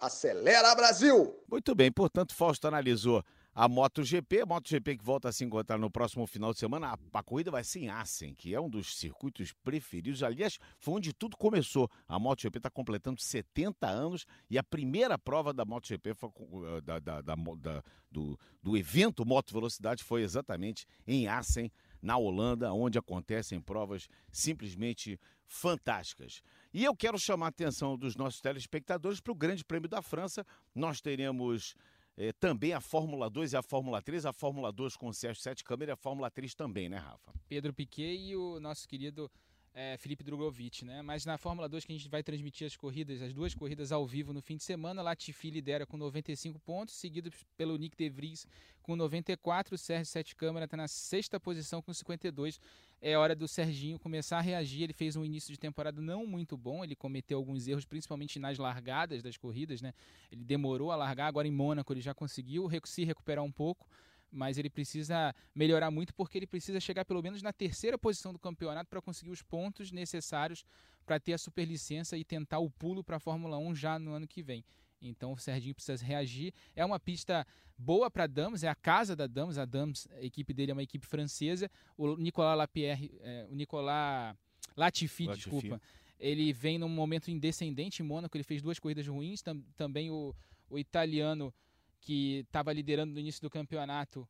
Acelera, 0.01 0.75
Brasil! 0.75 1.35
Muito 1.49 1.73
bem, 1.73 1.91
portanto, 1.91 2.35
Fausto 2.35 2.67
analisou 2.67 3.23
a 3.53 3.67
MotoGP, 3.67 4.41
a 4.41 4.45
MotoGP 4.45 4.97
que 4.97 5.03
volta 5.03 5.29
a 5.29 5.31
se 5.31 5.43
encontrar 5.43 5.77
no 5.77 5.91
próximo 5.91 6.25
final 6.25 6.53
de 6.53 6.59
semana. 6.59 6.93
A, 6.93 7.19
a, 7.19 7.23
corrida 7.23 7.51
vai 7.51 7.63
ser 7.63 7.79
em 7.79 7.89
Assen, 7.89 8.33
que 8.33 8.55
é 8.55 8.61
um 8.61 8.69
dos 8.69 8.97
circuitos 8.97 9.51
preferidos. 9.63 10.23
Aliás, 10.23 10.57
foi 10.79 10.95
onde 10.95 11.13
tudo 11.13 11.35
começou. 11.35 11.89
A 12.07 12.17
MotoGP 12.17 12.59
está 12.59 12.69
completando 12.69 13.19
70 13.19 13.87
anos 13.87 14.25
e 14.49 14.57
a 14.57 14.63
primeira 14.63 15.17
prova 15.17 15.53
da 15.53 15.65
MotoGP 15.65 16.13
foi, 16.13 16.29
eh, 16.77 16.81
da, 16.81 16.99
da, 16.99 17.21
da, 17.21 17.35
do, 18.09 18.39
do 18.63 18.77
evento 18.77 19.25
Moto 19.25 19.53
Velocidade 19.53 20.03
foi 20.03 20.21
exatamente 20.21 20.85
em 21.05 21.27
Assen, 21.27 21.71
na 22.01 22.17
Holanda, 22.17 22.73
onde 22.73 22.97
acontecem 22.97 23.61
provas 23.61 24.07
simplesmente 24.31 25.19
fantásticas. 25.45 26.41
E 26.73 26.83
eu 26.85 26.95
quero 26.95 27.19
chamar 27.19 27.47
a 27.47 27.49
atenção 27.49 27.97
dos 27.97 28.15
nossos 28.15 28.39
telespectadores 28.39 29.19
para 29.19 29.33
o 29.33 29.35
Grande 29.35 29.65
Prêmio 29.65 29.89
da 29.89 30.01
França. 30.01 30.45
Nós 30.73 31.01
teremos 31.01 31.75
é, 32.17 32.31
também 32.33 32.73
a 32.73 32.81
Fórmula 32.81 33.29
2 33.29 33.53
e 33.53 33.57
a 33.57 33.61
Fórmula 33.61 34.01
3, 34.01 34.25
a 34.25 34.33
Fórmula 34.33 34.71
2 34.71 34.95
com 34.95 35.07
o 35.07 35.13
Sérgio 35.13 35.41
Sete 35.41 35.63
Câmara 35.63 35.91
e 35.91 35.93
a 35.93 35.95
Fórmula 35.95 36.29
3 36.29 36.53
também, 36.53 36.89
né, 36.89 36.97
Rafa? 36.97 37.33
Pedro 37.47 37.73
Piquet 37.73 38.15
e 38.17 38.35
o 38.35 38.59
nosso 38.59 38.87
querido 38.87 39.31
é, 39.73 39.95
Felipe 39.97 40.23
Drogovic, 40.23 40.83
né? 40.83 41.01
Mas 41.01 41.25
na 41.25 41.37
Fórmula 41.37 41.69
2 41.69 41.85
que 41.85 41.93
a 41.93 41.95
gente 41.95 42.09
vai 42.09 42.21
transmitir 42.21 42.67
as 42.67 42.75
corridas, 42.75 43.21
as 43.21 43.33
duas 43.33 43.53
corridas 43.53 43.91
ao 43.91 44.05
vivo 44.05 44.33
no 44.33 44.41
fim 44.41 44.57
de 44.57 44.63
semana, 44.63 45.01
Latifi 45.01 45.49
lidera 45.49 45.85
com 45.85 45.97
95 45.97 46.59
pontos, 46.59 46.95
seguido 46.95 47.31
pelo 47.55 47.77
Nick 47.77 47.95
De 47.95 48.09
Vries 48.09 48.45
com 48.81 48.95
94, 48.95 49.75
o 49.75 49.77
Sérgio 49.77 50.05
Sete 50.05 50.35
Câmara 50.35 50.65
está 50.65 50.75
na 50.75 50.87
sexta 50.87 51.39
posição 51.39 51.81
com 51.81 51.93
52. 51.93 52.59
É 52.99 53.17
hora 53.17 53.35
do 53.35 53.47
Serginho 53.47 53.99
começar 53.99 54.39
a 54.39 54.41
reagir. 54.41 54.83
Ele 54.83 54.93
fez 54.93 55.15
um 55.15 55.23
início 55.23 55.51
de 55.51 55.59
temporada 55.59 56.01
não 56.01 56.25
muito 56.25 56.57
bom, 56.57 56.83
ele 56.83 56.95
cometeu 56.95 57.37
alguns 57.37 57.67
erros, 57.67 57.85
principalmente 57.85 58.39
nas 58.39 58.57
largadas 58.57 59.21
das 59.21 59.37
corridas, 59.37 59.81
né? 59.81 59.93
Ele 60.31 60.43
demorou 60.43 60.91
a 60.91 60.95
largar, 60.95 61.27
agora 61.27 61.47
em 61.47 61.51
Mônaco 61.51 61.93
ele 61.93 62.01
já 62.01 62.13
conseguiu 62.13 62.67
se 62.85 63.03
recuperar 63.03 63.43
um 63.43 63.51
pouco 63.51 63.87
mas 64.31 64.57
ele 64.57 64.69
precisa 64.69 65.35
melhorar 65.53 65.91
muito 65.91 66.13
porque 66.13 66.37
ele 66.37 66.47
precisa 66.47 66.79
chegar 66.79 67.03
pelo 67.05 67.21
menos 67.21 67.41
na 67.41 67.51
terceira 67.51 67.97
posição 67.97 68.31
do 68.31 68.39
campeonato 68.39 68.89
para 68.89 69.01
conseguir 69.01 69.31
os 69.31 69.41
pontos 69.41 69.91
necessários 69.91 70.63
para 71.05 71.19
ter 71.19 71.33
a 71.33 71.37
superlicença 71.37 72.17
e 72.17 72.23
tentar 72.23 72.59
o 72.59 72.69
pulo 72.69 73.03
para 73.03 73.17
a 73.17 73.19
Fórmula 73.19 73.57
1 73.57 73.75
já 73.75 73.99
no 73.99 74.13
ano 74.13 74.27
que 74.27 74.41
vem. 74.41 74.63
Então 75.01 75.33
o 75.33 75.37
Serginho 75.37 75.73
precisa 75.73 76.05
reagir. 76.05 76.53
É 76.75 76.85
uma 76.85 76.99
pista 76.99 77.45
boa 77.77 78.09
para 78.09 78.27
Dams, 78.27 78.63
é 78.63 78.69
a 78.69 78.75
casa 78.75 79.15
da 79.15 79.27
Dams. 79.27 79.57
A 79.57 79.65
Dams, 79.65 80.07
a 80.11 80.21
equipe 80.23 80.53
dele 80.53 80.71
é 80.71 80.73
uma 80.73 80.83
equipe 80.83 81.05
francesa. 81.05 81.69
O 81.97 82.15
Nicolas 82.15 82.57
Lapierre, 82.57 83.11
é, 83.21 83.47
o 83.49 83.55
Nicolas 83.55 84.35
Latifi, 84.77 85.25
Latifi, 85.25 85.49
desculpa, 85.49 85.81
ele 86.19 86.53
vem 86.53 86.77
num 86.77 86.87
momento 86.87 87.31
indescendente 87.31 88.01
em 88.01 88.05
Mônaco. 88.05 88.37
Ele 88.37 88.43
fez 88.43 88.61
duas 88.61 88.77
corridas 88.77 89.07
ruins. 89.07 89.41
Tam, 89.41 89.59
também 89.75 90.11
o, 90.11 90.35
o 90.69 90.77
italiano 90.77 91.53
que 92.01 92.39
estava 92.39 92.73
liderando 92.73 93.13
no 93.13 93.19
início 93.19 93.41
do 93.41 93.49
campeonato, 93.49 94.27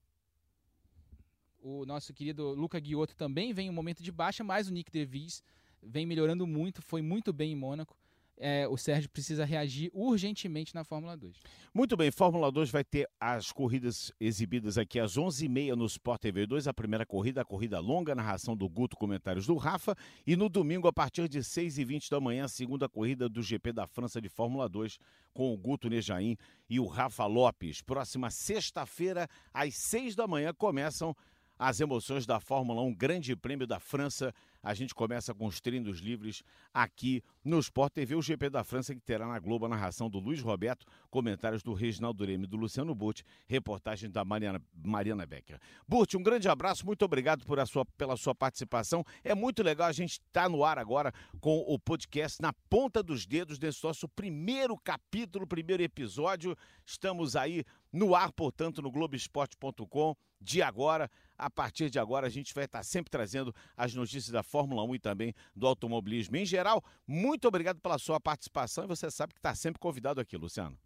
o 1.59 1.85
nosso 1.85 2.13
querido 2.13 2.53
Luca 2.53 2.79
Guiotto 2.79 3.15
também 3.15 3.53
vem 3.53 3.67
em 3.67 3.69
um 3.69 3.73
momento 3.73 4.03
de 4.03 4.11
baixa, 4.11 4.43
mas 4.43 4.67
o 4.67 4.73
Nick 4.73 4.91
DeVries 4.91 5.41
vem 5.81 6.05
melhorando 6.05 6.45
muito, 6.45 6.81
foi 6.81 7.01
muito 7.01 7.31
bem 7.31 7.53
em 7.53 7.55
Mônaco 7.55 7.95
é, 8.41 8.67
o 8.67 8.75
Sérgio 8.75 9.09
precisa 9.09 9.45
reagir 9.45 9.91
urgentemente 9.93 10.73
na 10.73 10.83
Fórmula 10.83 11.15
2. 11.15 11.37
Muito 11.73 11.95
bem, 11.95 12.09
Fórmula 12.11 12.51
2 12.51 12.71
vai 12.71 12.83
ter 12.83 13.07
as 13.19 13.51
corridas 13.51 14.11
exibidas 14.19 14.77
aqui 14.77 14.99
às 14.99 15.15
11h30 15.15 15.75
no 15.75 15.85
Sport 15.85 16.19
TV 16.19 16.47
2, 16.47 16.67
a 16.67 16.73
primeira 16.73 17.05
corrida, 17.05 17.41
a 17.41 17.45
corrida 17.45 17.79
longa, 17.79 18.15
narração 18.15 18.57
do 18.57 18.67
Guto, 18.67 18.97
comentários 18.97 19.45
do 19.45 19.55
Rafa, 19.55 19.95
e 20.25 20.35
no 20.35 20.49
domingo, 20.49 20.87
a 20.87 20.93
partir 20.93 21.29
de 21.29 21.39
6h20 21.39 22.09
da 22.09 22.19
manhã, 22.19 22.45
a 22.45 22.49
segunda 22.49 22.89
corrida 22.89 23.29
do 23.29 23.43
GP 23.43 23.71
da 23.71 23.85
França 23.85 24.19
de 24.19 24.27
Fórmula 24.27 24.67
2, 24.67 24.97
com 25.33 25.53
o 25.53 25.57
Guto 25.57 25.87
Nejaim 25.87 26.35
e 26.69 26.79
o 26.79 26.87
Rafa 26.87 27.25
Lopes. 27.25 27.81
Próxima 27.81 28.31
sexta-feira, 28.31 29.29
às 29.53 29.75
6 29.75 30.15
da 30.15 30.27
manhã, 30.27 30.53
começam 30.53 31.15
as 31.61 31.79
emoções 31.79 32.25
da 32.25 32.39
Fórmula 32.39 32.81
1, 32.81 32.95
Grande 32.95 33.35
Prêmio 33.35 33.67
da 33.67 33.79
França. 33.79 34.33
A 34.63 34.73
gente 34.73 34.95
começa 34.95 35.31
com 35.31 35.45
os 35.45 35.61
treinos 35.61 35.99
livres 35.99 36.41
aqui 36.73 37.23
no 37.45 37.59
Sport 37.59 37.93
TV, 37.93 38.15
o 38.15 38.21
GP 38.21 38.49
da 38.49 38.63
França, 38.63 38.95
que 38.95 39.01
terá 39.01 39.27
na 39.27 39.37
Globo 39.37 39.67
a 39.67 39.69
narração 39.69 40.09
do 40.09 40.17
Luiz 40.17 40.41
Roberto, 40.41 40.87
comentários 41.11 41.61
do 41.61 41.71
Reginaldo 41.73 42.25
Leme 42.25 42.45
e 42.45 42.47
do 42.47 42.57
Luciano 42.57 42.95
Butti, 42.95 43.23
reportagem 43.47 44.09
da 44.09 44.25
Mariana, 44.25 44.59
Mariana 44.73 45.23
Becker. 45.23 45.59
Butti, 45.87 46.17
um 46.17 46.23
grande 46.23 46.49
abraço, 46.49 46.83
muito 46.83 47.05
obrigado 47.05 47.45
por 47.45 47.59
a 47.59 47.65
sua, 47.67 47.85
pela 47.85 48.17
sua 48.17 48.33
participação. 48.33 49.03
É 49.23 49.35
muito 49.35 49.61
legal 49.61 49.87
a 49.87 49.91
gente 49.91 50.13
estar 50.13 50.43
tá 50.43 50.49
no 50.49 50.65
ar 50.65 50.79
agora 50.79 51.13
com 51.39 51.59
o 51.67 51.77
podcast 51.77 52.41
na 52.41 52.53
ponta 52.71 53.03
dos 53.03 53.27
dedos 53.27 53.59
desse 53.59 53.83
nosso 53.83 54.09
primeiro 54.09 54.75
capítulo, 54.79 55.45
primeiro 55.45 55.83
episódio. 55.83 56.57
Estamos 56.83 57.35
aí 57.35 57.63
no 57.93 58.15
ar, 58.15 58.31
portanto, 58.31 58.81
no 58.81 58.89
Globoesporte.com 58.91 60.15
de 60.41 60.61
agora. 60.61 61.09
A 61.41 61.49
partir 61.49 61.89
de 61.89 61.97
agora, 61.97 62.27
a 62.27 62.29
gente 62.29 62.53
vai 62.53 62.65
estar 62.65 62.83
sempre 62.83 63.09
trazendo 63.09 63.51
as 63.75 63.95
notícias 63.95 64.29
da 64.29 64.43
Fórmula 64.43 64.83
1 64.83 64.93
e 64.93 64.99
também 64.99 65.33
do 65.55 65.65
automobilismo 65.65 66.37
em 66.37 66.45
geral. 66.45 66.83
Muito 67.07 67.47
obrigado 67.47 67.79
pela 67.79 67.97
sua 67.97 68.19
participação 68.19 68.83
e 68.83 68.87
você 68.87 69.09
sabe 69.09 69.33
que 69.33 69.39
está 69.39 69.55
sempre 69.55 69.79
convidado 69.79 70.21
aqui, 70.21 70.37
Luciano. 70.37 70.77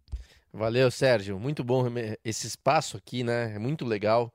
Valeu, 0.50 0.90
Sérgio. 0.90 1.38
Muito 1.38 1.62
bom 1.62 1.84
esse 2.24 2.46
espaço 2.46 2.96
aqui, 2.96 3.22
né? 3.22 3.54
É 3.54 3.58
muito 3.58 3.84
legal. 3.84 4.32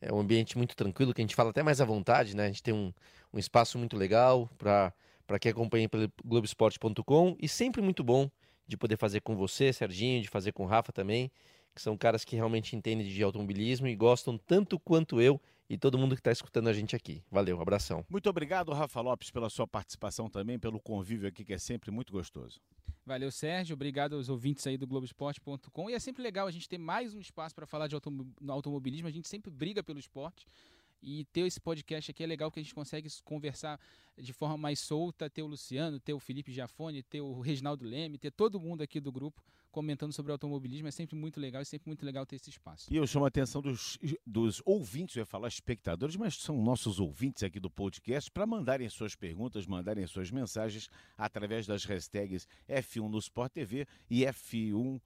É 0.00 0.12
um 0.12 0.20
ambiente 0.20 0.56
muito 0.56 0.76
tranquilo, 0.76 1.12
que 1.12 1.20
a 1.20 1.24
gente 1.24 1.34
fala 1.34 1.50
até 1.50 1.60
mais 1.60 1.80
à 1.80 1.84
vontade, 1.84 2.36
né? 2.36 2.44
A 2.44 2.46
gente 2.46 2.62
tem 2.62 2.72
um, 2.72 2.92
um 3.32 3.38
espaço 3.40 3.76
muito 3.76 3.96
legal 3.96 4.48
para 4.56 4.92
quem 5.40 5.50
acompanha 5.50 5.88
pelo 5.88 6.08
Globoesporte.com 6.24 7.36
e 7.40 7.48
sempre 7.48 7.82
muito 7.82 8.04
bom 8.04 8.30
de 8.64 8.76
poder 8.76 8.96
fazer 8.96 9.22
com 9.22 9.34
você, 9.34 9.72
Serginho, 9.72 10.22
de 10.22 10.28
fazer 10.28 10.52
com 10.52 10.62
o 10.62 10.66
Rafa 10.66 10.92
também, 10.92 11.32
que 11.74 11.82
são 11.82 11.96
caras 11.96 12.24
que 12.24 12.36
realmente 12.36 12.76
entendem 12.76 13.04
de 13.04 13.22
automobilismo 13.24 13.88
e 13.88 13.96
gostam 13.96 14.38
tanto 14.38 14.78
quanto 14.78 15.20
eu 15.20 15.40
e 15.68 15.78
todo 15.78 15.98
mundo 15.98 16.14
que 16.14 16.20
está 16.20 16.32
escutando 16.32 16.68
a 16.68 16.72
gente 16.72 16.94
aqui. 16.94 17.22
Valeu, 17.30 17.60
abração. 17.60 18.04
Muito 18.08 18.28
obrigado, 18.28 18.72
Rafa 18.72 19.00
Lopes, 19.00 19.30
pela 19.30 19.48
sua 19.48 19.66
participação 19.66 20.28
também, 20.28 20.58
pelo 20.58 20.80
convívio 20.80 21.28
aqui, 21.28 21.44
que 21.44 21.54
é 21.54 21.58
sempre 21.58 21.90
muito 21.90 22.12
gostoso. 22.12 22.60
Valeu, 23.06 23.30
Sérgio. 23.30 23.74
Obrigado 23.74 24.16
aos 24.16 24.28
ouvintes 24.28 24.66
aí 24.66 24.78
do 24.78 24.86
Globoesporte.com. 24.86 25.90
E 25.90 25.94
é 25.94 25.98
sempre 25.98 26.22
legal 26.22 26.46
a 26.46 26.50
gente 26.50 26.68
ter 26.68 26.78
mais 26.78 27.14
um 27.14 27.20
espaço 27.20 27.54
para 27.54 27.66
falar 27.66 27.86
de 27.86 27.94
automobilismo. 28.48 29.06
A 29.06 29.10
gente 29.10 29.28
sempre 29.28 29.50
briga 29.50 29.82
pelo 29.82 29.98
esporte. 29.98 30.46
E 31.02 31.26
ter 31.26 31.42
esse 31.42 31.60
podcast 31.60 32.10
aqui 32.10 32.24
é 32.24 32.26
legal 32.26 32.50
que 32.50 32.58
a 32.58 32.62
gente 32.62 32.74
consegue 32.74 33.10
conversar 33.22 33.78
de 34.16 34.32
forma 34.32 34.56
mais 34.56 34.80
solta, 34.80 35.28
ter 35.28 35.42
o 35.42 35.46
Luciano, 35.46 36.00
ter 36.00 36.14
o 36.14 36.18
Felipe 36.18 36.50
Giafone, 36.50 37.02
ter 37.02 37.20
o 37.20 37.40
Reginaldo 37.40 37.84
Leme, 37.84 38.16
ter 38.16 38.30
todo 38.30 38.58
mundo 38.58 38.82
aqui 38.82 38.98
do 39.00 39.12
grupo 39.12 39.42
comentando 39.74 40.12
sobre 40.12 40.30
automobilismo. 40.32 40.86
É 40.86 40.90
sempre 40.90 41.16
muito 41.16 41.40
legal 41.40 41.60
e 41.60 41.66
sempre 41.66 41.88
muito 41.88 42.06
legal 42.06 42.24
ter 42.24 42.36
esse 42.36 42.48
espaço. 42.48 42.86
E 42.90 42.96
eu 42.96 43.06
chamo 43.06 43.24
a 43.24 43.28
atenção 43.28 43.60
dos, 43.60 43.98
dos 44.24 44.62
ouvintes, 44.64 45.16
eu 45.16 45.22
ia 45.22 45.26
falar 45.26 45.48
espectadores, 45.48 46.16
mas 46.16 46.36
são 46.36 46.62
nossos 46.62 47.00
ouvintes 47.00 47.42
aqui 47.42 47.58
do 47.58 47.68
podcast, 47.68 48.30
para 48.30 48.46
mandarem 48.46 48.88
suas 48.88 49.16
perguntas, 49.16 49.66
mandarem 49.66 50.06
suas 50.06 50.30
mensagens 50.30 50.88
através 51.18 51.66
das 51.66 51.84
hashtags 51.84 52.46
F1 52.68 53.10
no 53.10 53.18
Sport 53.18 53.52
TV 53.52 53.86
e 54.08 54.20
F1 54.20 55.00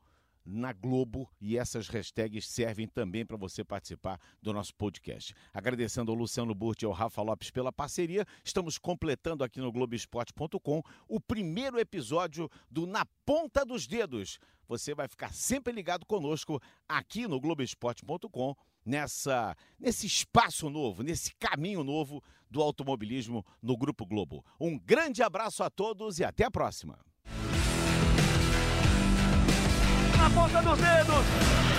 na 0.49 0.73
Globo 0.73 1.31
e 1.39 1.59
essas 1.59 1.89
hashtags 1.89 2.49
servem 2.49 2.89
também 2.89 3.25
para 3.25 3.37
você 3.37 3.63
participar 3.63 4.19
do 4.43 4.53
nosso 4.53 4.75
podcast. 4.75 5.35
Agradecendo 5.53 6.11
ao 6.11 6.17
Luciano 6.17 6.55
Burti 6.55 6.85
e 6.85 6.87
ao 6.87 6.93
Rafa 6.93 7.21
Lopes 7.21 7.51
pela 7.51 7.71
parceria, 7.71 8.25
estamos 8.43 8.79
completando 8.79 9.45
aqui 9.45 9.61
no 9.61 9.71
Globoesporte.com 9.71 10.83
o 11.07 11.21
primeiro 11.21 11.79
episódio 11.79 12.51
do 12.71 12.87
Na 12.87 13.05
Ponta 13.27 13.65
dos 13.65 13.87
Dedos. 13.87 14.39
Você 14.67 14.95
vai 14.95 15.07
ficar 15.07 15.35
sempre 15.35 15.73
ligado 15.73 16.07
conosco 16.07 16.61
aqui 16.89 17.29
no 17.29 17.39
Globoesporte.com 17.39 18.55
nessa 18.85 19.55
nesse 19.79 20.07
espaço 20.07 20.71
novo, 20.71 21.03
nesse 21.03 21.35
caminho 21.37 21.85
novo 21.85 22.23
do 22.51 22.63
automobilismo 22.63 23.45
no 23.63 23.77
Grupo 23.77 24.07
Globo. 24.07 24.43
Um 24.59 24.79
grande 24.79 25.23
abraço 25.23 25.63
a 25.63 25.69
todos 25.69 26.19
e 26.19 26.25
até 26.25 26.45
a 26.45 26.51
próxima. 26.51 26.99
Ponta 30.31 30.63
dos 30.63 30.79
dedos. 30.79 31.78